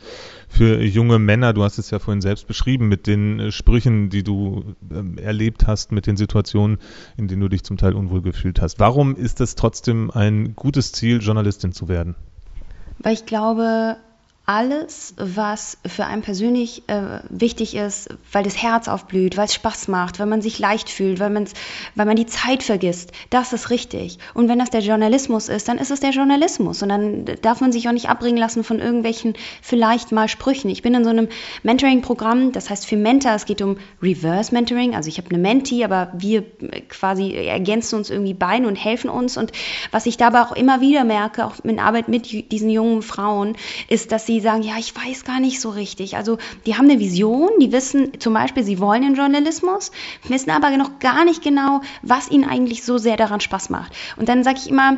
für 0.48 0.82
junge 0.82 1.20
Männer? 1.20 1.54
Du 1.54 1.64
hast 1.64 1.78
es 1.78 1.90
ja 1.90 2.00
vorhin 2.00 2.22
selbst 2.22 2.48
beschrieben 2.48 2.88
mit 2.88 3.08
den 3.08 3.40
äh, 3.40 3.52
Sprüchen, 3.52 4.10
die 4.10 4.24
du 4.24 4.76
äh, 4.90 5.22
erlebt 5.22 5.68
hast, 5.68 5.92
mit 5.92 6.08
den 6.08 6.18
Situationen, 6.18 6.78
in 7.18 7.28
denen 7.28 7.42
du 7.42 7.50
dich 7.50 7.64
zum 7.64 7.78
Teil 7.78 7.94
unwohl 7.94 8.22
gefühlt 8.22 8.62
hast. 8.62 8.80
Warum 8.80 9.16
ist 9.16 9.42
es 9.42 9.56
trotzdem 9.56 10.12
ein 10.12 10.56
gutes 10.56 10.92
Ziel, 10.92 11.22
Journalistin 11.22 11.72
zu 11.72 11.88
werden? 11.88 12.16
Weil 13.00 13.14
ich 13.14 13.26
glaube, 13.26 13.98
alles, 14.46 15.14
was 15.18 15.78
für 15.86 16.06
einen 16.06 16.24
persönlich 16.24 16.84
äh, 16.88 17.20
wichtig 17.30 17.76
ist, 17.76 18.10
weil 18.32 18.44
das 18.44 18.62
Herz 18.62 18.88
aufblüht, 18.88 19.38
weil 19.38 19.46
es 19.46 19.54
Spaß 19.54 19.88
macht, 19.88 20.20
weil 20.20 20.26
man 20.26 20.42
sich 20.42 20.58
leicht 20.58 20.90
fühlt, 20.90 21.20
weil, 21.20 21.30
man's, 21.30 21.54
weil 21.96 22.08
man 22.08 22.16
die 22.16 22.26
Zeit 22.26 22.64
vergisst, 22.64 23.12
das 23.30 23.54
ist 23.54 23.70
richtig. 23.70 24.18
Und 24.34 24.50
wenn 24.50 24.58
das 24.58 24.72
der 24.72 24.82
Journalismus 24.82 25.48
ist, 25.48 25.68
dann 25.68 25.78
ist 25.78 25.92
es 25.92 26.00
der 26.00 26.10
Journalismus. 26.10 26.82
Und 26.82 26.90
dann 26.90 27.26
darf 27.44 27.62
man 27.62 27.72
sich 27.72 27.88
auch 27.88 27.94
nicht 27.94 28.10
abbringen 28.10 28.38
lassen 28.38 28.64
von 28.64 28.80
irgendwelchen 28.80 29.36
vielleicht 29.62 30.12
mal 30.12 30.28
Sprüchen. 30.28 30.72
Ich 30.72 30.82
bin 30.82 30.96
in 30.96 31.04
so 31.04 31.12
einem 31.12 31.28
Mentoring-Programm, 31.62 32.52
das 32.52 32.70
heißt 32.72 32.88
für 32.88 32.98
Mentor, 32.98 33.34
es 33.34 33.46
geht 33.46 33.62
um 33.62 33.78
Reverse 34.02 34.54
Mentoring. 34.54 34.96
Also 34.96 35.08
ich 35.08 35.18
habe 35.18 35.30
eine 35.30 35.40
Mentee, 35.40 35.84
aber 35.84 36.12
wir 36.18 36.44
quasi 36.90 37.34
ergänzen 37.36 37.96
uns 37.96 38.10
irgendwie 38.10 38.34
beide 38.34 38.68
und 38.68 38.76
helfen 38.76 39.10
uns. 39.10 39.38
Und 39.38 39.52
was 39.92 40.08
ich 40.08 40.18
dabei 40.18 40.42
auch 40.42 40.52
immer 40.52 40.82
wieder 40.82 41.04
merke, 41.04 41.46
auch 41.46 41.54
in 41.64 41.80
Arbeit 41.80 42.08
mit 42.08 42.52
diesen 42.52 42.72
jungen 42.72 43.04
Frauen, 43.04 43.56
ist, 43.88 44.12
dass 44.12 44.26
sie 44.26 44.31
sagen, 44.40 44.64
ja, 44.64 44.78
ich 44.78 44.96
weiß 44.96 45.24
gar 45.24 45.40
nicht 45.40 45.60
so 45.60 45.70
richtig. 45.70 46.16
Also 46.16 46.38
die 46.66 46.76
haben 46.76 46.90
eine 46.90 47.00
Vision, 47.00 47.50
die 47.60 47.72
wissen 47.72 48.20
zum 48.20 48.34
Beispiel, 48.34 48.64
sie 48.64 48.80
wollen 48.80 49.02
den 49.02 49.16
Journalismus, 49.16 49.92
wissen 50.28 50.52
aber 50.52 50.76
noch 50.78 51.00
gar 51.00 51.26
nicht 51.26 51.44
genau, 51.44 51.82
was 52.02 52.32
ihnen 52.32 52.48
eigentlich 52.48 52.84
so 52.84 52.98
sehr 52.98 53.18
daran 53.18 53.42
Spaß 53.42 53.70
macht. 53.70 53.94
Und 54.18 54.30
dann 54.30 54.44
sage 54.44 54.60
ich 54.64 54.70
immer, 54.70 54.98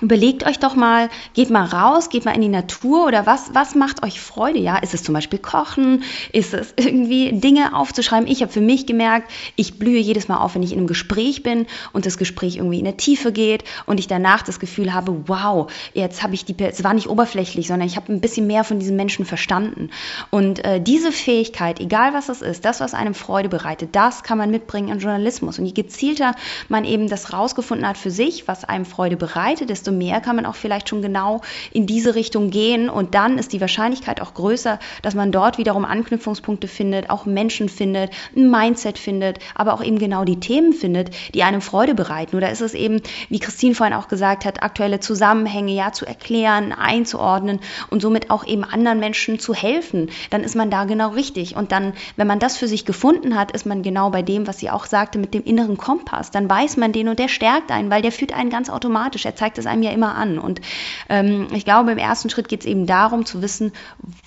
Überlegt 0.00 0.46
euch 0.46 0.60
doch 0.60 0.76
mal, 0.76 1.08
geht 1.34 1.50
mal 1.50 1.64
raus, 1.64 2.08
geht 2.08 2.24
mal 2.24 2.34
in 2.34 2.40
die 2.40 2.48
Natur 2.48 3.06
oder 3.06 3.26
was, 3.26 3.50
was 3.54 3.74
macht 3.74 4.04
euch 4.04 4.20
Freude? 4.20 4.60
Ja, 4.60 4.76
ist 4.76 4.94
es 4.94 5.02
zum 5.02 5.12
Beispiel 5.12 5.40
Kochen? 5.40 6.04
Ist 6.32 6.54
es 6.54 6.72
irgendwie 6.76 7.32
Dinge 7.32 7.74
aufzuschreiben? 7.74 8.28
Ich 8.28 8.42
habe 8.42 8.52
für 8.52 8.60
mich 8.60 8.86
gemerkt, 8.86 9.30
ich 9.56 9.78
blühe 9.78 9.98
jedes 9.98 10.28
Mal 10.28 10.38
auf, 10.38 10.54
wenn 10.54 10.62
ich 10.62 10.72
in 10.72 10.78
einem 10.78 10.86
Gespräch 10.86 11.42
bin 11.42 11.66
und 11.92 12.06
das 12.06 12.16
Gespräch 12.16 12.56
irgendwie 12.56 12.78
in 12.78 12.84
der 12.84 12.96
Tiefe 12.96 13.32
geht 13.32 13.64
und 13.86 13.98
ich 13.98 14.06
danach 14.06 14.42
das 14.42 14.60
Gefühl 14.60 14.94
habe, 14.94 15.24
wow, 15.26 15.70
jetzt 15.94 16.22
habe 16.22 16.34
ich 16.34 16.44
die, 16.44 16.54
es 16.58 16.84
war 16.84 16.94
nicht 16.94 17.08
oberflächlich, 17.08 17.66
sondern 17.66 17.88
ich 17.88 17.96
habe 17.96 18.12
ein 18.12 18.20
bisschen 18.20 18.46
mehr 18.46 18.62
von 18.62 18.78
diesen 18.78 18.94
Menschen 18.94 19.24
verstanden. 19.24 19.90
Und 20.30 20.64
äh, 20.64 20.80
diese 20.80 21.10
Fähigkeit, 21.10 21.80
egal 21.80 22.14
was 22.14 22.28
es 22.28 22.40
ist, 22.40 22.64
das, 22.64 22.78
was 22.78 22.94
einem 22.94 23.14
Freude 23.14 23.48
bereitet, 23.48 23.96
das 23.96 24.22
kann 24.22 24.38
man 24.38 24.50
mitbringen 24.50 24.90
in 24.90 24.98
Journalismus. 25.00 25.58
Und 25.58 25.66
je 25.66 25.72
gezielter 25.72 26.36
man 26.68 26.84
eben 26.84 27.08
das 27.08 27.32
rausgefunden 27.32 27.86
hat 27.86 27.98
für 27.98 28.10
sich, 28.10 28.46
was 28.46 28.64
einem 28.64 28.84
Freude 28.84 29.16
bereitet, 29.16 29.70
desto 29.70 29.87
desto 29.88 29.92
mehr 29.92 30.20
kann 30.20 30.36
man 30.36 30.46
auch 30.46 30.54
vielleicht 30.54 30.88
schon 30.88 31.02
genau 31.02 31.40
in 31.72 31.86
diese 31.86 32.14
Richtung 32.14 32.50
gehen 32.50 32.88
und 32.90 33.14
dann 33.14 33.38
ist 33.38 33.52
die 33.52 33.60
Wahrscheinlichkeit 33.60 34.20
auch 34.20 34.34
größer, 34.34 34.78
dass 35.02 35.14
man 35.14 35.32
dort 35.32 35.58
wiederum 35.58 35.84
Anknüpfungspunkte 35.84 36.68
findet, 36.68 37.10
auch 37.10 37.26
Menschen 37.26 37.68
findet, 37.68 38.10
ein 38.36 38.50
Mindset 38.50 38.98
findet, 38.98 39.38
aber 39.54 39.74
auch 39.74 39.82
eben 39.82 39.98
genau 39.98 40.24
die 40.24 40.40
Themen 40.40 40.72
findet, 40.72 41.10
die 41.34 41.42
einem 41.42 41.60
Freude 41.60 41.94
bereiten. 41.94 42.36
Oder 42.36 42.50
ist 42.50 42.60
es 42.60 42.74
eben, 42.74 43.00
wie 43.28 43.38
Christine 43.38 43.74
vorhin 43.74 43.94
auch 43.94 44.08
gesagt 44.08 44.44
hat, 44.44 44.62
aktuelle 44.62 45.00
Zusammenhänge 45.00 45.72
ja 45.72 45.92
zu 45.92 46.06
erklären, 46.06 46.72
einzuordnen 46.72 47.60
und 47.90 48.02
somit 48.02 48.30
auch 48.30 48.46
eben 48.46 48.64
anderen 48.64 49.00
Menschen 49.00 49.38
zu 49.38 49.54
helfen, 49.54 50.10
dann 50.30 50.42
ist 50.42 50.56
man 50.56 50.70
da 50.70 50.84
genau 50.84 51.10
richtig. 51.10 51.56
Und 51.56 51.72
dann, 51.72 51.94
wenn 52.16 52.26
man 52.26 52.38
das 52.38 52.56
für 52.56 52.68
sich 52.68 52.84
gefunden 52.84 53.38
hat, 53.38 53.52
ist 53.52 53.66
man 53.66 53.82
genau 53.82 54.10
bei 54.10 54.22
dem, 54.22 54.46
was 54.46 54.58
sie 54.58 54.70
auch 54.70 54.86
sagte, 54.86 55.18
mit 55.18 55.34
dem 55.34 55.44
inneren 55.44 55.76
Kompass. 55.76 56.30
Dann 56.30 56.48
weiß 56.48 56.76
man 56.76 56.92
den 56.92 57.08
und 57.08 57.18
der 57.18 57.28
stärkt 57.28 57.70
einen, 57.70 57.90
weil 57.90 58.02
der 58.02 58.12
führt 58.12 58.32
einen 58.32 58.50
ganz 58.50 58.68
automatisch. 58.68 59.24
Er 59.24 59.36
zeigt 59.38 59.58
es 59.58 59.66
einem 59.66 59.77
einem 59.78 59.82
ja 59.82 59.92
immer 59.92 60.14
an. 60.14 60.38
Und 60.38 60.60
ähm, 61.08 61.48
ich 61.54 61.64
glaube, 61.64 61.92
im 61.92 61.98
ersten 61.98 62.30
Schritt 62.30 62.48
geht 62.48 62.60
es 62.60 62.66
eben 62.66 62.86
darum 62.86 63.24
zu 63.24 63.42
wissen, 63.42 63.72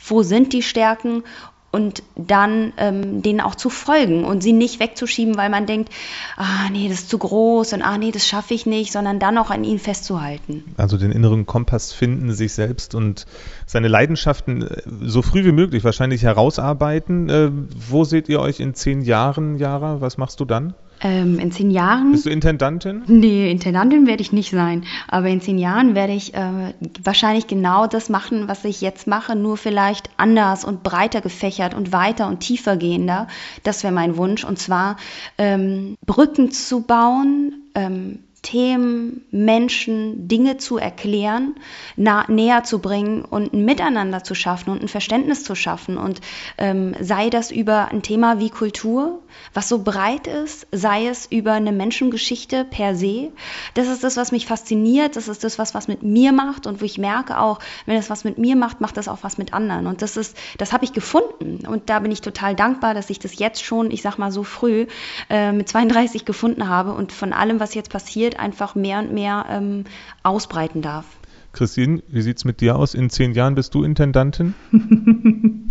wo 0.06 0.24
sind 0.24 0.54
die 0.54 0.64
Stärken 0.64 1.24
und 1.72 2.04
dann 2.18 2.74
ähm, 2.76 3.22
denen 3.22 3.40
auch 3.40 3.56
zu 3.56 3.70
folgen 3.70 4.26
und 4.26 4.44
sie 4.44 4.52
nicht 4.52 4.82
wegzuschieben, 4.82 5.38
weil 5.38 5.50
man 5.50 5.66
denkt, 5.66 5.90
ah 6.36 6.70
nee, 6.70 6.90
das 6.90 7.02
ist 7.02 7.10
zu 7.10 7.18
groß 7.18 7.72
und 7.74 7.82
ah 7.82 7.98
nee, 7.98 8.12
das 8.12 8.28
schaffe 8.28 8.54
ich 8.54 8.66
nicht, 8.66 8.92
sondern 8.92 9.20
dann 9.20 9.38
auch 9.38 9.52
an 9.52 9.64
ihnen 9.64 9.80
festzuhalten. 9.80 10.66
Also 10.76 10.98
den 10.98 11.14
inneren 11.14 11.46
Kompass 11.46 11.94
finden, 11.94 12.34
sich 12.34 12.54
selbst 12.54 12.94
und 12.94 13.26
seine 13.66 13.88
Leidenschaften 13.88 14.64
äh, 14.64 14.82
so 15.04 15.22
früh 15.22 15.46
wie 15.46 15.54
möglich 15.54 15.86
wahrscheinlich 15.86 16.24
herausarbeiten. 16.24 17.30
Äh, 17.30 17.52
wo 17.90 18.04
seht 18.04 18.28
ihr 18.28 18.42
euch 18.42 18.60
in 18.60 18.74
zehn 18.74 19.02
Jahren, 19.02 19.56
Jara? 19.56 20.02
Was 20.02 20.18
machst 20.18 20.42
du 20.42 20.46
dann? 20.46 20.74
Ähm, 21.04 21.40
in 21.40 21.52
zehn 21.52 21.72
Jahren. 21.72 22.12
Bist 22.12 22.28
du 22.28 22.30
Intendantin? 22.30 23.04
Nee, 23.08 23.50
Intendantin 23.50 24.06
werde 24.06 24.22
ich 24.22 24.32
nicht 24.32 24.52
sein. 24.52 24.84
Aber 25.08 25.28
in 25.30 25.42
zehn 25.42 25.58
Jahren 25.58 25.96
werde 25.96 26.14
ich 26.14 26.36
äh, 26.36 26.74
wahrscheinlich 27.04 27.48
genau 27.48 27.88
das 27.88 28.10
machen, 28.10 28.48
was 28.48 28.64
ich 28.66 28.82
jetzt 28.82 29.08
mache, 29.08 29.36
nur 29.36 29.58
vielleicht 29.58 30.12
anders 30.18 30.64
und 30.64 30.84
breiter 30.84 31.22
gefächert 31.22 31.74
und 31.74 31.92
weiter 31.92 32.28
und 32.28 32.42
tiefer 32.42 32.78
gehender. 32.78 33.28
Das 33.64 33.84
wäre 33.84 33.94
mein 33.94 34.16
Wunsch. 34.16 34.44
Und 34.44 34.60
zwar 34.60 34.98
ähm, 35.40 35.96
Brücken 36.06 36.52
zu 36.52 36.82
bauen, 36.82 37.64
ähm, 37.74 38.20
Themen, 38.42 39.24
Menschen, 39.30 40.28
Dinge 40.28 40.58
zu 40.58 40.78
erklären, 40.78 41.56
nah, 41.96 42.26
näher 42.28 42.64
zu 42.64 42.80
bringen 42.80 43.24
und 43.24 43.54
ein 43.54 43.66
Miteinander 43.66 44.24
zu 44.24 44.34
schaffen 44.34 44.72
und 44.72 44.82
ein 44.82 44.88
Verständnis 44.88 45.44
zu 45.44 45.54
schaffen. 45.54 45.98
Und 45.98 46.22
ähm, 46.58 46.96
sei 47.00 47.30
das 47.30 47.52
über 47.52 47.90
ein 47.90 48.02
Thema 48.02 48.40
wie 48.40 48.50
Kultur, 48.50 49.20
was 49.54 49.70
so 49.70 49.84
breit 49.84 50.26
ist, 50.26 50.68
sei 50.72 51.08
es 51.08 51.28
über 51.28 51.54
eine 51.54 51.72
Menschengeschichte 51.72 52.66
per 52.66 52.96
se. 52.96 53.32
Das 53.76 53.88
ist 53.88 54.04
das, 54.04 54.18
was 54.18 54.32
mich 54.32 54.48
fasziniert, 54.48 55.16
das 55.16 55.28
ist 55.28 55.44
das, 55.44 55.60
was 55.60 55.76
was 55.76 55.88
mit 55.88 56.02
mir 56.02 56.32
macht 56.32 56.66
und 56.66 56.82
wo 56.82 56.86
ich 56.86 56.98
merke 56.98 57.40
auch, 57.40 57.60
wenn 57.86 57.98
es 57.98 58.10
was 58.10 58.24
mit 58.24 58.40
mir 58.40 58.56
macht, 58.56 58.82
macht 58.82 58.98
das 58.98 59.08
auch 59.08 59.20
was 59.22 59.38
mit 59.38 59.54
anderen. 59.54 59.86
Und 59.86 60.02
das 60.02 60.18
ist, 60.18 60.36
das 60.58 60.74
habe 60.74 60.84
ich 60.84 60.94
gefunden. 60.94 61.66
Und 61.68 61.90
da 61.90 62.00
bin 62.00 62.12
ich 62.12 62.22
total 62.22 62.56
dankbar, 62.56 62.96
dass 62.96 63.10
ich 63.12 63.20
das 63.20 63.38
jetzt 63.38 63.64
schon, 63.64 63.92
ich 63.92 64.02
sag 64.02 64.18
mal 64.18 64.32
so 64.32 64.44
früh, 64.44 64.88
äh, 65.30 65.52
mit 65.52 65.70
32 65.70 66.26
gefunden 66.26 66.68
habe 66.68 66.94
und 66.94 67.12
von 67.12 67.34
allem, 67.34 67.60
was 67.60 67.76
jetzt 67.76 67.92
passiert, 67.92 68.31
einfach 68.40 68.76
mehr 68.76 69.00
und 69.00 69.14
mehr 69.14 69.46
ähm, 69.50 69.84
ausbreiten 70.24 70.82
darf. 70.82 71.06
Christine, 71.54 72.02
wie 72.08 72.22
sieht 72.22 72.38
es 72.38 72.46
mit 72.46 72.62
dir 72.62 72.78
aus? 72.78 72.94
In 72.94 73.10
zehn 73.10 73.34
Jahren 73.34 73.56
bist 73.56 73.76
du 73.76 73.84
Intendantin? 73.84 74.54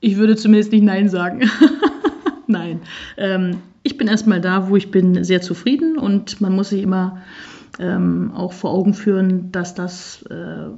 ich 0.00 0.16
würde 0.16 0.36
zumindest 0.36 0.72
nicht 0.72 0.82
Nein 0.82 1.08
sagen. 1.08 1.48
Nein. 2.46 2.80
Ähm, 3.16 3.58
ich 3.82 3.96
bin 3.96 4.08
erstmal 4.08 4.40
da, 4.40 4.68
wo 4.68 4.76
ich 4.76 4.90
bin, 4.90 5.22
sehr 5.22 5.42
zufrieden 5.42 5.96
und 5.96 6.40
man 6.40 6.54
muss 6.54 6.70
sich 6.70 6.82
immer 6.82 7.22
ähm, 7.78 8.32
auch 8.34 8.52
vor 8.52 8.72
Augen 8.72 8.94
führen, 8.94 9.52
dass 9.52 9.74
das 9.74 10.22
äh, 10.22 10.70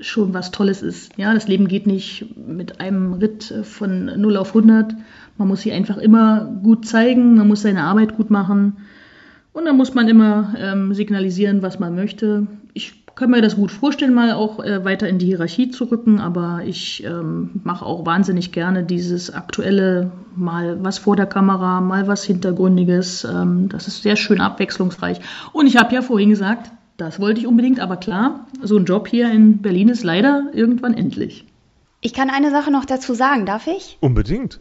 schon 0.00 0.34
was 0.34 0.50
Tolles 0.50 0.82
ist. 0.82 1.16
Ja, 1.16 1.32
das 1.32 1.48
Leben 1.48 1.68
geht 1.68 1.86
nicht 1.86 2.36
mit 2.36 2.80
einem 2.80 3.14
Ritt 3.14 3.54
von 3.62 4.06
0 4.20 4.36
auf 4.36 4.48
100. 4.48 4.94
Man 5.38 5.48
muss 5.48 5.62
sich 5.62 5.72
einfach 5.72 5.96
immer 5.96 6.44
gut 6.62 6.86
zeigen, 6.86 7.36
man 7.36 7.48
muss 7.48 7.62
seine 7.62 7.84
Arbeit 7.84 8.16
gut 8.16 8.30
machen 8.30 8.76
und 9.52 9.64
dann 9.64 9.76
muss 9.76 9.94
man 9.94 10.08
immer 10.08 10.54
ähm, 10.58 10.94
signalisieren, 10.94 11.62
was 11.62 11.78
man 11.78 11.94
möchte. 11.94 12.46
Ich 12.72 13.02
kann 13.14 13.30
mir 13.30 13.42
das 13.42 13.56
gut 13.56 13.70
vorstellen, 13.70 14.14
mal 14.14 14.32
auch 14.32 14.58
äh, 14.64 14.84
weiter 14.84 15.08
in 15.08 15.18
die 15.18 15.26
Hierarchie 15.26 15.70
zu 15.70 15.84
rücken, 15.84 16.18
aber 16.18 16.62
ich 16.64 17.04
ähm, 17.04 17.60
mache 17.62 17.84
auch 17.84 18.06
wahnsinnig 18.06 18.52
gerne 18.52 18.84
dieses 18.84 19.32
aktuelle, 19.32 20.10
mal 20.34 20.82
was 20.82 20.98
vor 20.98 21.16
der 21.16 21.26
Kamera, 21.26 21.80
mal 21.80 22.08
was 22.08 22.24
Hintergründiges. 22.24 23.24
Ähm, 23.24 23.68
das 23.68 23.88
ist 23.88 24.02
sehr 24.02 24.16
schön 24.16 24.40
abwechslungsreich. 24.40 25.20
Und 25.52 25.66
ich 25.66 25.76
habe 25.76 25.94
ja 25.94 26.00
vorhin 26.00 26.30
gesagt, 26.30 26.72
das 26.96 27.20
wollte 27.20 27.40
ich 27.40 27.46
unbedingt, 27.46 27.80
aber 27.80 27.96
klar, 27.96 28.46
so 28.62 28.76
ein 28.76 28.84
Job 28.84 29.08
hier 29.08 29.30
in 29.30 29.58
Berlin 29.58 29.88
ist 29.88 30.04
leider 30.04 30.44
irgendwann 30.52 30.94
endlich. 30.94 31.46
Ich 32.00 32.14
kann 32.14 32.30
eine 32.30 32.50
Sache 32.50 32.70
noch 32.70 32.84
dazu 32.84 33.14
sagen, 33.14 33.46
darf 33.46 33.66
ich? 33.66 33.98
Unbedingt. 34.00 34.60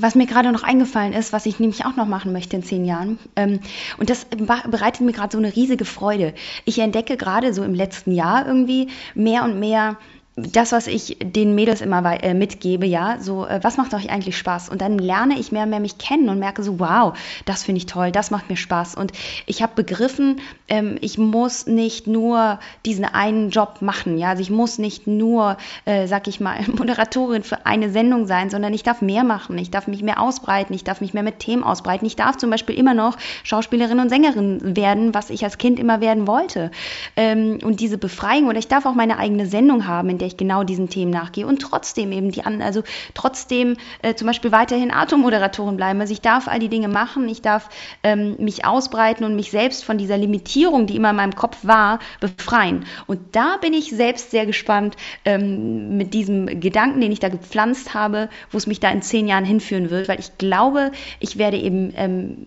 Was 0.00 0.14
mir 0.14 0.26
gerade 0.26 0.50
noch 0.50 0.62
eingefallen 0.62 1.12
ist, 1.12 1.32
was 1.32 1.46
ich 1.46 1.60
nämlich 1.60 1.84
auch 1.84 1.94
noch 1.96 2.06
machen 2.06 2.32
möchte 2.32 2.56
in 2.56 2.62
zehn 2.62 2.84
Jahren. 2.84 3.18
Ähm, 3.36 3.60
und 3.98 4.08
das 4.08 4.24
bereitet 4.24 5.02
mir 5.02 5.12
gerade 5.12 5.32
so 5.32 5.38
eine 5.38 5.54
riesige 5.54 5.84
Freude. 5.84 6.34
Ich 6.64 6.78
entdecke 6.78 7.16
gerade 7.16 7.52
so 7.52 7.62
im 7.62 7.74
letzten 7.74 8.12
Jahr 8.12 8.46
irgendwie 8.46 8.88
mehr 9.14 9.44
und 9.44 9.60
mehr 9.60 9.98
das, 10.42 10.72
was 10.72 10.86
ich 10.86 11.16
den 11.22 11.54
Mädels 11.54 11.80
immer 11.80 12.22
äh, 12.22 12.34
mitgebe, 12.34 12.86
ja, 12.86 13.18
so, 13.20 13.46
äh, 13.46 13.60
was 13.62 13.76
macht 13.76 13.94
euch 13.94 14.10
eigentlich 14.10 14.36
Spaß? 14.36 14.68
Und 14.68 14.80
dann 14.80 14.98
lerne 14.98 15.38
ich 15.38 15.52
mehr 15.52 15.64
und 15.64 15.70
mehr 15.70 15.80
mich 15.80 15.98
kennen 15.98 16.28
und 16.28 16.38
merke 16.38 16.62
so, 16.62 16.80
wow, 16.80 17.16
das 17.44 17.64
finde 17.64 17.78
ich 17.78 17.86
toll, 17.86 18.10
das 18.10 18.30
macht 18.30 18.48
mir 18.48 18.56
Spaß. 18.56 18.94
Und 18.94 19.12
ich 19.46 19.62
habe 19.62 19.72
begriffen, 19.74 20.40
ähm, 20.68 20.98
ich 21.00 21.18
muss 21.18 21.66
nicht 21.66 22.06
nur 22.06 22.58
diesen 22.86 23.04
einen 23.04 23.50
Job 23.50 23.82
machen, 23.82 24.18
ja, 24.18 24.30
also 24.30 24.42
ich 24.42 24.50
muss 24.50 24.78
nicht 24.78 25.06
nur, 25.06 25.56
äh, 25.84 26.06
sag 26.06 26.28
ich 26.28 26.40
mal, 26.40 26.58
Moderatorin 26.76 27.42
für 27.42 27.66
eine 27.66 27.90
Sendung 27.90 28.26
sein, 28.26 28.50
sondern 28.50 28.72
ich 28.72 28.82
darf 28.82 29.02
mehr 29.02 29.24
machen, 29.24 29.58
ich 29.58 29.70
darf 29.70 29.86
mich 29.86 30.02
mehr 30.02 30.20
ausbreiten, 30.20 30.74
ich 30.74 30.84
darf 30.84 31.00
mich 31.00 31.14
mehr 31.14 31.22
mit 31.22 31.38
Themen 31.38 31.62
ausbreiten, 31.62 32.06
ich 32.06 32.16
darf 32.16 32.36
zum 32.36 32.50
Beispiel 32.50 32.76
immer 32.76 32.94
noch 32.94 33.16
Schauspielerin 33.42 34.00
und 34.00 34.08
Sängerin 34.08 34.76
werden, 34.76 35.14
was 35.14 35.30
ich 35.30 35.44
als 35.44 35.58
Kind 35.58 35.78
immer 35.78 36.00
werden 36.00 36.26
wollte. 36.26 36.70
Ähm, 37.16 37.58
und 37.62 37.80
diese 37.80 37.98
Befreiung, 37.98 38.48
oder 38.48 38.58
ich 38.58 38.68
darf 38.68 38.86
auch 38.86 38.94
meine 38.94 39.18
eigene 39.18 39.46
Sendung 39.46 39.86
haben, 39.86 40.08
in 40.08 40.18
der 40.18 40.29
ich 40.30 40.36
genau 40.36 40.64
diesen 40.64 40.88
Themen 40.88 41.10
nachgehe 41.10 41.46
und 41.46 41.60
trotzdem 41.60 42.12
eben 42.12 42.30
die 42.30 42.44
anderen, 42.44 42.66
also 42.66 42.82
trotzdem 43.14 43.76
äh, 44.02 44.14
zum 44.14 44.26
Beispiel 44.26 44.52
weiterhin 44.52 44.90
Atommoderatorin 44.90 45.76
bleiben. 45.76 46.00
Also 46.00 46.12
ich 46.12 46.20
darf 46.20 46.48
all 46.48 46.58
die 46.58 46.68
Dinge 46.68 46.88
machen, 46.88 47.28
ich 47.28 47.42
darf 47.42 47.68
ähm, 48.02 48.36
mich 48.38 48.64
ausbreiten 48.64 49.24
und 49.24 49.36
mich 49.36 49.50
selbst 49.50 49.84
von 49.84 49.98
dieser 49.98 50.16
Limitierung, 50.16 50.86
die 50.86 50.96
immer 50.96 51.10
in 51.10 51.16
meinem 51.16 51.34
Kopf 51.34 51.58
war, 51.62 51.98
befreien. 52.20 52.84
Und 53.06 53.20
da 53.32 53.56
bin 53.60 53.72
ich 53.72 53.90
selbst 53.90 54.30
sehr 54.30 54.46
gespannt 54.46 54.96
ähm, 55.24 55.96
mit 55.96 56.14
diesem 56.14 56.60
Gedanken, 56.60 57.00
den 57.00 57.12
ich 57.12 57.20
da 57.20 57.28
gepflanzt 57.28 57.94
habe, 57.94 58.28
wo 58.50 58.58
es 58.58 58.66
mich 58.66 58.80
da 58.80 58.90
in 58.90 59.02
zehn 59.02 59.26
Jahren 59.26 59.44
hinführen 59.44 59.90
wird, 59.90 60.08
weil 60.08 60.20
ich 60.20 60.38
glaube, 60.38 60.92
ich 61.18 61.38
werde 61.38 61.58
eben 61.58 61.92
ähm, 61.96 62.46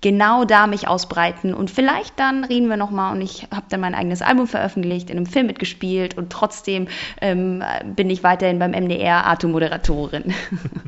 genau 0.00 0.44
da 0.44 0.66
mich 0.66 0.88
ausbreiten 0.88 1.54
und 1.54 1.70
vielleicht 1.70 2.18
dann 2.18 2.44
reden 2.44 2.68
wir 2.68 2.76
nochmal 2.76 3.14
und 3.14 3.22
ich 3.22 3.44
habe 3.54 3.66
dann 3.68 3.80
mein 3.80 3.94
eigenes 3.94 4.22
Album 4.22 4.46
veröffentlicht, 4.46 5.10
in 5.10 5.16
einem 5.16 5.26
Film 5.26 5.46
mitgespielt 5.46 6.16
und 6.16 6.30
trotzdem 6.30 6.88
ähm, 7.20 7.62
bin 7.96 8.10
ich 8.10 8.22
weiterhin 8.22 8.58
beim 8.58 8.72
MDR 8.72 9.26
Atomoderatorin. 9.26 10.34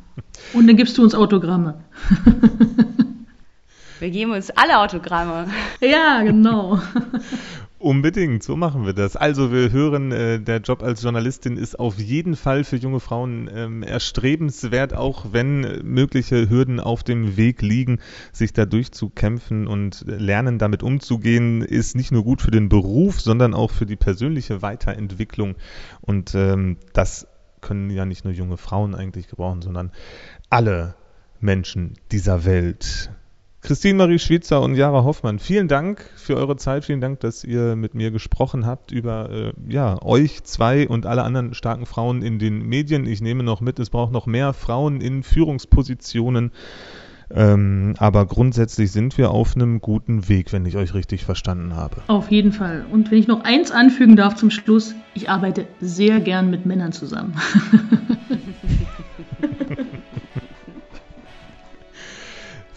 Und 0.52 0.66
dann 0.66 0.76
gibst 0.76 0.96
du 0.98 1.02
uns 1.02 1.14
Autogramme. 1.14 1.84
Wir 3.98 4.10
geben 4.10 4.32
uns 4.32 4.50
alle 4.50 4.78
Autogramme. 4.78 5.48
Ja, 5.80 6.22
genau. 6.22 6.80
Unbedingt, 7.80 8.42
so 8.42 8.56
machen 8.56 8.84
wir 8.84 8.92
das. 8.92 9.16
Also 9.16 9.52
wir 9.52 9.72
hören, 9.72 10.12
äh, 10.12 10.38
der 10.38 10.58
Job 10.58 10.82
als 10.82 11.02
Journalistin 11.02 11.56
ist 11.56 11.80
auf 11.80 11.98
jeden 11.98 12.36
Fall 12.36 12.62
für 12.62 12.76
junge 12.76 13.00
Frauen 13.00 13.48
ähm, 13.50 13.82
erstrebenswert, 13.82 14.92
auch 14.92 15.32
wenn 15.32 15.62
mögliche 15.82 16.50
Hürden 16.50 16.78
auf 16.78 17.02
dem 17.04 17.38
Weg 17.38 17.62
liegen, 17.62 17.98
sich 18.32 18.52
da 18.52 18.66
durchzukämpfen 18.66 19.66
und 19.66 20.04
lernen, 20.06 20.58
damit 20.58 20.82
umzugehen, 20.82 21.62
ist 21.62 21.96
nicht 21.96 22.12
nur 22.12 22.22
gut 22.22 22.42
für 22.42 22.50
den 22.50 22.68
Beruf, 22.68 23.22
sondern 23.22 23.54
auch 23.54 23.70
für 23.70 23.86
die 23.86 23.96
persönliche 23.96 24.60
Weiterentwicklung. 24.60 25.54
Und 26.02 26.34
ähm, 26.34 26.76
das 26.92 27.28
können 27.62 27.88
ja 27.88 28.04
nicht 28.04 28.26
nur 28.26 28.34
junge 28.34 28.58
Frauen 28.58 28.94
eigentlich 28.94 29.26
gebrauchen, 29.26 29.62
sondern 29.62 29.90
alle 30.50 30.96
Menschen 31.40 31.94
dieser 32.12 32.44
Welt. 32.44 33.10
Christine 33.62 33.98
Marie 33.98 34.18
Schwitzer 34.18 34.62
und 34.62 34.74
Jara 34.74 35.04
Hoffmann, 35.04 35.38
vielen 35.38 35.68
Dank 35.68 36.02
für 36.16 36.36
eure 36.36 36.56
Zeit, 36.56 36.86
vielen 36.86 37.02
Dank, 37.02 37.20
dass 37.20 37.44
ihr 37.44 37.76
mit 37.76 37.94
mir 37.94 38.10
gesprochen 38.10 38.64
habt 38.64 38.90
über 38.90 39.30
äh, 39.30 39.52
ja, 39.68 40.02
euch 40.02 40.42
zwei 40.44 40.88
und 40.88 41.04
alle 41.04 41.24
anderen 41.24 41.52
starken 41.52 41.84
Frauen 41.84 42.22
in 42.22 42.38
den 42.38 42.62
Medien. 42.62 43.06
Ich 43.06 43.20
nehme 43.20 43.42
noch 43.42 43.60
mit, 43.60 43.78
es 43.78 43.90
braucht 43.90 44.12
noch 44.12 44.26
mehr 44.26 44.54
Frauen 44.54 45.02
in 45.02 45.22
Führungspositionen. 45.22 46.52
Ähm, 47.32 47.94
aber 47.98 48.26
grundsätzlich 48.26 48.90
sind 48.90 49.16
wir 49.16 49.30
auf 49.30 49.54
einem 49.54 49.80
guten 49.80 50.28
Weg, 50.28 50.52
wenn 50.52 50.66
ich 50.66 50.76
euch 50.76 50.94
richtig 50.94 51.24
verstanden 51.24 51.76
habe. 51.76 52.02
Auf 52.08 52.30
jeden 52.30 52.52
Fall. 52.52 52.86
Und 52.90 53.10
wenn 53.10 53.18
ich 53.18 53.28
noch 53.28 53.44
eins 53.44 53.70
anfügen 53.70 54.16
darf 54.16 54.34
zum 54.34 54.50
Schluss, 54.50 54.94
ich 55.14 55.30
arbeite 55.30 55.66
sehr 55.80 56.18
gern 56.18 56.50
mit 56.50 56.66
Männern 56.66 56.92
zusammen. 56.92 57.34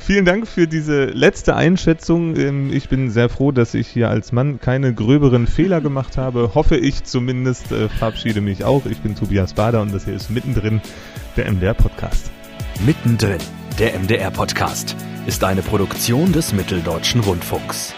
Vielen 0.05 0.25
Dank 0.25 0.49
für 0.49 0.67
diese 0.67 1.05
letzte 1.05 1.55
Einschätzung. 1.55 2.35
Ähm, 2.35 2.73
ich 2.73 2.89
bin 2.89 3.09
sehr 3.09 3.29
froh, 3.29 3.53
dass 3.53 3.73
ich 3.73 3.87
hier 3.87 4.09
als 4.09 4.33
Mann 4.33 4.59
keine 4.59 4.93
gröberen 4.93 5.47
Fehler 5.47 5.79
gemacht 5.81 6.17
habe. 6.17 6.51
Hoffe 6.55 6.75
ich 6.75 7.05
zumindest. 7.05 7.71
Äh, 7.71 7.87
verabschiede 7.87 8.41
mich 8.41 8.65
auch. 8.65 8.85
Ich 8.85 8.99
bin 8.99 9.15
Tobias 9.15 9.53
Bader 9.53 9.81
und 9.81 9.93
das 9.93 10.03
hier 10.03 10.13
ist 10.13 10.29
mittendrin 10.29 10.81
der 11.37 11.49
MDR 11.49 11.73
Podcast. 11.73 12.31
Mittendrin, 12.85 13.39
der 13.79 13.97
MDR 13.97 14.29
Podcast, 14.29 14.97
ist 15.25 15.41
eine 15.45 15.61
Produktion 15.61 16.33
des 16.33 16.51
Mitteldeutschen 16.51 17.21
Rundfunks. 17.21 17.95